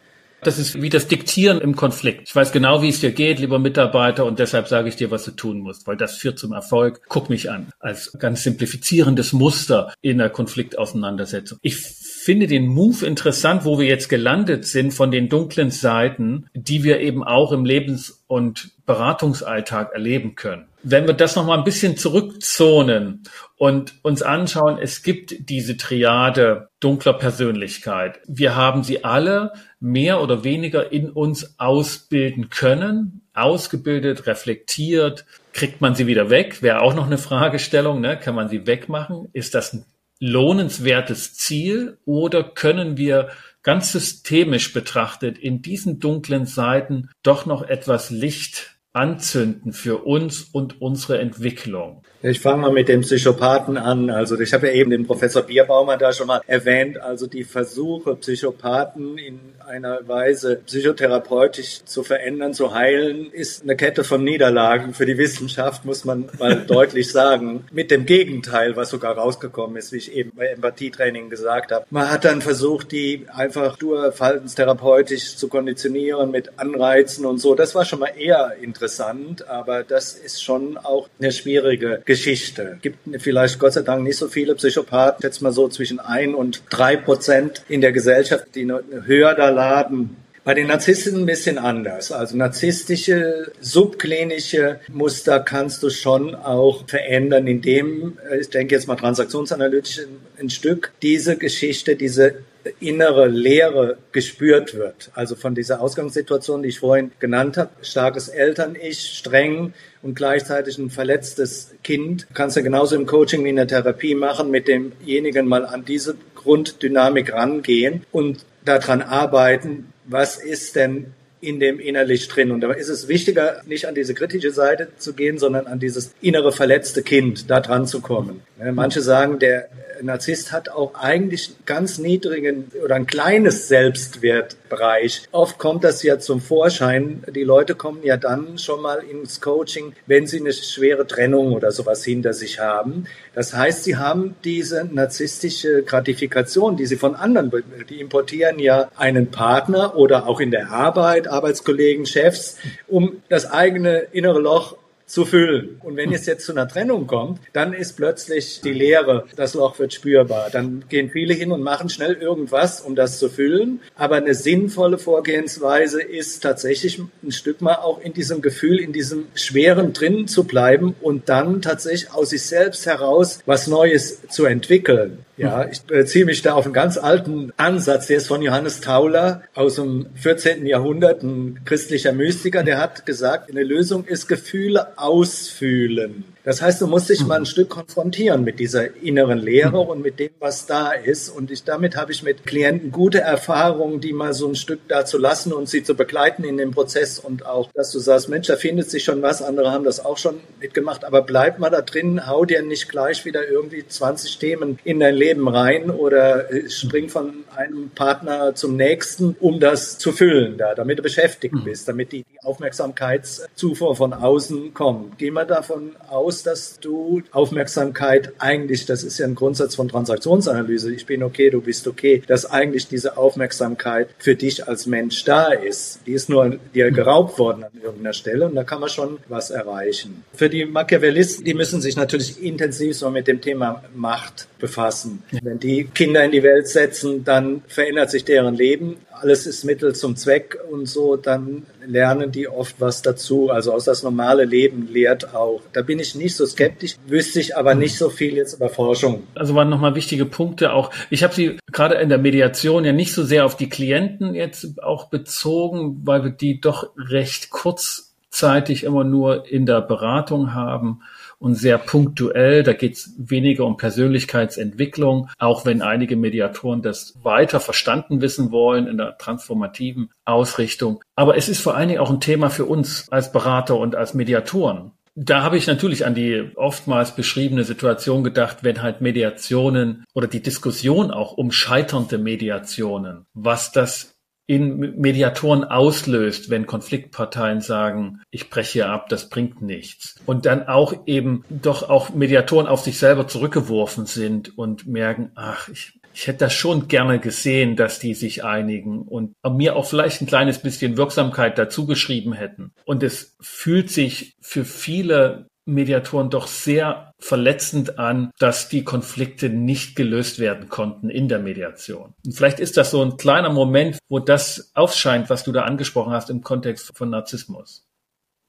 Das 0.45 0.59
ist 0.59 0.83
wie 0.83 0.89
das 0.89 1.07
Diktieren 1.07 1.61
im 1.61 1.77
Konflikt. 1.77 2.23
Ich 2.27 2.35
weiß 2.35 2.51
genau, 2.51 2.83
wie 2.83 2.89
es 2.89 2.99
dir 2.99 3.13
geht, 3.13 3.39
lieber 3.39 3.61
Mitarbeiter, 3.61 4.25
und 4.25 4.41
deshalb 4.41 4.67
sage 4.67 4.89
ich 4.89 4.97
dir, 4.97 5.13
was 5.13 5.25
du 5.25 5.31
tun 5.31 5.61
musst, 5.61 5.87
weil 5.87 5.97
das 5.97 6.17
führt 6.17 6.37
zum 6.37 6.53
Erfolg. 6.53 7.03
Guck 7.09 7.31
mich 7.31 7.49
an. 7.49 7.69
Als 7.79 8.13
ganz 8.19 8.43
simplifizierendes 8.43 9.33
Muster 9.33 9.95
in 10.01 10.19
der 10.19 10.31
Konfliktauseinandersetzung. 10.31 11.59
Ich 11.63 11.77
finde 12.23 12.47
den 12.47 12.69
Move 12.69 13.05
interessant, 13.05 13.65
wo 13.65 13.81
wir 13.81 13.87
jetzt 13.87 14.09
gelandet 14.09 14.65
sind 14.65 14.95
von 14.95 15.11
den 15.11 15.29
dunklen 15.29 15.71
Seiten, 15.73 16.47
die 16.55 16.85
wir 16.85 17.01
eben 17.01 17.25
auch 17.25 17.51
im 17.51 17.65
Lebens- 17.65 18.23
und 18.29 18.71
Beratungsalltag 18.87 19.93
erleben 19.93 20.37
können. 20.37 20.67
Wenn 20.85 21.09
wir 21.09 21.15
das 21.15 21.35
nochmal 21.35 21.59
ein 21.59 21.65
bisschen 21.65 21.97
zurückzonen 21.97 23.25
und 23.57 23.95
uns 24.03 24.23
anschauen, 24.23 24.79
es 24.81 25.03
gibt 25.03 25.49
diese 25.49 25.77
Triade 25.77 26.69
dunkler 26.79 27.15
Persönlichkeit. 27.15 28.21
Wir 28.29 28.55
haben 28.55 28.85
sie 28.85 29.03
alle 29.03 29.53
mehr 29.81 30.21
oder 30.21 30.45
weniger 30.45 30.93
in 30.93 31.11
uns 31.11 31.59
ausbilden 31.59 32.51
können, 32.51 33.23
ausgebildet, 33.35 34.29
reflektiert. 34.29 35.25
Kriegt 35.53 35.81
man 35.81 35.97
sie 35.97 36.07
wieder 36.07 36.31
weg? 36.31 36.63
Wäre 36.63 36.83
auch 36.83 36.95
noch 36.95 37.07
eine 37.07 37.19
Fragestellung. 37.19 38.01
Ne? 38.01 38.17
Kann 38.17 38.37
man 38.37 38.49
sie 38.49 38.67
wegmachen? 38.67 39.29
Ist 39.33 39.55
das 39.55 39.73
ein 39.73 39.85
lohnenswertes 40.23 41.35
Ziel 41.35 41.99
oder 42.05 42.45
können 42.45 42.97
wir 42.97 43.31
ganz 43.65 43.91
systemisch 43.91 44.73
betrachtet 44.73 45.37
in 45.37 45.63
diesen 45.63 45.99
dunklen 45.99 46.47
Seiten 46.47 47.11
doch 47.25 47.45
noch 47.45 47.63
etwas 47.63 48.11
Licht 48.11 48.77
anzünden 48.93 49.73
für 49.73 50.05
uns 50.05 50.43
und 50.43 50.81
unsere 50.81 51.19
Entwicklung? 51.19 52.05
Ich 52.23 52.39
fange 52.39 52.63
mal 52.63 52.73
mit 52.73 52.89
dem 52.89 53.01
Psychopathen 53.01 53.77
an. 53.77 54.11
Also 54.11 54.39
ich 54.39 54.53
habe 54.53 54.69
ja 54.69 54.75
eben 54.75 54.91
den 54.91 55.07
Professor 55.09 55.43
Bierbaumer 55.43 55.97
da 55.97 56.13
schon 56.13 56.29
mal 56.29 56.41
erwähnt. 56.47 56.99
Also 56.99 57.27
die 57.27 57.43
Versuche, 57.43 58.15
Psychopathen 58.15 59.19
in 59.19 59.41
einer 59.73 60.07
Weise 60.07 60.57
psychotherapeutisch 60.67 61.85
zu 61.87 62.03
verändern, 62.03 62.53
zu 62.53 62.75
heilen, 62.75 63.33
ist 63.33 63.63
eine 63.63 63.75
Kette 63.75 64.05
von 64.05 64.23
Niederlagen 64.23 64.93
für 64.93 65.07
die 65.07 65.17
Wissenschaft, 65.17 65.87
muss 65.87 66.05
man 66.05 66.29
mal 66.39 66.57
deutlich 66.67 67.11
sagen. 67.11 67.65
Mit 67.73 67.91
dem 67.91 68.05
Gegenteil, 68.05 68.77
was 68.77 68.91
sogar 68.91 69.17
rausgekommen 69.17 69.77
ist, 69.79 69.91
wie 69.93 69.97
ich 69.97 70.13
eben 70.13 70.33
bei 70.37 70.49
Empathietraining 70.49 71.31
gesagt 71.31 71.73
habe. 71.73 71.87
Man 71.89 72.11
hat 72.11 72.27
dann 72.27 72.43
versucht, 72.43 72.93
die 72.93 73.25
einfach 73.33 73.81
nur 73.81 74.13
verhaltenstherapeutisch 74.13 75.37
zu 75.37 75.49
konditionieren 75.49 76.31
mit 76.31 76.59
Anreizen 76.59 77.25
und 77.25 77.39
so. 77.39 77.55
Das 77.55 77.75
war 77.75 77.87
schon 77.87 78.01
mal 78.01 78.13
eher 78.15 78.57
interessant, 78.61 79.49
aber 79.49 79.85
das 79.85 80.13
ist 80.13 80.43
schon 80.43 80.77
auch 80.77 81.09
eine 81.19 81.33
schwierige 81.33 82.03
Geschichte. 82.05 82.79
Gibt 82.83 82.99
vielleicht 83.23 83.59
Gott 83.59 83.73
sei 83.73 83.81
Dank 83.81 84.03
nicht 84.03 84.19
so 84.19 84.29
viele 84.29 84.55
Psychopathen, 84.55 85.23
jetzt 85.23 85.41
mal 85.41 85.53
so 85.53 85.69
zwischen 85.69 85.99
ein 85.99 86.35
und 86.35 86.63
drei 86.69 86.97
Prozent 86.97 87.65
in 87.71 87.81
der 87.81 87.93
Gesellschaft, 87.93 88.49
die 88.55 88.71
höher 89.07 89.35
da 89.35 89.62
laden. 89.63 90.17
Bei 90.45 90.55
den 90.55 90.67
Narzissten 90.67 91.21
ein 91.21 91.27
bisschen 91.27 91.57
anders. 91.57 92.11
Also 92.11 92.37
narzisstische, 92.37 93.53
subklinische 93.61 94.81
Muster 94.89 95.39
kannst 95.39 95.85
du 95.85 95.91
schon 95.91 96.35
auch 96.35 96.89
verändern, 96.89 97.47
indem, 97.47 98.19
äh, 98.29 98.41
ich 98.41 98.51
denke 98.51 98.75
jetzt 98.75 98.89
mal 98.89 98.97
transaktionsanalytisch 98.97 100.01
ein 100.41 100.51
Stück, 100.51 100.91
diese 101.01 101.37
Geschichte, 101.37 101.95
diese 101.95 102.43
innere 102.81 103.29
Leere 103.29 103.99
gespürt 104.11 104.75
wird. 104.75 105.11
Also 105.15 105.37
von 105.37 105.55
dieser 105.55 105.81
Ausgangssituation, 105.81 106.63
die 106.63 106.71
ich 106.71 106.81
vorhin 106.81 107.13
genannt 107.21 107.57
habe, 107.57 107.71
starkes 107.83 108.29
Eltern-Ich, 108.29 109.19
streng 109.19 109.75
und 110.03 110.17
gleichzeitig 110.17 110.77
ein 110.79 110.91
verletztes 110.91 111.73
Kind, 111.85 112.27
kannst 112.35 112.57
du 112.57 112.63
genauso 112.65 112.97
im 112.97 113.07
Coaching 113.07 113.45
wie 113.45 113.51
in 113.51 113.57
der 113.57 113.69
Therapie 113.69 114.17
machen, 114.17 114.51
mit 114.51 114.67
demjenigen 114.67 115.47
mal 115.47 115.65
an 115.67 115.85
diese 115.85 116.17
Grunddynamik 116.35 117.33
rangehen 117.33 118.05
und 118.11 118.45
daran 118.65 119.03
arbeiten, 119.03 119.93
was 120.05 120.37
ist 120.37 120.77
denn 120.77 121.15
in 121.43 121.59
dem 121.59 121.81
innerlich 121.81 122.29
drin. 122.29 122.53
Und 122.53 122.61
da 122.61 122.71
ist 122.73 122.89
es 122.89 123.09
wichtiger, 123.09 123.63
nicht 123.67 123.87
an 123.87 123.97
diese 123.97 124.15
kritische 124.15 124.53
Seite 124.53 124.89
zu 124.97 125.13
gehen, 125.13 125.39
sondern 125.39 125.67
an 125.67 125.81
dieses 125.81 126.15
innere 126.23 126.53
verletzte 126.53 127.03
Kind, 127.03 127.51
da 127.51 127.61
dran 127.61 127.87
zu 127.87 128.01
kommen. 128.01 128.43
Manche 128.73 129.03
sagen, 129.03 129.41
der 129.41 129.69
Narzisst 130.03 130.51
hat 130.51 130.69
auch 130.69 130.95
eigentlich 130.95 131.53
ganz 131.65 131.99
niedrigen 131.99 132.71
oder 132.85 132.97
ein 132.97 133.07
kleines 133.07 133.69
Selbstwertbereich. 133.69 135.29
Oft 135.31 135.59
kommt 135.59 135.85
das 135.85 136.03
ja 136.03 136.19
zum 136.19 136.41
Vorschein. 136.41 137.23
Die 137.33 137.45
Leute 137.45 137.75
kommen 137.75 138.01
ja 138.03 138.17
dann 138.17 138.59
schon 138.59 138.83
mal 138.83 138.99
ins 138.99 139.41
Coaching, 139.41 139.93
wenn 140.07 140.27
sie 140.27 140.41
eine 140.41 140.53
schwere 140.53 141.07
Trennung 141.07 141.53
oder 141.53 141.71
sowas 141.71 142.05
hinter 142.05 142.33
sich 142.33 142.59
haben. 142.59 143.05
Das 143.35 143.55
heißt, 143.55 143.85
sie 143.85 143.97
haben 143.97 144.35
diese 144.45 144.89
narzisstische 144.91 145.83
Gratifikation, 145.85 146.77
die 146.77 146.87
sie 146.87 146.97
von 146.97 147.15
anderen, 147.15 147.53
die 147.89 148.01
importieren 148.01 148.59
ja 148.59 148.91
einen 148.97 149.31
Partner 149.31 149.97
oder 149.97 150.27
auch 150.27 150.41
in 150.41 150.51
der 150.51 150.71
Arbeit, 150.71 151.29
Arbeitskollegen, 151.33 152.07
Chefs, 152.07 152.59
um 152.89 153.23
das 153.29 153.51
eigene 153.51 154.07
innere 154.13 154.39
Loch 154.39 154.77
zu 155.13 155.27
füllen. 155.27 155.77
Und 155.81 155.97
wenn 155.97 156.11
es 156.15 156.25
jetzt 156.25 156.47
zu 156.47 156.53
einer 156.53 156.67
Trennung 156.67 157.07
kommt, 157.07 157.39
dann 157.53 157.75
ist 157.75 157.99
plötzlich 157.99 158.63
die 158.63 158.73
Leere, 158.73 159.27
das 159.37 159.53
Loch 159.53 159.79
wird 159.79 159.93
spürbar. 159.93 160.49
Dann 160.51 160.85
gehen 160.89 161.11
viele 161.11 161.35
hin 161.35 161.53
und 161.53 161.63
machen 161.63 161.91
schnell 161.91 162.15
irgendwas, 162.15 162.81
um 162.81 162.95
das 162.95 163.19
zu 163.19 163.29
füllen. 163.29 163.81
Aber 163.95 164.17
eine 164.17 164.33
sinnvolle 164.33 164.97
Vorgehensweise 164.97 166.01
ist 166.01 166.43
tatsächlich 166.43 166.99
ein 167.23 167.31
Stück 167.31 167.61
mal 167.61 167.75
auch 167.75 168.01
in 168.01 168.15
diesem 168.15 168.41
Gefühl, 168.41 168.81
in 168.81 168.95
diesem 168.95 169.27
Schweren 169.35 169.93
drin 169.93 170.29
zu 170.29 170.45
bleiben 170.45 170.95
und 171.03 171.29
dann 171.29 171.61
tatsächlich 171.61 172.11
aus 172.15 172.31
sich 172.31 172.45
selbst 172.47 172.87
heraus 172.87 173.41
was 173.45 173.67
Neues 173.67 174.27
zu 174.29 174.47
entwickeln. 174.47 175.27
Ja, 175.39 175.67
ich 175.67 175.81
beziehe 175.83 176.25
mich 176.25 176.43
da 176.43 176.53
auf 176.53 176.67
einen 176.67 176.75
ganz 176.75 176.99
alten 176.99 177.53
Ansatz, 177.57 178.07
der 178.07 178.19
ist 178.19 178.29
von 178.29 178.43
Johannes 178.43 178.81
Tauler 178.81 179.43
aus 179.55 179.77
dem 179.77 180.07
14. 180.15 180.67
Jahrhundert, 180.67 181.23
ein 181.23 181.61
christlicher 181.65 182.13
Mystiker, 182.13 182.63
der 182.63 182.79
hat 182.79 183.07
gesagt, 183.07 183.51
eine 183.51 183.65
Lösung 183.65 184.05
ist 184.05 184.29
Gefühle 184.29 184.99
ausfühlen. 185.03 186.25
Das 186.45 186.61
heißt, 186.61 186.81
du 186.81 186.89
musst 186.89 187.09
dich 187.09 187.25
mal 187.25 187.37
ein 187.37 187.47
Stück 187.47 187.69
konfrontieren 187.69 188.43
mit 188.43 188.59
dieser 188.59 188.97
inneren 188.97 189.39
Lehre 189.39 189.79
und 189.79 190.03
mit 190.03 190.19
dem, 190.19 190.31
was 190.41 190.67
da 190.67 190.91
ist. 190.91 191.29
Und 191.29 191.53
ich, 191.53 191.63
damit 191.63 191.97
habe 191.97 192.11
ich 192.11 192.25
mit 192.25 192.45
Klienten 192.45 192.91
gute 192.91 193.21
Erfahrungen, 193.21 194.01
die 194.01 194.13
mal 194.13 194.35
so 194.35 194.49
ein 194.49 194.57
Stück 194.57 194.81
da 194.89 195.05
zu 195.05 195.19
lassen 195.19 195.53
und 195.53 195.69
sie 195.69 195.85
zu 195.85 195.95
begleiten 195.95 196.43
in 196.43 196.57
dem 196.57 196.73
Prozess 196.73 197.21
und 197.21 197.47
auch, 197.47 197.71
dass 197.75 197.93
du 197.93 198.01
sagst, 198.01 198.29
Mensch, 198.29 198.49
da 198.49 198.57
findet 198.57 198.91
sich 198.91 199.05
schon 199.05 199.23
was. 199.23 199.41
Andere 199.41 199.71
haben 199.71 199.85
das 199.85 200.05
auch 200.05 200.19
schon 200.19 200.41
mitgemacht. 200.61 201.05
Aber 201.05 201.23
bleib 201.23 201.61
mal 201.61 201.71
da 201.71 201.81
drin, 201.81 202.27
hau 202.27 202.45
dir 202.45 202.63
nicht 202.63 202.89
gleich 202.89 203.25
wieder 203.25 203.49
irgendwie 203.49 203.87
20 203.87 204.39
Themen 204.39 204.81
in 204.83 204.99
dein 204.99 205.15
Leben 205.15 205.47
rein 205.47 205.91
oder 205.91 206.53
äh, 206.53 206.69
spring 206.69 207.09
von 207.09 207.45
einem 207.55 207.91
Partner 207.91 208.55
zum 208.57 208.77
nächsten, 208.77 209.37
um 209.39 209.61
das 209.61 209.99
zu 209.99 210.11
füllen 210.11 210.59
da, 210.59 210.75
damit 210.75 210.99
du 210.99 211.03
beschäftigt 211.03 211.55
bist, 211.65 211.87
damit 211.87 212.11
die, 212.11 212.25
die 212.25 212.43
Aufmerksamkeitszufuhr 212.43 213.95
von 213.95 214.13
außen 214.13 214.75
kommt. 214.75 215.19
Geh 215.19 215.31
mal 215.31 215.47
davon 215.47 215.93
aus, 216.09 216.32
aus, 216.33 216.43
dass 216.43 216.81
du 216.81 217.23
Aufmerksamkeit 217.31 218.33
eigentlich, 218.39 218.87
das 218.87 219.05
ist 219.05 219.19
ja 219.19 219.27
ein 219.27 219.35
Grundsatz 219.35 219.75
von 219.75 219.89
Transaktionsanalyse, 219.89 220.93
ich 220.93 221.05
bin 221.05 221.23
okay, 221.23 221.51
du 221.51 221.61
bist 221.61 221.87
okay, 221.87 222.23
dass 222.27 222.51
eigentlich 222.51 222.89
diese 222.89 223.19
Aufmerksamkeit 223.19 224.09
für 224.19 224.35
dich 224.35 224.67
als 224.67 224.87
Mensch 224.87 225.25
da 225.25 225.53
ist. 225.53 226.01
Die 226.07 226.13
ist 226.13 226.31
nur 226.31 226.59
dir 226.75 226.91
geraubt 226.91 227.39
worden 227.39 227.65
an 227.65 227.71
irgendeiner 227.83 228.15
Stelle 228.15 228.47
und 228.47 228.55
da 228.55 228.65
kann 228.65 228.81
man 228.81 228.89
schon 228.89 229.19
was 229.29 229.51
erreichen. 229.51 230.25
Für 230.33 230.49
die 230.49 230.65
Machiavellisten, 230.65 231.45
die 231.45 231.55
müssen 231.55 231.83
sich 231.83 231.97
natürlich 231.97 232.43
intensiv 232.43 232.97
so 232.97 233.11
mit 233.11 233.29
dem 233.29 233.43
Thema 233.43 233.83
Macht 233.95 234.47
befassen. 234.59 235.23
Wenn 235.43 235.59
die 235.59 235.85
Kinder 235.85 236.25
in 236.25 236.31
die 236.31 236.43
Welt 236.43 236.67
setzen, 236.69 237.25
dann 237.25 237.63
verändert 237.69 238.11
sich 238.11 238.25
deren 238.25 238.55
Leben 238.55 238.97
alles 239.23 239.47
ist 239.47 239.65
Mittel 239.65 239.95
zum 239.95 240.17
Zweck 240.17 240.59
und 240.71 240.87
so, 240.87 241.17
dann 241.17 241.65
lernen 241.87 242.33
die 242.33 242.49
oft 242.49 242.77
was 242.81 243.03
dazu. 243.03 243.51
Also 243.51 243.73
aus 243.73 243.85
das 243.85 244.03
normale 244.03 244.45
Leben 244.45 244.89
lehrt 244.93 245.35
auch. 245.35 245.63
Da 245.73 245.83
bin 245.83 245.99
ich 246.01 246.15
nicht 246.23 246.37
so 246.37 246.47
skeptisch, 246.47 246.97
wüsste 247.07 247.41
ich 247.41 247.57
aber 247.57 247.75
nicht 247.75 247.99
so 247.99 248.11
viel 248.11 248.35
jetzt 248.35 248.55
über 248.55 248.69
Forschung. 248.69 249.25
Also 249.35 249.55
waren 249.55 249.69
nochmal 249.69 249.95
wichtige 249.95 250.25
Punkte 250.25 250.73
auch. 250.73 250.91
Ich 251.11 251.23
habe 251.23 251.35
sie 251.35 251.59
gerade 251.71 251.97
in 251.97 252.09
der 252.09 252.19
Mediation 252.19 252.85
ja 252.85 252.93
nicht 252.93 253.13
so 253.13 253.25
sehr 253.25 253.45
auf 253.45 253.57
die 253.57 253.69
Klienten 253.69 254.35
jetzt 254.35 254.83
auch 254.83 255.09
bezogen, 255.09 256.01
weil 256.05 256.25
wir 256.25 256.31
die 256.31 256.61
doch 256.61 256.91
recht 256.97 257.51
kurzzeitig 257.51 258.85
immer 258.85 259.05
nur 259.05 259.47
in 259.47 259.67
der 259.67 259.81
Beratung 259.81 260.55
haben 260.55 261.03
und 261.43 261.57
sehr 261.57 261.77
punktuell. 261.77 262.63
Da 262.63 262.73
geht 262.73 262.95
es 262.95 263.15
weniger 263.19 263.67
um 263.67 263.77
Persönlichkeitsentwicklung, 263.77 265.29
auch 265.39 265.67
wenn 265.67 265.83
einige 265.83 266.17
Mediatoren 266.17 266.83
das 266.83 267.15
weiter 267.23 267.59
verstanden 267.59 268.21
wissen 268.21 268.53
wollen 268.53 268.87
in 268.87 268.97
der 268.97 269.19
transformativen 269.19 270.11
Ausrichtung. 270.25 271.03
Aber 271.17 271.37
es 271.37 271.49
ist 271.49 271.61
vor 271.61 271.75
allen 271.75 271.89
Dingen 271.89 272.01
auch 272.01 272.11
ein 272.11 272.21
Thema 272.21 272.49
für 272.49 272.65
uns 272.65 273.09
als 273.11 273.33
Berater 273.33 273.77
und 273.77 273.97
als 273.97 274.15
Mediatoren. 274.15 274.93
Da 275.15 275.43
habe 275.43 275.59
ich 275.59 275.67
natürlich 275.67 276.07
an 276.07 276.15
die 276.15 276.51
oftmals 276.57 277.15
beschriebene 277.15 277.65
Situation 277.65 278.25
gedacht, 278.25 278.59
wenn 278.63 278.83
halt 278.83 279.03
Mediationen 279.03 280.05
oder 280.15 280.27
die 280.27 280.43
Diskussion 280.43 281.11
auch 281.11 281.33
um 281.33 281.53
scheiternde 281.53 282.17
Mediationen, 282.17 283.27
was 283.35 283.73
das 283.73 284.13
in 284.47 284.99
Mediatoren 284.99 285.65
auslöst, 285.65 286.51
wenn 286.51 286.67
Konfliktparteien 286.67 287.61
sagen, 287.61 288.21
ich 288.31 288.51
breche 288.51 288.73
hier 288.73 288.91
ab, 288.91 289.09
das 289.09 289.29
bringt 289.29 289.63
nichts. 289.63 290.17
Und 290.27 290.47
dann 290.47 290.67
auch 290.67 290.95
eben 291.07 291.45
doch 291.49 291.89
auch 291.89 292.11
Mediatoren 292.11 292.67
auf 292.67 292.81
sich 292.81 292.99
selber 292.99 293.29
zurückgeworfen 293.29 294.07
sind 294.07 294.57
und 294.59 294.87
merken, 294.87 295.31
ach, 295.37 295.69
ich, 295.69 295.99
ich 296.15 296.27
hätte 296.27 296.41
das 296.41 296.53
schon 296.53 296.89
gerne 296.89 297.19
gesehen, 297.19 297.77
dass 297.77 297.99
die 297.99 298.15
sich 298.15 298.45
einigen 298.45 299.03
und 299.03 299.35
mir 299.51 299.77
auch 299.77 299.87
vielleicht 299.87 300.21
ein 300.21 300.27
kleines 300.27 300.59
bisschen 300.59 300.97
Wirksamkeit 300.97 301.59
dazu 301.59 301.87
geschrieben 301.87 302.33
hätten. 302.33 302.73
Und 302.85 303.03
es 303.03 303.37
fühlt 303.41 303.91
sich 303.91 304.37
für 304.41 304.65
viele 304.65 305.47
Mediatoren 305.65 306.29
doch 306.29 306.49
sehr 306.49 307.13
verletzend 307.21 307.99
an, 307.99 308.33
dass 308.39 308.69
die 308.69 308.83
Konflikte 308.83 309.49
nicht 309.49 309.95
gelöst 309.95 310.41
werden 310.41 310.69
konnten 310.69 311.09
in 311.09 311.29
der 311.29 311.39
Mediation. 311.39 312.15
Und 312.27 312.33
vielleicht 312.33 312.59
ist 312.59 312.77
das 312.77 312.91
so 312.91 313.03
ein 313.03 313.17
kleiner 313.17 313.51
Moment, 313.51 313.99
wo 314.09 314.19
das 314.19 314.73
aufscheint, 314.75 315.31
was 315.31 315.45
du 315.45 315.53
da 315.53 315.63
angesprochen 315.63 316.13
hast 316.13 316.31
im 316.31 316.43
Kontext 316.43 316.91
von 316.97 317.11
Narzissmus. 317.11 317.87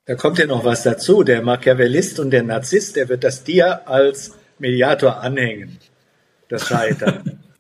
Da 0.06 0.16
kommt 0.16 0.40
ja 0.40 0.48
noch 0.48 0.66
was 0.66 0.84
dazu. 0.84 1.24
Der 1.24 1.42
Machiavellist 1.44 2.20
und 2.20 2.32
der 2.32 2.44
Narzisst, 2.44 2.96
der 2.96 3.08
wird 3.10 3.24
das 3.24 3.44
dir 3.44 3.88
als 3.88 4.34
Mediator 4.58 5.22
anhängen. 5.22 5.78
Das 6.50 6.68
Scheitern. 6.68 7.40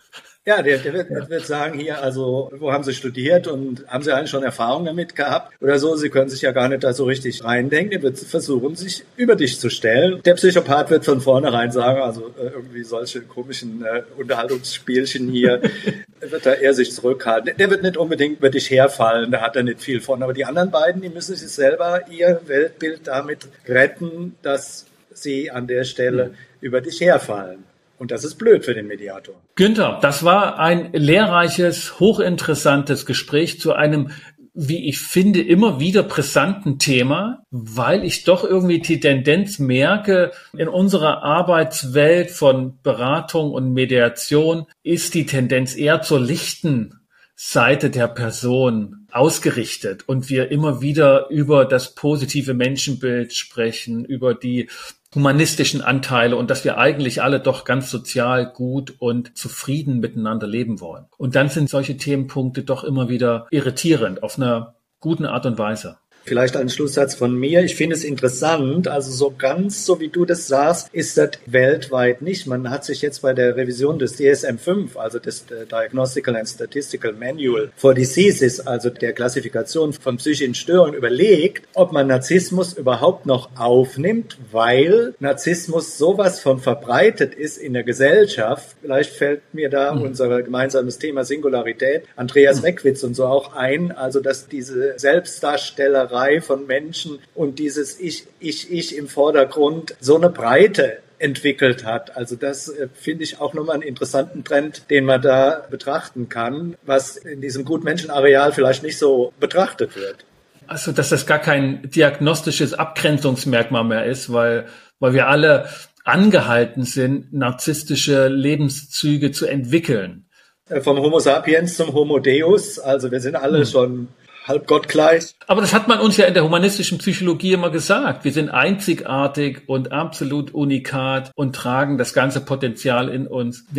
Ja, 0.45 0.61
der, 0.61 0.77
der, 0.79 0.91
wird, 0.91 1.09
der 1.09 1.29
wird 1.29 1.45
sagen 1.45 1.79
hier, 1.79 2.03
also 2.03 2.51
wo 2.57 2.73
haben 2.73 2.83
Sie 2.83 2.93
studiert 2.93 3.47
und 3.47 3.87
haben 3.87 4.03
Sie 4.03 4.11
eigentlich 4.11 4.29
schon 4.29 4.43
Erfahrung 4.43 4.83
damit 4.83 5.15
gehabt 5.15 5.53
oder 5.61 5.79
so? 5.79 5.95
Sie 5.95 6.09
können 6.09 6.29
sich 6.29 6.41
ja 6.41 6.51
gar 6.51 6.67
nicht 6.67 6.83
da 6.83 6.91
so 6.91 7.05
richtig 7.05 7.45
reindenken. 7.45 7.93
Er 7.93 8.01
wird 8.01 8.19
versuchen, 8.19 8.75
sich 8.75 9.05
über 9.15 9.37
dich 9.37 9.57
zu 9.57 9.69
stellen. 9.69 10.21
Der 10.23 10.33
Psychopath 10.33 10.89
wird 10.89 11.05
von 11.05 11.21
vornherein 11.21 11.71
sagen, 11.71 12.01
also 12.01 12.33
äh, 12.37 12.47
irgendwie 12.47 12.83
solche 12.83 13.21
komischen 13.21 13.85
äh, 13.85 14.03
Unterhaltungsspielchen 14.17 15.29
hier, 15.29 15.61
wird 16.19 16.45
er 16.45 16.59
eher 16.59 16.73
sich 16.73 16.91
zurückhalten. 16.91 17.55
Der 17.57 17.69
wird 17.69 17.81
nicht 17.81 17.95
unbedingt 17.95 18.39
über 18.39 18.49
dich 18.49 18.69
herfallen, 18.69 19.31
da 19.31 19.39
hat 19.39 19.55
er 19.55 19.63
nicht 19.63 19.81
viel 19.81 20.01
von. 20.01 20.21
Aber 20.23 20.33
die 20.33 20.43
anderen 20.43 20.71
beiden, 20.71 21.01
die 21.01 21.07
müssen 21.07 21.37
sich 21.37 21.51
selber 21.51 22.01
ihr 22.11 22.41
Weltbild 22.47 23.07
damit 23.07 23.47
retten, 23.65 24.35
dass 24.41 24.87
sie 25.13 25.51
an 25.51 25.67
der 25.67 25.85
Stelle 25.85 26.25
mhm. 26.25 26.35
über 26.59 26.81
dich 26.81 26.99
herfallen. 26.99 27.63
Und 28.03 28.11
das 28.11 28.25
ist 28.25 28.35
blöd 28.35 28.65
für 28.65 28.73
den 28.73 28.87
Mediator. 28.87 29.41
Günther, 29.55 29.97
das 30.01 30.25
war 30.25 30.59
ein 30.59 30.91
lehrreiches, 30.91 32.01
hochinteressantes 32.01 33.05
Gespräch 33.05 33.61
zu 33.61 33.71
einem 33.71 34.09
wie 34.53 34.89
ich 34.89 34.99
finde, 34.99 35.41
immer 35.41 35.79
wieder 35.79 36.03
brisanten 36.03 36.79
Thema, 36.79 37.45
weil 37.49 38.03
ich 38.03 38.25
doch 38.25 38.43
irgendwie 38.43 38.79
die 38.79 38.99
Tendenz 38.99 39.57
merke, 39.57 40.31
in 40.51 40.67
unserer 40.67 41.23
Arbeitswelt 41.23 42.29
von 42.29 42.77
Beratung 42.83 43.51
und 43.51 43.71
Mediation 43.71 44.65
ist 44.83 45.13
die 45.13 45.25
Tendenz 45.25 45.73
eher 45.73 46.01
zur 46.01 46.19
lichten 46.19 46.99
Seite 47.35 47.89
der 47.89 48.09
Person 48.09 49.02
ausgerichtet 49.15 50.07
und 50.07 50.29
wir 50.29 50.51
immer 50.51 50.81
wieder 50.81 51.29
über 51.29 51.65
das 51.65 51.95
positive 51.95 52.53
Menschenbild 52.53 53.33
sprechen, 53.33 54.05
über 54.05 54.33
die 54.33 54.69
humanistischen 55.15 55.81
Anteile 55.81 56.35
und 56.35 56.49
dass 56.49 56.63
wir 56.63 56.77
eigentlich 56.77 57.21
alle 57.21 57.39
doch 57.39 57.65
ganz 57.65 57.91
sozial 57.91 58.51
gut 58.51 58.95
und 58.99 59.37
zufrieden 59.37 59.99
miteinander 59.99 60.47
leben 60.47 60.79
wollen. 60.79 61.05
Und 61.17 61.35
dann 61.35 61.49
sind 61.49 61.69
solche 61.69 61.97
Themenpunkte 61.97 62.63
doch 62.63 62.83
immer 62.83 63.09
wieder 63.09 63.47
irritierend 63.51 64.23
auf 64.23 64.37
einer 64.37 64.75
guten 64.99 65.25
Art 65.25 65.45
und 65.45 65.57
Weise. 65.57 65.97
Vielleicht 66.25 66.55
ein 66.55 66.69
Schlusssatz 66.69 67.15
von 67.15 67.35
mir. 67.35 67.63
Ich 67.63 67.75
finde 67.75 67.95
es 67.95 68.03
interessant, 68.05 68.87
also 68.87 69.11
so 69.11 69.33
ganz 69.37 69.85
so 69.85 69.99
wie 69.99 70.07
du 70.07 70.23
das 70.23 70.47
sagst, 70.47 70.87
ist 70.93 71.17
das 71.17 71.31
weltweit 71.45 72.21
nicht. 72.21 72.47
Man 72.47 72.69
hat 72.69 72.85
sich 72.85 73.01
jetzt 73.01 73.21
bei 73.21 73.33
der 73.33 73.57
Revision 73.57 73.99
des 73.99 74.17
DSM-5, 74.17 74.97
also 74.97 75.19
des 75.19 75.45
äh, 75.51 75.65
Diagnostical 75.65 76.37
and 76.37 76.47
Statistical 76.47 77.11
Manual 77.11 77.71
for 77.75 77.93
Diseases, 77.93 78.65
also 78.65 78.89
der 78.89 79.11
Klassifikation 79.11 79.91
von 79.91 80.15
psychischen 80.15 80.55
Störungen, 80.55 80.93
überlegt, 80.93 81.67
ob 81.73 81.91
man 81.91 82.07
Narzissmus 82.07 82.73
überhaupt 82.73 83.25
noch 83.25 83.49
aufnimmt, 83.57 84.37
weil 84.51 85.15
Narzissmus 85.19 85.97
sowas 85.97 86.39
von 86.39 86.59
verbreitet 86.59 87.35
ist 87.35 87.57
in 87.57 87.73
der 87.73 87.83
Gesellschaft. 87.83 88.77
Vielleicht 88.81 89.11
fällt 89.11 89.41
mir 89.53 89.69
da 89.69 89.93
mhm. 89.93 90.03
unser 90.03 90.41
gemeinsames 90.41 90.99
Thema 90.99 91.25
Singularität, 91.25 92.05
Andreas 92.15 92.59
mhm. 92.59 92.65
Reckwitz 92.65 93.03
und 93.03 93.13
so 93.13 93.25
auch 93.25 93.53
ein, 93.55 93.91
also 93.91 94.21
dass 94.21 94.47
diese 94.47 94.97
Selbstdarstellerei 94.97 96.12
Reihe 96.13 96.41
von 96.41 96.67
Menschen 96.67 97.19
und 97.35 97.59
dieses 97.59 97.99
Ich, 97.99 98.25
Ich, 98.39 98.71
Ich 98.71 98.95
im 98.95 99.07
Vordergrund 99.07 99.95
so 99.99 100.15
eine 100.15 100.29
Breite 100.29 100.99
entwickelt 101.19 101.85
hat. 101.85 102.15
Also 102.17 102.35
das 102.35 102.67
äh, 102.67 102.89
finde 102.93 103.23
ich 103.23 103.39
auch 103.39 103.53
nochmal 103.53 103.75
einen 103.75 103.83
interessanten 103.83 104.43
Trend, 104.43 104.89
den 104.89 105.05
man 105.05 105.21
da 105.21 105.65
betrachten 105.69 106.29
kann, 106.29 106.75
was 106.83 107.15
in 107.15 107.41
diesem 107.41 107.65
Gutmenschenareal 107.65 108.51
vielleicht 108.51 108.83
nicht 108.83 108.97
so 108.97 109.33
betrachtet 109.39 109.95
wird. 109.95 110.25
Also, 110.67 110.91
dass 110.91 111.09
das 111.09 111.25
gar 111.25 111.39
kein 111.39 111.89
diagnostisches 111.89 112.73
Abgrenzungsmerkmal 112.73 113.83
mehr 113.83 114.05
ist, 114.05 114.31
weil, 114.31 114.67
weil 114.99 115.13
wir 115.13 115.27
alle 115.27 115.67
angehalten 116.03 116.83
sind, 116.83 117.33
narzisstische 117.33 118.27
Lebenszüge 118.27 119.31
zu 119.31 119.45
entwickeln. 119.45 120.25
Äh, 120.69 120.81
vom 120.81 120.97
Homo 120.99 121.19
sapiens 121.19 121.75
zum 121.75 121.93
Homo 121.93 122.19
Deus, 122.19 122.79
also 122.79 123.11
wir 123.11 123.19
sind 123.19 123.35
alle 123.35 123.59
hm. 123.59 123.65
schon 123.65 124.07
halb 124.43 124.67
gottgleich. 124.67 125.35
Aber 125.47 125.61
das 125.61 125.73
hat 125.73 125.87
man 125.87 125.99
uns 125.99 126.17
ja 126.17 126.25
in 126.25 126.33
der 126.33 126.43
humanistischen 126.43 126.97
Psychologie 126.97 127.53
immer 127.53 127.69
gesagt. 127.69 128.23
Wir 128.23 128.33
sind 128.33 128.49
einzigartig 128.49 129.63
und 129.67 129.91
absolut 129.91 130.53
unikat 130.53 131.31
und 131.35 131.55
tragen 131.55 131.97
das 131.97 132.13
ganze 132.13 132.41
Potenzial 132.41 133.09
in 133.09 133.27
uns. 133.27 133.65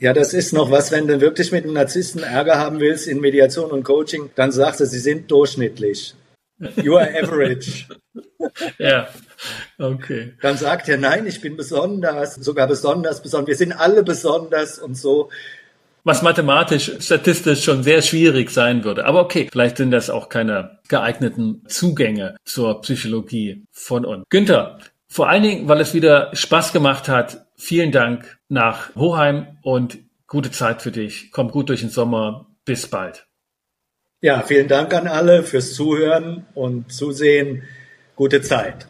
Ja, 0.00 0.12
das 0.12 0.32
ist 0.32 0.52
noch 0.52 0.70
was, 0.70 0.92
wenn 0.92 1.08
du 1.08 1.20
wirklich 1.20 1.50
mit 1.50 1.64
einem 1.64 1.72
Narzissten 1.72 2.22
Ärger 2.22 2.56
haben 2.56 2.78
willst 2.78 3.08
in 3.08 3.20
Mediation 3.20 3.72
und 3.72 3.82
Coaching, 3.82 4.30
dann 4.36 4.52
sagst 4.52 4.78
du, 4.78 4.86
sie 4.86 5.00
sind 5.00 5.28
durchschnittlich. 5.28 6.14
You 6.76 6.96
are 6.96 7.10
average. 7.20 7.86
ja, 8.78 9.08
okay. 9.78 10.34
Dann 10.40 10.56
sagt 10.56 10.88
er, 10.88 10.98
nein, 10.98 11.26
ich 11.26 11.40
bin 11.40 11.56
besonders, 11.56 12.36
sogar 12.36 12.68
besonders, 12.68 13.22
besonders. 13.22 13.48
Wir 13.48 13.56
sind 13.56 13.72
alle 13.72 14.04
besonders 14.04 14.78
und 14.78 14.96
so 14.96 15.30
was 16.04 16.22
mathematisch, 16.22 16.92
statistisch 17.00 17.64
schon 17.64 17.82
sehr 17.82 18.02
schwierig 18.02 18.50
sein 18.50 18.84
würde. 18.84 19.04
Aber 19.04 19.20
okay, 19.20 19.48
vielleicht 19.50 19.76
sind 19.76 19.90
das 19.90 20.10
auch 20.10 20.28
keine 20.28 20.78
geeigneten 20.88 21.62
Zugänge 21.68 22.36
zur 22.44 22.80
Psychologie 22.80 23.64
von 23.70 24.04
uns. 24.04 24.24
Günther, 24.30 24.78
vor 25.08 25.28
allen 25.28 25.42
Dingen, 25.42 25.68
weil 25.68 25.80
es 25.80 25.94
wieder 25.94 26.30
Spaß 26.34 26.72
gemacht 26.72 27.08
hat, 27.08 27.46
vielen 27.56 27.92
Dank 27.92 28.38
nach 28.48 28.94
Hoheim 28.94 29.58
und 29.62 29.98
gute 30.26 30.50
Zeit 30.50 30.82
für 30.82 30.92
dich. 30.92 31.30
Komm 31.32 31.50
gut 31.50 31.68
durch 31.68 31.80
den 31.80 31.90
Sommer. 31.90 32.46
Bis 32.64 32.86
bald. 32.86 33.26
Ja, 34.20 34.42
vielen 34.42 34.68
Dank 34.68 34.92
an 34.92 35.06
alle 35.06 35.42
fürs 35.42 35.72
Zuhören 35.72 36.46
und 36.54 36.92
Zusehen. 36.92 37.62
Gute 38.14 38.42
Zeit. 38.42 38.86